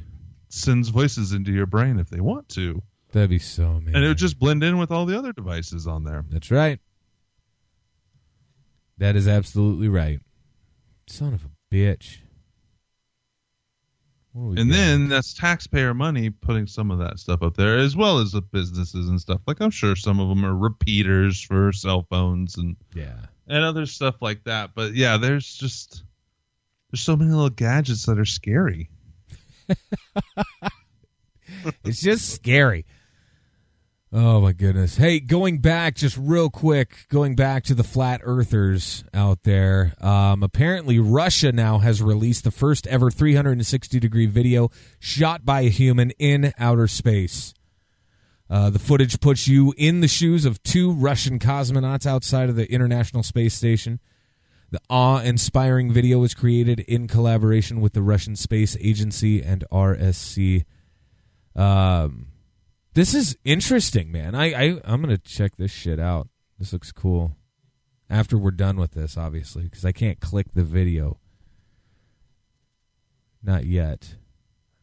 sends 0.48 0.88
voices 0.88 1.32
into 1.32 1.52
your 1.52 1.66
brain 1.66 1.98
if 1.98 2.10
they 2.10 2.20
want 2.20 2.48
to. 2.50 2.82
That'd 3.12 3.30
be 3.30 3.38
so 3.38 3.64
amazing. 3.72 3.94
And 3.94 4.04
it 4.04 4.08
would 4.08 4.18
just 4.18 4.38
blend 4.38 4.64
in 4.64 4.78
with 4.78 4.90
all 4.90 5.04
the 5.06 5.16
other 5.18 5.32
devices 5.32 5.86
on 5.86 6.04
there. 6.04 6.24
That's 6.30 6.50
right. 6.50 6.80
That 8.98 9.16
is 9.16 9.26
absolutely 9.28 9.88
right. 9.88 10.20
Son 11.08 11.34
of 11.34 11.44
a 11.44 11.50
bitch. 11.74 12.18
And 14.34 14.56
doing? 14.56 14.68
then 14.70 15.08
that's 15.08 15.34
taxpayer 15.34 15.92
money 15.92 16.30
putting 16.30 16.66
some 16.66 16.90
of 16.90 16.98
that 16.98 17.18
stuff 17.18 17.42
up 17.42 17.56
there, 17.56 17.78
as 17.78 17.94
well 17.94 18.18
as 18.18 18.32
the 18.32 18.40
businesses 18.40 19.08
and 19.08 19.20
stuff. 19.20 19.40
Like 19.46 19.60
I'm 19.60 19.70
sure 19.70 19.94
some 19.94 20.20
of 20.20 20.28
them 20.28 20.44
are 20.44 20.56
repeaters 20.56 21.42
for 21.42 21.72
cell 21.72 22.06
phones 22.08 22.56
and 22.56 22.76
yeah, 22.94 23.26
and 23.46 23.62
other 23.62 23.84
stuff 23.84 24.22
like 24.22 24.44
that. 24.44 24.70
But 24.74 24.94
yeah, 24.94 25.18
there's 25.18 25.54
just 25.54 26.04
there's 26.90 27.02
so 27.02 27.16
many 27.16 27.30
little 27.30 27.50
gadgets 27.50 28.06
that 28.06 28.18
are 28.18 28.24
scary. 28.24 28.88
it's 31.84 32.00
just 32.00 32.30
scary. 32.30 32.86
Oh 34.14 34.42
my 34.42 34.52
goodness. 34.52 34.98
Hey, 34.98 35.20
going 35.20 35.60
back 35.60 35.94
just 35.94 36.18
real 36.18 36.50
quick, 36.50 37.06
going 37.08 37.34
back 37.34 37.64
to 37.64 37.74
the 37.74 37.82
flat 37.82 38.20
earthers 38.24 39.04
out 39.14 39.44
there. 39.44 39.94
Um, 40.02 40.42
apparently 40.42 40.98
Russia 40.98 41.50
now 41.50 41.78
has 41.78 42.02
released 42.02 42.44
the 42.44 42.50
first 42.50 42.86
ever 42.88 43.10
360 43.10 43.98
degree 43.98 44.26
video 44.26 44.70
shot 44.98 45.46
by 45.46 45.62
a 45.62 45.70
human 45.70 46.10
in 46.18 46.52
outer 46.58 46.88
space. 46.88 47.54
Uh, 48.50 48.68
the 48.68 48.78
footage 48.78 49.18
puts 49.18 49.48
you 49.48 49.72
in 49.78 50.02
the 50.02 50.08
shoes 50.08 50.44
of 50.44 50.62
two 50.62 50.92
Russian 50.92 51.38
cosmonauts 51.38 52.04
outside 52.04 52.50
of 52.50 52.56
the 52.56 52.70
International 52.70 53.22
Space 53.22 53.54
Station. 53.54 53.98
The 54.70 54.80
awe 54.90 55.20
inspiring 55.20 55.90
video 55.90 56.18
was 56.18 56.34
created 56.34 56.80
in 56.80 57.08
collaboration 57.08 57.80
with 57.80 57.94
the 57.94 58.02
Russian 58.02 58.36
Space 58.36 58.76
Agency 58.78 59.42
and 59.42 59.64
RSC. 59.72 60.66
Um, 61.56 62.31
this 62.94 63.14
is 63.14 63.36
interesting, 63.44 64.12
man. 64.12 64.34
I, 64.34 64.52
I 64.52 64.80
I'm 64.84 65.00
gonna 65.00 65.18
check 65.18 65.56
this 65.56 65.70
shit 65.70 65.98
out. 65.98 66.28
This 66.58 66.72
looks 66.72 66.92
cool. 66.92 67.36
After 68.10 68.36
we're 68.36 68.50
done 68.50 68.76
with 68.76 68.92
this, 68.92 69.16
obviously, 69.16 69.64
because 69.64 69.84
I 69.84 69.92
can't 69.92 70.20
click 70.20 70.48
the 70.52 70.64
video. 70.64 71.18
Not 73.42 73.64
yet. 73.64 74.16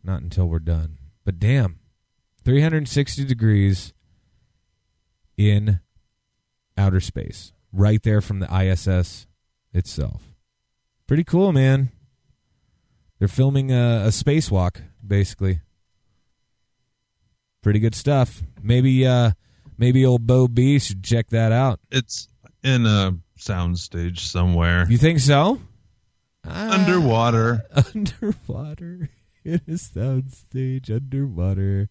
Not 0.04 0.22
until 0.22 0.48
we're 0.48 0.60
done. 0.60 0.98
But 1.24 1.40
damn, 1.40 1.80
360 2.44 3.26
degrees 3.26 3.94
in 5.38 5.80
outer 6.78 7.00
space, 7.00 7.54
right 7.72 8.02
there 8.02 8.22
from 8.22 8.40
the 8.40 8.54
ISS 8.54 9.28
itself. 9.74 10.32
Pretty 11.08 11.24
cool, 11.24 11.52
man. 11.52 11.92
They're 13.20 13.28
filming 13.28 13.72
a, 13.72 14.06
a 14.06 14.10
spacewalk, 14.10 14.82
basically. 15.06 15.62
Pretty 17.62 17.80
good 17.80 17.96
stuff. 17.96 18.42
Maybe, 18.62 19.06
uh, 19.06 19.32
maybe 19.78 20.06
old 20.06 20.26
B.o.B 20.26 20.80
should 20.80 21.04
check 21.04 21.30
that 21.30 21.52
out. 21.52 21.80
It's 21.92 22.28
in 22.64 22.86
a 22.86 23.16
soundstage 23.40 24.20
somewhere 24.20 24.86
You 24.90 24.98
think 24.98 25.20
so? 25.20 25.60
Ah, 26.46 26.80
underwater. 26.80 27.64
underwater 27.96 29.10
in 29.44 29.62
a 29.68 29.72
soundstage 29.72 30.90
underwater. 30.94 31.90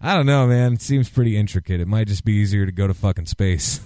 I 0.00 0.14
don't 0.16 0.26
know, 0.26 0.46
man. 0.46 0.74
It 0.74 0.82
seems 0.82 1.10
pretty 1.10 1.36
intricate. 1.36 1.80
It 1.80 1.86
might 1.88 2.08
just 2.08 2.24
be 2.24 2.32
easier 2.32 2.64
to 2.64 2.72
go 2.72 2.86
to 2.86 2.94
fucking 2.94 3.26
space. 3.26 3.80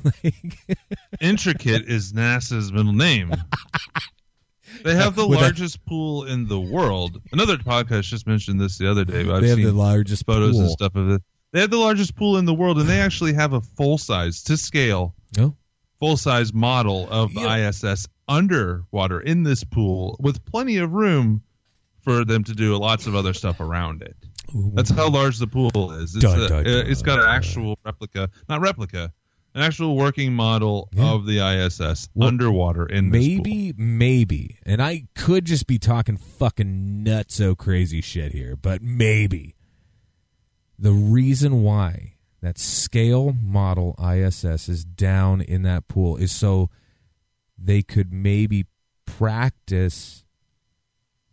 Intricate 1.20 1.86
is 1.88 2.12
NASA's 2.12 2.70
middle 2.72 2.92
name. 2.92 3.32
They 4.82 4.94
have 4.96 5.14
the 5.14 5.26
With 5.26 5.38
a- 5.38 5.42
largest 5.42 5.84
pool 5.86 6.24
in 6.24 6.48
the 6.48 6.60
world. 6.60 7.20
Another 7.32 7.56
podcast 7.56 8.02
just 8.04 8.26
mentioned 8.26 8.60
this 8.60 8.78
the 8.78 8.90
other 8.90 9.04
day. 9.04 9.24
But 9.24 9.36
I've 9.36 9.42
they 9.42 9.48
have 9.48 9.56
seen 9.58 9.66
the 9.66 9.72
largest 9.72 10.26
photos 10.26 10.58
and 10.58 10.70
stuff 10.70 10.94
of 10.94 11.10
it. 11.10 11.22
They 11.52 11.60
have 11.60 11.70
the 11.70 11.78
largest 11.78 12.16
pool 12.16 12.36
in 12.38 12.44
the 12.46 12.54
world, 12.54 12.78
and 12.80 12.88
they 12.88 13.00
actually 13.00 13.32
have 13.34 13.52
a 13.52 13.60
full 13.60 13.96
size 13.98 14.42
to 14.44 14.56
scale, 14.56 15.14
Oh, 15.38 15.54
full 16.00 16.16
size 16.16 16.52
model 16.52 17.08
of 17.10 17.32
the 17.34 17.42
Yeah. 17.42 17.68
ISS 17.68 18.08
underwater 18.26 19.20
in 19.20 19.42
this 19.44 19.62
pool 19.62 20.16
with 20.18 20.44
plenty 20.46 20.78
of 20.78 20.92
room 20.92 21.42
for 22.02 22.24
them 22.24 22.42
to 22.44 22.52
do 22.54 22.76
lots 22.76 23.06
of 23.06 23.14
other 23.14 23.32
stuff 23.32 23.60
around 23.60 24.02
it. 24.02 24.16
That's 24.74 24.90
how 24.90 25.08
large 25.08 25.38
the 25.38 25.46
pool 25.46 25.92
is. 25.92 26.14
It's, 26.14 26.24
Dun, 26.24 26.40
a- 26.42 26.48
dun, 26.48 26.64
dun. 26.64 26.86
it's 26.86 27.02
got 27.02 27.18
an 27.20 27.26
actual 27.26 27.78
replica, 27.84 28.28
not 28.48 28.60
replica, 28.60 29.12
an 29.54 29.62
actual 29.62 29.96
working 29.96 30.32
model 30.34 30.88
Yeah. 30.92 31.12
of 31.12 31.26
the 31.26 31.38
ISS 31.40 32.08
Well, 32.14 32.28
underwater 32.28 32.86
in 32.86 33.10
this 33.10 33.26
pool. 33.26 33.36
maybe, 33.44 33.72
maybe, 33.76 34.58
and 34.64 34.82
I 34.82 35.06
could 35.14 35.44
just 35.44 35.66
be 35.66 35.78
talking 35.78 36.16
fucking 36.16 37.04
nutso 37.04 37.50
oh, 37.50 37.54
crazy 37.54 38.00
shit 38.00 38.32
here, 38.32 38.56
but 38.56 38.82
maybe 38.82 39.54
the 40.78 40.92
reason 40.92 41.62
why 41.62 42.14
that 42.40 42.58
scale 42.58 43.32
model 43.32 43.94
ISS 44.02 44.68
is 44.68 44.84
down 44.84 45.40
in 45.40 45.62
that 45.62 45.86
pool 45.88 46.16
is 46.16 46.32
so 46.32 46.68
they 47.56 47.80
could 47.82 48.12
maybe 48.12 48.66
practice 49.06 50.24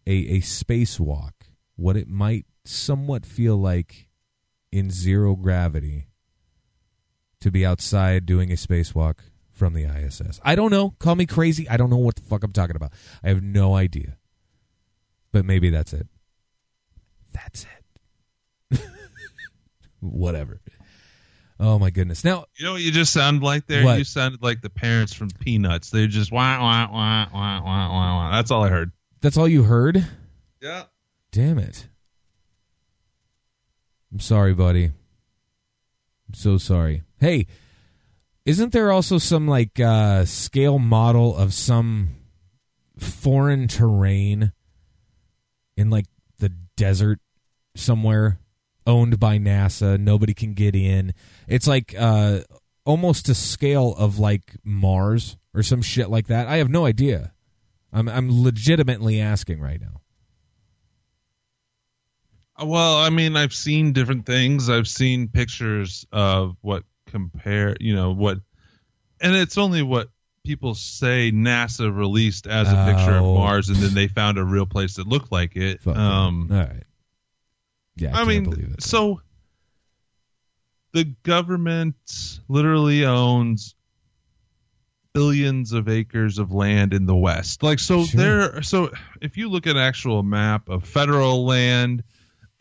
a 0.05 0.11
a 0.11 0.41
spacewalk, 0.41 1.31
what 1.75 1.97
it 1.97 2.07
might 2.07 2.45
somewhat 2.63 3.25
feel 3.25 3.57
like 3.57 4.07
in 4.71 4.89
zero 4.91 5.35
gravity 5.35 6.07
to 7.41 7.51
be 7.51 7.65
outside 7.65 8.25
doing 8.25 8.51
a 8.51 8.55
spacewalk 8.55 9.15
from 9.51 9.73
the 9.73 9.83
ISS. 9.83 10.39
I 10.43 10.55
don't 10.55 10.71
know. 10.71 10.91
Call 10.99 11.15
me 11.15 11.25
crazy. 11.25 11.67
I 11.69 11.77
don't 11.77 11.89
know 11.89 11.97
what 11.97 12.15
the 12.15 12.21
fuck 12.23 12.43
I'm 12.43 12.53
talking 12.53 12.75
about. 12.75 12.93
I 13.23 13.29
have 13.29 13.43
no 13.43 13.75
idea. 13.75 14.17
But 15.31 15.45
maybe 15.45 15.69
that's 15.69 15.93
it. 15.93 16.07
That's 17.33 17.65
it. 18.71 18.79
Whatever. 19.99 20.61
Oh 21.59 21.77
my 21.77 21.91
goodness. 21.91 22.23
Now, 22.23 22.45
You 22.57 22.65
know 22.65 22.71
what 22.73 22.81
you 22.81 22.91
just 22.91 23.13
sounded 23.13 23.43
like 23.43 23.67
there? 23.67 23.85
What? 23.85 23.99
You 23.99 24.03
sounded 24.03 24.41
like 24.41 24.61
the 24.61 24.69
parents 24.69 25.13
from 25.13 25.29
Peanuts. 25.29 25.91
They 25.91 26.07
just 26.07 26.31
wah 26.31 26.59
wah 26.59 26.91
wah 26.91 27.27
wah 27.31 27.61
wah 27.63 27.89
wah 27.89 28.15
wah. 28.17 28.31
That's 28.31 28.49
all 28.49 28.63
I 28.63 28.69
heard. 28.69 28.91
that's 29.21 29.37
all 29.37 29.47
you 29.47 29.63
heard? 29.63 30.05
Yeah. 30.59 30.83
Damn 31.31 31.59
it. 31.59 31.87
I'm 34.11 34.19
sorry, 34.19 34.53
buddy. 34.53 34.91
So 36.33 36.57
sorry. 36.57 37.03
Hey, 37.19 37.47
isn't 38.45 38.71
there 38.71 38.91
also 38.91 39.17
some 39.17 39.47
like 39.47 39.79
uh 39.79 40.25
scale 40.25 40.79
model 40.79 41.35
of 41.35 41.53
some 41.53 42.09
foreign 42.97 43.67
terrain 43.67 44.51
in 45.77 45.89
like 45.89 46.05
the 46.39 46.49
desert 46.75 47.19
somewhere 47.75 48.39
owned 48.85 49.19
by 49.19 49.37
NASA, 49.37 49.99
nobody 49.99 50.33
can 50.33 50.53
get 50.53 50.75
in. 50.75 51.13
It's 51.47 51.67
like 51.67 51.95
uh 51.97 52.41
almost 52.85 53.29
a 53.29 53.35
scale 53.35 53.93
of 53.97 54.19
like 54.19 54.55
Mars 54.63 55.37
or 55.53 55.63
some 55.63 55.81
shit 55.81 56.09
like 56.09 56.27
that. 56.27 56.47
I 56.47 56.57
have 56.57 56.69
no 56.69 56.85
idea. 56.85 57.33
I'm 57.93 58.07
I'm 58.07 58.43
legitimately 58.43 59.19
asking 59.19 59.59
right 59.59 59.79
now. 59.79 60.01
Well, 62.63 62.97
I 62.97 63.09
mean, 63.09 63.35
I've 63.35 63.53
seen 63.53 63.93
different 63.93 64.25
things. 64.25 64.69
I've 64.69 64.87
seen 64.87 65.27
pictures 65.27 66.05
of 66.11 66.55
what 66.61 66.83
compare, 67.07 67.75
you 67.79 67.95
know, 67.95 68.11
what, 68.13 68.39
and 69.19 69.35
it's 69.35 69.57
only 69.57 69.81
what 69.81 70.09
people 70.45 70.73
say 70.75 71.31
NASA 71.31 71.95
released 71.95 72.47
as 72.47 72.71
a 72.71 72.85
picture 72.85 73.15
of 73.17 73.23
Oh. 73.23 73.35
Mars, 73.35 73.69
and 73.69 73.77
then 73.77 73.93
they 73.93 74.07
found 74.07 74.37
a 74.37 74.43
real 74.43 74.65
place 74.65 74.95
that 74.95 75.07
looked 75.07 75.31
like 75.31 75.55
it. 75.55 75.81
Fuck 75.83 75.95
Um, 75.95 76.47
all 76.51 76.57
right. 76.57 76.83
Yeah, 77.95 78.09
I, 78.09 78.11
I, 78.11 78.15
can't 78.15 78.27
mean, 78.27 78.43
believe 78.45 78.71
it. 78.73 78.81
so 78.83 79.21
the 80.93 81.03
government 81.23 81.95
literally 82.47 83.05
owns 83.05 83.75
billions 85.13 85.73
of 85.73 85.89
acres 85.89 86.37
of 86.39 86.51
land 86.53 86.93
in 86.93 87.05
the 87.05 87.15
West. 87.15 87.63
Like, 87.63 87.79
so 87.79 88.05
Sure. 88.05 88.19
there, 88.19 88.61
so 88.61 88.91
if 89.21 89.37
you 89.37 89.49
look 89.49 89.67
at 89.67 89.75
an 89.75 89.81
actual 89.81 90.23
map 90.23 90.69
of 90.69 90.85
federal 90.85 91.45
land 91.45 92.03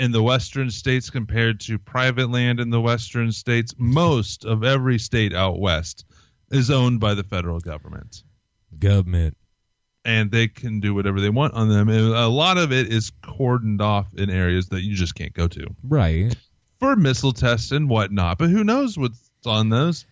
in 0.00 0.10
the 0.12 0.22
Western 0.22 0.70
states 0.70 1.10
compared 1.10 1.60
to 1.60 1.78
private 1.78 2.30
land 2.30 2.58
in 2.58 2.70
the 2.70 2.80
Western 2.80 3.30
states, 3.30 3.74
most 3.78 4.44
of 4.44 4.64
every 4.64 4.98
state 4.98 5.34
out 5.34 5.60
West 5.60 6.04
is 6.50 6.70
owned 6.70 6.98
by 7.00 7.14
the 7.14 7.22
federal 7.22 7.60
government. 7.60 8.24
Government. 8.78 9.36
And 10.04 10.30
they 10.30 10.48
can 10.48 10.80
do 10.80 10.94
whatever 10.94 11.20
they 11.20 11.28
want 11.28 11.52
on 11.54 11.68
them. 11.68 11.88
And 11.90 12.14
a 12.14 12.26
lot 12.28 12.56
of 12.56 12.72
it 12.72 12.92
is 12.92 13.12
cordoned 13.22 13.82
off 13.82 14.12
in 14.16 14.30
areas 14.30 14.68
that 14.70 14.82
you 14.82 14.94
just 14.96 15.14
can't 15.14 15.34
go 15.34 15.46
to 15.48 15.66
Right. 15.84 16.34
for 16.78 16.96
missile 16.96 17.32
tests 17.32 17.70
and 17.70 17.88
whatnot. 17.88 18.38
But 18.38 18.48
who 18.50 18.64
knows 18.64 18.96
what's 18.96 19.30
on 19.44 19.68
those? 19.68 20.06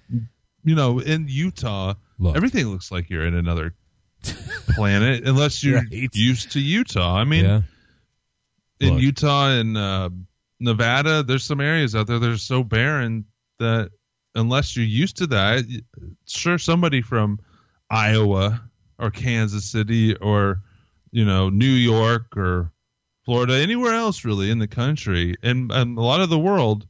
You 0.64 0.74
know, 0.74 0.98
in 1.00 1.26
Utah, 1.28 1.94
Look. 2.18 2.36
everything 2.36 2.66
looks 2.66 2.92
like 2.92 3.08
you're 3.08 3.26
in 3.26 3.34
another 3.34 3.74
planet, 4.74 5.24
unless 5.26 5.64
you're 5.64 5.80
Right. 5.90 6.10
used 6.14 6.52
to 6.52 6.60
Utah. 6.60 7.16
I 7.16 7.24
mean, 7.24 7.44
yeah. 7.46 7.62
In 8.80 8.94
Look. 8.94 9.02
Utah 9.02 9.50
and 9.50 9.76
uh, 9.76 10.10
Nevada, 10.60 11.22
there's 11.22 11.44
some 11.44 11.60
areas 11.60 11.94
out 11.94 12.06
there 12.06 12.18
that 12.18 12.30
are 12.30 12.38
so 12.38 12.62
barren 12.62 13.24
that 13.58 13.90
unless 14.34 14.76
you're 14.76 14.86
used 14.86 15.16
to 15.18 15.26
that, 15.28 15.64
sure, 16.26 16.58
somebody 16.58 17.02
from 17.02 17.40
Iowa 17.90 18.62
or 18.98 19.10
Kansas 19.10 19.64
City 19.64 20.14
or 20.16 20.62
you 21.10 21.24
know 21.24 21.48
New 21.48 21.66
York 21.66 22.36
or 22.36 22.72
Florida, 23.24 23.56
anywhere 23.56 23.94
else 23.94 24.24
really 24.24 24.50
in 24.50 24.58
the 24.58 24.68
country, 24.68 25.36
and, 25.42 25.70
and 25.70 25.98
a 25.98 26.02
lot 26.02 26.20
of 26.20 26.30
the 26.30 26.38
world, 26.38 26.86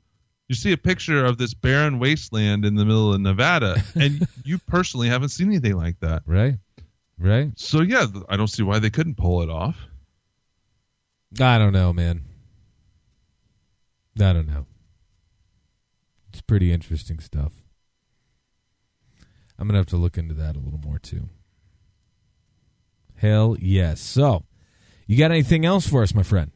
you 0.48 0.54
see 0.54 0.72
a 0.72 0.76
picture 0.76 1.24
of 1.24 1.36
this 1.36 1.52
barren 1.52 1.98
wasteland 1.98 2.64
in 2.64 2.74
the 2.74 2.84
middle 2.84 3.12
of 3.12 3.20
Nevada, 3.20 3.82
and 3.94 4.26
you 4.44 4.58
personally 4.58 5.08
haven't 5.08 5.30
seen 5.30 5.48
anything 5.48 5.76
like 5.76 5.98
that. 6.00 6.22
Right. 6.26 6.56
Right. 7.18 7.50
So 7.56 7.80
yeah, 7.80 8.06
I 8.28 8.36
don't 8.36 8.48
see 8.48 8.62
why 8.62 8.78
they 8.78 8.90
couldn't 8.90 9.16
pull 9.16 9.42
it 9.42 9.50
off. 9.50 9.76
I 11.40 11.58
don't 11.58 11.72
know, 11.72 11.92
man. 11.92 12.22
I 14.20 14.32
don't 14.32 14.48
know. 14.48 14.66
It's 16.30 16.40
pretty 16.40 16.72
interesting 16.72 17.20
stuff. 17.20 17.52
I'm 19.58 19.66
gonna 19.66 19.78
have 19.78 19.86
to 19.86 19.96
look 19.96 20.16
into 20.16 20.34
that 20.34 20.56
a 20.56 20.58
little 20.58 20.80
more 20.80 20.98
too. 20.98 21.28
Hell 23.16 23.56
yes. 23.60 24.00
So, 24.00 24.44
you 25.06 25.18
got 25.18 25.30
anything 25.32 25.64
else 25.64 25.86
for 25.88 26.02
us, 26.02 26.14
my 26.14 26.22
friend? 26.22 26.52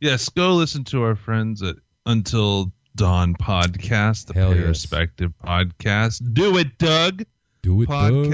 Yes, 0.00 0.28
go 0.28 0.54
listen 0.54 0.82
to 0.84 1.02
our 1.04 1.14
friends 1.14 1.62
at 1.62 1.76
Until 2.06 2.72
Dawn 2.96 3.34
podcast, 3.34 4.26
the 4.26 4.34
Hell 4.34 4.54
yes. 4.54 4.66
respective 4.66 5.32
podcast. 5.44 6.34
Do 6.34 6.58
it, 6.58 6.76
Doug 6.78 7.24
Do 7.62 7.82
it, 7.82 7.88
Doug. 7.88 8.32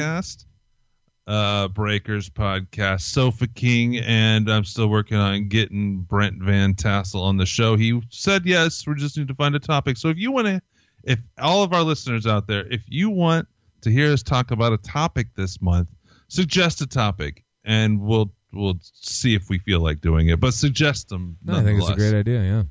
Uh, 1.28 1.68
Breakers 1.68 2.30
podcast, 2.30 3.02
Sofa 3.02 3.46
King, 3.46 3.98
and 3.98 4.50
I'm 4.50 4.64
still 4.64 4.88
working 4.88 5.18
on 5.18 5.48
getting 5.48 6.00
Brent 6.00 6.42
Van 6.42 6.72
Tassel 6.72 7.22
on 7.22 7.36
the 7.36 7.44
show. 7.44 7.76
He 7.76 8.00
said 8.08 8.46
yes. 8.46 8.86
We 8.86 8.94
just 8.94 9.18
need 9.18 9.28
to 9.28 9.34
find 9.34 9.54
a 9.54 9.58
topic. 9.60 9.98
So 9.98 10.08
if 10.08 10.16
you 10.16 10.32
want 10.32 10.46
to, 10.46 10.62
if 11.04 11.18
all 11.38 11.62
of 11.62 11.74
our 11.74 11.82
listeners 11.82 12.26
out 12.26 12.46
there, 12.46 12.66
if 12.72 12.82
you 12.88 13.10
want 13.10 13.46
to 13.82 13.90
hear 13.90 14.10
us 14.10 14.22
talk 14.22 14.52
about 14.52 14.72
a 14.72 14.78
topic 14.78 15.26
this 15.36 15.60
month, 15.60 15.88
suggest 16.28 16.80
a 16.80 16.86
topic, 16.86 17.44
and 17.62 18.00
we'll 18.00 18.32
we'll 18.54 18.78
see 18.80 19.34
if 19.34 19.50
we 19.50 19.58
feel 19.58 19.80
like 19.80 20.00
doing 20.00 20.28
it. 20.28 20.40
But 20.40 20.54
suggest 20.54 21.10
them. 21.10 21.36
No, 21.44 21.58
I 21.58 21.62
think 21.62 21.78
it's 21.78 21.90
a 21.90 21.94
great 21.94 22.14
idea. 22.14 22.42
Yeah. 22.42 22.62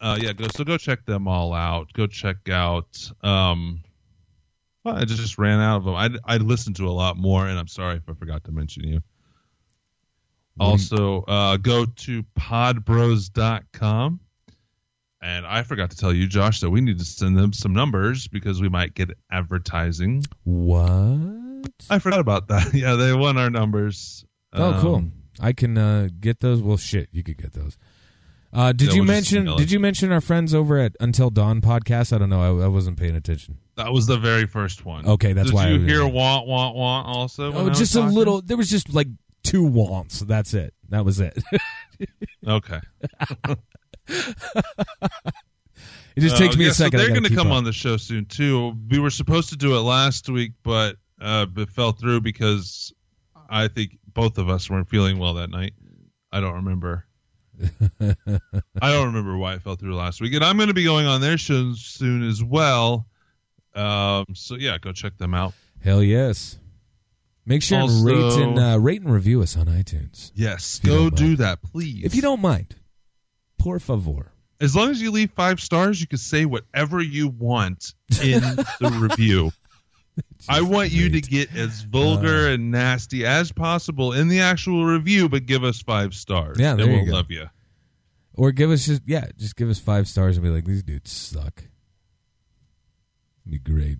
uh 0.00 0.16
yeah 0.18 0.32
go 0.32 0.46
so 0.56 0.64
go 0.64 0.78
check 0.78 1.04
them 1.04 1.28
all 1.28 1.52
out 1.52 1.92
go 1.92 2.06
check 2.06 2.48
out 2.48 2.96
um 3.22 3.82
well, 4.84 4.96
i 4.96 5.04
just, 5.04 5.38
ran 5.38 5.60
out 5.60 5.78
of 5.78 5.84
them 5.84 5.94
I, 5.94 6.10
I 6.24 6.36
listened 6.38 6.76
to 6.76 6.88
a 6.88 6.90
lot 6.92 7.16
more 7.16 7.46
and 7.46 7.58
i'm 7.58 7.68
sorry 7.68 7.96
if 7.96 8.08
i 8.08 8.14
forgot 8.14 8.44
to 8.44 8.52
mention 8.52 8.84
you 8.84 9.00
also 10.58 11.22
uh 11.22 11.56
go 11.56 11.86
to 11.86 12.22
podbros.com 12.38 14.20
and 15.22 15.46
i 15.46 15.62
forgot 15.62 15.90
to 15.90 15.96
tell 15.96 16.12
you 16.12 16.26
josh 16.26 16.60
that 16.60 16.70
we 16.70 16.80
need 16.80 16.98
to 16.98 17.04
send 17.04 17.38
them 17.38 17.52
some 17.52 17.72
numbers 17.72 18.28
because 18.28 18.60
we 18.60 18.68
might 18.68 18.94
get 18.94 19.10
advertising 19.30 20.24
What? 20.44 21.70
i 21.88 21.98
forgot 21.98 22.20
about 22.20 22.48
that 22.48 22.74
yeah 22.74 22.94
they 22.94 23.12
want 23.14 23.38
our 23.38 23.50
numbers 23.50 24.24
Oh, 24.52 24.78
cool. 24.80 24.96
Um, 24.96 25.12
I 25.38 25.52
can 25.52 25.78
uh, 25.78 26.08
get 26.18 26.40
those. 26.40 26.60
Well, 26.60 26.76
shit, 26.76 27.08
you 27.12 27.22
could 27.22 27.38
get 27.38 27.52
those. 27.52 27.78
Uh, 28.52 28.72
did 28.72 28.88
Yeah, 28.88 28.94
you 28.94 29.00
we'll 29.02 29.06
mention? 29.06 29.56
Did 29.56 29.70
you 29.70 29.78
mention 29.78 30.10
our 30.10 30.20
friends 30.20 30.54
over 30.54 30.76
at 30.78 30.96
Until 30.98 31.30
Dawn 31.30 31.60
podcast? 31.60 32.12
I 32.12 32.18
don't 32.18 32.30
know. 32.30 32.60
I, 32.60 32.64
I 32.64 32.66
wasn't 32.66 32.98
paying 32.98 33.14
attention. 33.14 33.58
That 33.84 33.92
was 33.92 34.06
the 34.06 34.18
very 34.18 34.46
first 34.46 34.84
one 34.84 35.06
Okay, 35.06 35.32
that's 35.32 35.48
Did 35.48 35.54
why 35.54 35.66
I 35.66 35.70
you 35.70 35.80
hear 35.80 36.06
want 36.06 36.46
want 36.46 36.76
want 36.76 37.06
also 37.08 37.52
Oh, 37.52 37.70
just 37.70 37.94
a 37.96 38.00
little. 38.02 38.40
There 38.42 38.56
was 38.56 38.70
just 38.70 38.92
like 38.92 39.08
two 39.42 39.64
wants. 39.64 40.20
That's 40.20 40.54
it. 40.54 40.74
That 40.90 41.04
was 41.04 41.18
it. 41.20 41.42
okay 42.46 42.80
it 44.08 44.28
just 46.20 46.36
takes 46.36 46.54
Uh, 46.54 46.58
me 46.58 46.64
yeah, 46.64 46.70
a 46.70 46.74
second. 46.74 46.98
So 46.98 47.04
they're 47.06 47.14
going 47.14 47.28
to 47.28 47.34
come 47.34 47.48
up. 47.48 47.54
on 47.54 47.64
the 47.64 47.72
show 47.72 47.96
soon 47.96 48.24
too. 48.26 48.76
We 48.90 48.98
were 48.98 49.10
supposed 49.10 49.50
to 49.50 49.56
do 49.56 49.76
it 49.76 49.80
last 49.80 50.28
week, 50.28 50.52
but 50.62 50.96
uh, 51.20 51.46
it 51.56 51.70
fell 51.70 51.92
through 51.92 52.20
because 52.22 52.92
I 53.48 53.68
think 53.68 53.98
both 54.14 54.38
of 54.38 54.48
us 54.48 54.68
weren't 54.70 54.88
feeling 54.88 55.18
well 55.18 55.34
that 55.34 55.50
night. 55.50 55.72
I 56.32 56.40
don't 56.40 56.54
remember. 56.54 57.06
I 58.00 58.92
don't 58.92 59.06
remember 59.06 59.36
why 59.36 59.54
it 59.54 59.62
fell 59.62 59.76
through 59.76 59.94
last 59.94 60.20
week, 60.20 60.34
and 60.34 60.44
I'm 60.44 60.56
going 60.56 60.68
to 60.68 60.74
be 60.74 60.84
going 60.84 61.06
on 61.06 61.20
their 61.20 61.38
show 61.38 61.72
soon 61.74 62.26
as 62.26 62.42
well. 62.42 63.06
Um, 63.74 64.26
so 64.34 64.56
yeah, 64.56 64.78
go 64.78 64.92
check 64.92 65.16
them 65.18 65.34
out. 65.34 65.54
Hell 65.82 66.02
yes. 66.02 66.58
Make 67.46 67.62
sure 67.62 67.80
and 67.80 68.04
rate 68.04 68.16
and 68.42 68.58
uh, 68.58 68.78
rate 68.78 69.00
and 69.02 69.12
review 69.12 69.42
us 69.42 69.56
on 69.56 69.66
iTunes 69.66 70.30
Yes, 70.34 70.78
go 70.78 71.10
mind. 71.10 71.38
that, 71.38 71.62
please. 71.62 72.04
if 72.04 72.14
you 72.14 72.22
don't 72.22 72.40
mind. 72.40 72.76
Por 73.58 73.78
favor. 73.80 74.32
as 74.60 74.76
long 74.76 74.90
as 74.90 75.00
you 75.02 75.10
leave 75.10 75.30
five 75.32 75.58
stars, 75.60 76.00
you 76.00 76.06
can 76.06 76.18
say 76.18 76.44
whatever 76.44 77.00
you 77.02 77.28
want 77.28 77.94
in 78.22 78.40
the 78.40 78.98
review. 79.10 79.52
I 80.48 80.60
want 80.60 80.90
you 80.90 81.08
to 81.08 81.20
get 81.20 81.54
as 81.56 81.82
vulgar 81.82 82.48
Uh. 82.48 82.52
and 82.54 82.70
nasty 82.70 83.24
as 83.24 83.50
possible 83.52 84.12
in 84.12 84.28
the 84.28 84.40
actual 84.40 84.84
review, 84.84 85.28
but 85.28 85.46
give 85.46 85.64
us 85.64 85.80
five 85.80 86.14
stars. 86.14 86.58
Yeah, 86.60 86.74
there 86.74 86.84
and 86.84 86.92
you 86.92 86.98
we'll 86.98 87.06
go. 87.06 87.12
love 87.12 87.30
you. 87.30 87.46
Or 88.34 88.52
give 88.52 88.70
us 88.70 88.86
just 88.86 89.02
yeah, 89.06 89.26
just 89.38 89.56
give 89.56 89.68
us 89.70 89.78
five 89.80 90.06
stars 90.08 90.36
and 90.36 90.44
be 90.44 90.50
like, 90.50 90.64
these 90.66 90.82
dudes 90.82 91.10
suck. 91.10 91.64
It'd 93.46 93.64
be 93.64 93.72
great. 93.72 93.98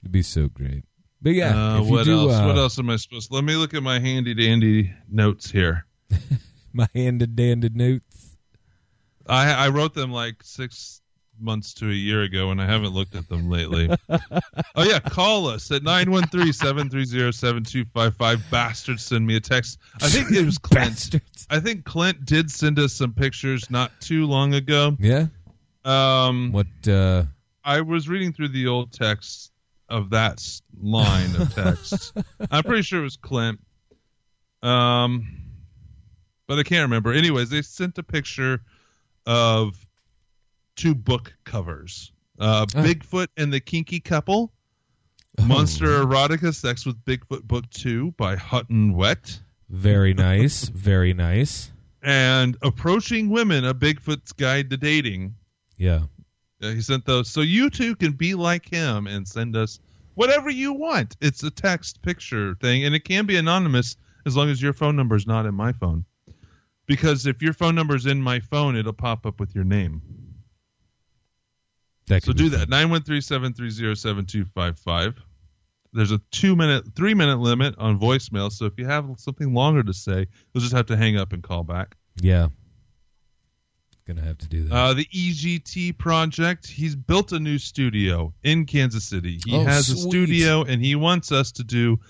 It'd 0.00 0.12
be 0.12 0.22
so 0.22 0.48
great. 0.48 0.84
But 1.20 1.34
yeah, 1.34 1.76
Uh, 1.78 1.82
what 1.82 2.04
do, 2.04 2.12
else? 2.12 2.32
Uh, 2.32 2.44
what 2.44 2.56
else 2.56 2.78
am 2.78 2.88
I 2.90 2.96
supposed? 2.96 3.32
Let 3.32 3.42
me 3.44 3.56
look 3.56 3.74
at 3.74 3.82
my 3.82 3.98
handy 3.98 4.34
dandy 4.34 4.92
notes 5.10 5.50
here. 5.50 5.84
My 6.72 6.86
handy 6.94 7.26
dandy 7.26 7.70
notes. 7.70 8.36
I 9.26 9.50
I 9.52 9.68
wrote 9.70 9.94
them 9.94 10.12
like 10.12 10.36
six 10.44 11.00
months 11.40 11.72
to 11.74 11.88
a 11.88 11.92
year 11.92 12.22
ago, 12.22 12.50
and 12.50 12.60
I 12.60 12.66
haven't 12.66 12.90
looked 12.92 13.14
at 13.16 13.28
them 13.28 13.48
lately. 13.50 13.88
oh 14.10 14.82
yeah, 14.84 14.98
call 15.00 15.46
us 15.48 15.70
at 15.70 15.82
913-730-7255. 15.82 18.50
Bastards, 18.50 19.02
send 19.04 19.26
me 19.26 19.36
a 19.36 19.40
text. 19.40 19.78
I 20.02 20.08
think 20.08 20.30
it 20.30 20.44
was 20.44 20.58
Clint. 20.58 20.90
Bastards. 20.90 21.46
I 21.50 21.60
think 21.60 21.84
Clint 21.84 22.24
did 22.24 22.50
send 22.50 22.78
us 22.78 22.92
some 22.92 23.12
pictures 23.12 23.70
not 23.70 23.98
too 24.00 24.26
long 24.26 24.54
ago. 24.54 24.96
Yeah. 25.00 25.26
Um, 25.84 26.52
What? 26.52 26.66
uh 26.88 27.24
I 27.68 27.82
was 27.82 28.08
reading 28.08 28.32
through 28.32 28.48
the 28.48 28.66
old 28.66 28.92
text 28.92 29.52
of 29.90 30.08
that 30.10 30.42
line 30.80 31.36
of 31.36 31.54
text. 31.54 32.14
I'm 32.50 32.62
pretty 32.62 32.80
sure 32.82 33.00
it 33.00 33.04
was 33.04 33.16
Clint. 33.18 33.60
Um, 34.62 35.26
but 36.46 36.58
I 36.58 36.62
can't 36.62 36.82
remember. 36.82 37.12
Anyways, 37.12 37.50
they 37.50 37.60
sent 37.60 37.98
a 37.98 38.02
picture 38.02 38.62
of 39.26 39.86
two 40.76 40.94
book 40.94 41.34
covers. 41.44 42.10
Uh, 42.38 42.64
Oh. 42.74 42.82
Bigfoot 42.82 43.26
and 43.36 43.52
the 43.52 43.60
Kinky 43.60 44.00
Couple. 44.00 44.50
Monster 45.44 46.04
Erotica 46.04 46.54
Sex 46.54 46.86
with 46.86 47.04
Bigfoot 47.04 47.42
Book 47.42 47.68
2 47.70 48.12
by 48.12 48.34
Hutton 48.36 48.94
Wet. 48.94 49.38
Very 49.68 50.14
nice. 50.14 50.68
Very 50.68 51.12
nice. 51.12 51.70
And 52.02 52.56
Approaching 52.62 53.28
Women, 53.28 53.64
a 53.66 53.74
Bigfoot's 53.74 54.32
Guide 54.32 54.70
to 54.70 54.76
Dating. 54.78 55.34
Yeah. 55.76 56.04
Uh, 56.62 56.70
he 56.70 56.80
sent 56.80 57.04
those. 57.04 57.30
So 57.30 57.40
you 57.40 57.70
too 57.70 57.94
can 57.94 58.12
be 58.12 58.34
like 58.34 58.68
him 58.68 59.06
and 59.06 59.26
send 59.26 59.56
us 59.56 59.78
whatever 60.14 60.50
you 60.50 60.72
want. 60.72 61.16
It's 61.20 61.42
a 61.42 61.50
text 61.50 62.02
picture 62.02 62.56
thing, 62.60 62.84
and 62.84 62.94
it 62.94 63.04
can 63.04 63.26
be 63.26 63.36
anonymous 63.36 63.96
as 64.26 64.36
long 64.36 64.50
as 64.50 64.60
your 64.60 64.72
phone 64.72 64.96
number 64.96 65.14
is 65.16 65.26
not 65.26 65.46
in 65.46 65.54
my 65.54 65.72
phone. 65.72 66.04
Because 66.86 67.26
if 67.26 67.42
your 67.42 67.52
phone 67.52 67.74
number 67.74 67.94
is 67.94 68.06
in 68.06 68.20
my 68.20 68.40
phone, 68.40 68.74
it'll 68.74 68.92
pop 68.92 69.26
up 69.26 69.38
with 69.38 69.54
your 69.54 69.64
name. 69.64 70.02
That 72.06 72.24
So 72.24 72.32
do 72.32 72.48
that. 72.48 72.60
fun. 72.60 72.70
913 72.70 73.20
730 73.20 73.94
7255. 73.94 75.22
There's 75.92 76.10
a 76.10 76.18
two 76.30 76.56
minute, 76.56 76.94
three 76.94 77.14
minute 77.14 77.38
limit 77.38 77.74
on 77.78 77.98
voicemail. 78.00 78.50
So 78.50 78.64
if 78.64 78.78
you 78.78 78.86
have 78.86 79.08
something 79.18 79.54
longer 79.54 79.82
to 79.82 79.92
say, 79.92 80.26
you'll 80.52 80.60
just 80.62 80.74
have 80.74 80.86
to 80.86 80.96
hang 80.96 81.16
up 81.16 81.32
and 81.32 81.42
call 81.42 81.62
back. 81.62 81.96
Yeah. 82.20 82.48
Gonna 84.08 84.22
have 84.22 84.38
to 84.38 84.48
do 84.48 84.64
that. 84.64 84.74
Uh, 84.74 84.94
the 84.94 85.04
EGT 85.04 85.98
project. 85.98 86.66
He's 86.66 86.96
built 86.96 87.32
a 87.32 87.38
new 87.38 87.58
studio 87.58 88.32
in 88.42 88.64
Kansas 88.64 89.04
City. 89.04 89.38
He 89.44 89.54
Oh, 89.54 89.64
has 89.64 89.90
a 89.90 89.96
studio, 89.98 90.62
and 90.62 90.82
he 90.82 90.94
wants 90.94 91.30
us 91.30 91.52
to 91.52 91.62
do 91.62 92.00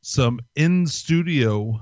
some 0.00 0.40
in 0.56 0.84
studio 0.88 1.80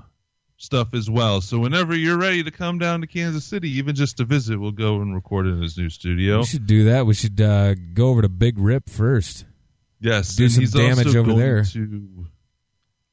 stuff 0.57 0.93
as 0.93 1.09
well. 1.09 1.41
So 1.41 1.57
whenever 1.57 1.95
you're 1.95 2.19
ready 2.19 2.43
to 2.43 2.51
come 2.51 2.77
down 2.77 3.01
to 3.01 3.07
Kansas 3.07 3.45
City, 3.45 3.67
even 3.71 3.95
just 3.95 4.17
to 4.17 4.25
visit, 4.25 4.59
we'll 4.59 4.71
go 4.71 5.01
and 5.01 5.13
record 5.15 5.47
in 5.47 5.59
his 5.59 5.75
new 5.75 5.89
studio. 5.89 6.41
we 6.41 6.45
should 6.45 6.67
do 6.67 6.85
that. 6.85 7.07
We 7.07 7.15
should 7.15 7.41
uh, 7.41 7.73
go 7.73 8.09
over 8.09 8.21
to 8.21 8.29
Big 8.29 8.59
Rip 8.59 8.89
first. 8.91 9.43
Yes, 9.99 10.35
do 10.35 10.47
some 10.49 10.61
he's 10.61 10.71
damage 10.71 11.15
over 11.15 11.33
there. 11.33 11.63
To, 11.63 12.27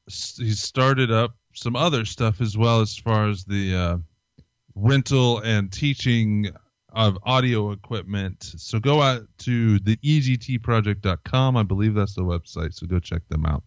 he's 0.07 0.61
started 0.61 1.11
up 1.11 1.35
some 1.53 1.75
other 1.75 2.05
stuff 2.05 2.39
as 2.39 2.55
well 2.55 2.81
as 2.81 2.95
far 2.97 3.29
as 3.29 3.45
the 3.45 3.75
uh, 3.75 3.97
rental 4.75 5.39
and 5.39 5.71
teaching 5.71 6.51
of 6.93 7.17
audio 7.23 7.71
equipment. 7.71 8.43
So 8.57 8.79
go 8.79 9.01
out 9.01 9.23
to 9.39 9.79
the 9.79 9.97
egtproject.com. 9.97 11.57
I 11.57 11.63
believe 11.63 11.93
that's 11.93 12.15
the 12.15 12.23
website. 12.23 12.73
So 12.73 12.85
go 12.87 12.99
check 12.99 13.21
them 13.29 13.45
out. 13.45 13.63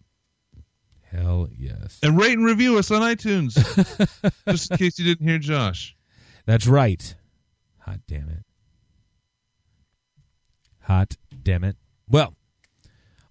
Hell 1.03 1.47
yes. 1.57 1.99
And 2.03 2.17
rate 2.17 2.37
and 2.37 2.45
review 2.45 2.77
us 2.77 2.91
on 2.91 3.01
iTunes. 3.01 3.55
just 4.49 4.71
in 4.71 4.77
case 4.77 4.99
you 4.99 5.05
didn't 5.05 5.27
hear 5.27 5.39
Josh. 5.39 5.95
That's 6.45 6.67
right. 6.67 7.15
Hot 7.79 7.99
damn 8.07 8.29
it. 8.29 8.43
Hot 10.81 11.15
damn 11.43 11.63
it. 11.63 11.77
Well, 12.07 12.35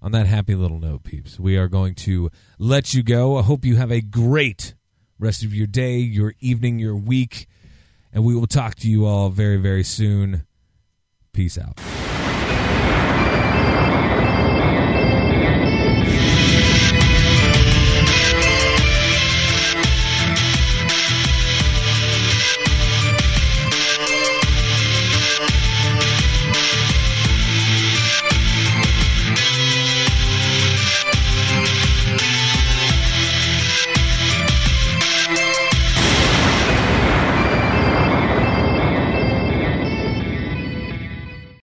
on 0.03 0.13
that 0.13 0.27
happy 0.27 0.55
little 0.55 0.79
note, 0.81 1.05
peeps, 1.05 1.39
we 1.39 1.57
are 1.57 1.69
going 1.69 1.95
to 1.97 2.31
let 2.59 2.95
you 2.95 3.03
go. 3.03 3.39
I 3.39 3.43
hope 3.43 3.65
you 3.65 3.77
have 3.77 3.93
a 3.93 4.01
great 4.01 4.75
rest 5.19 5.45
of 5.45 5.55
your 5.55 5.67
day, 5.67 5.99
your 5.99 6.35
evening, 6.41 6.79
your 6.79 6.97
week, 6.97 7.47
and 8.15 8.25
we 8.25 8.35
will 8.35 8.47
talk 8.47 8.77
to 8.77 8.89
you 8.89 9.05
all 9.05 9.29
very, 9.29 9.57
very 9.57 9.85
soon. 9.85 10.47
Peace 11.33 11.59
out. 11.59 11.81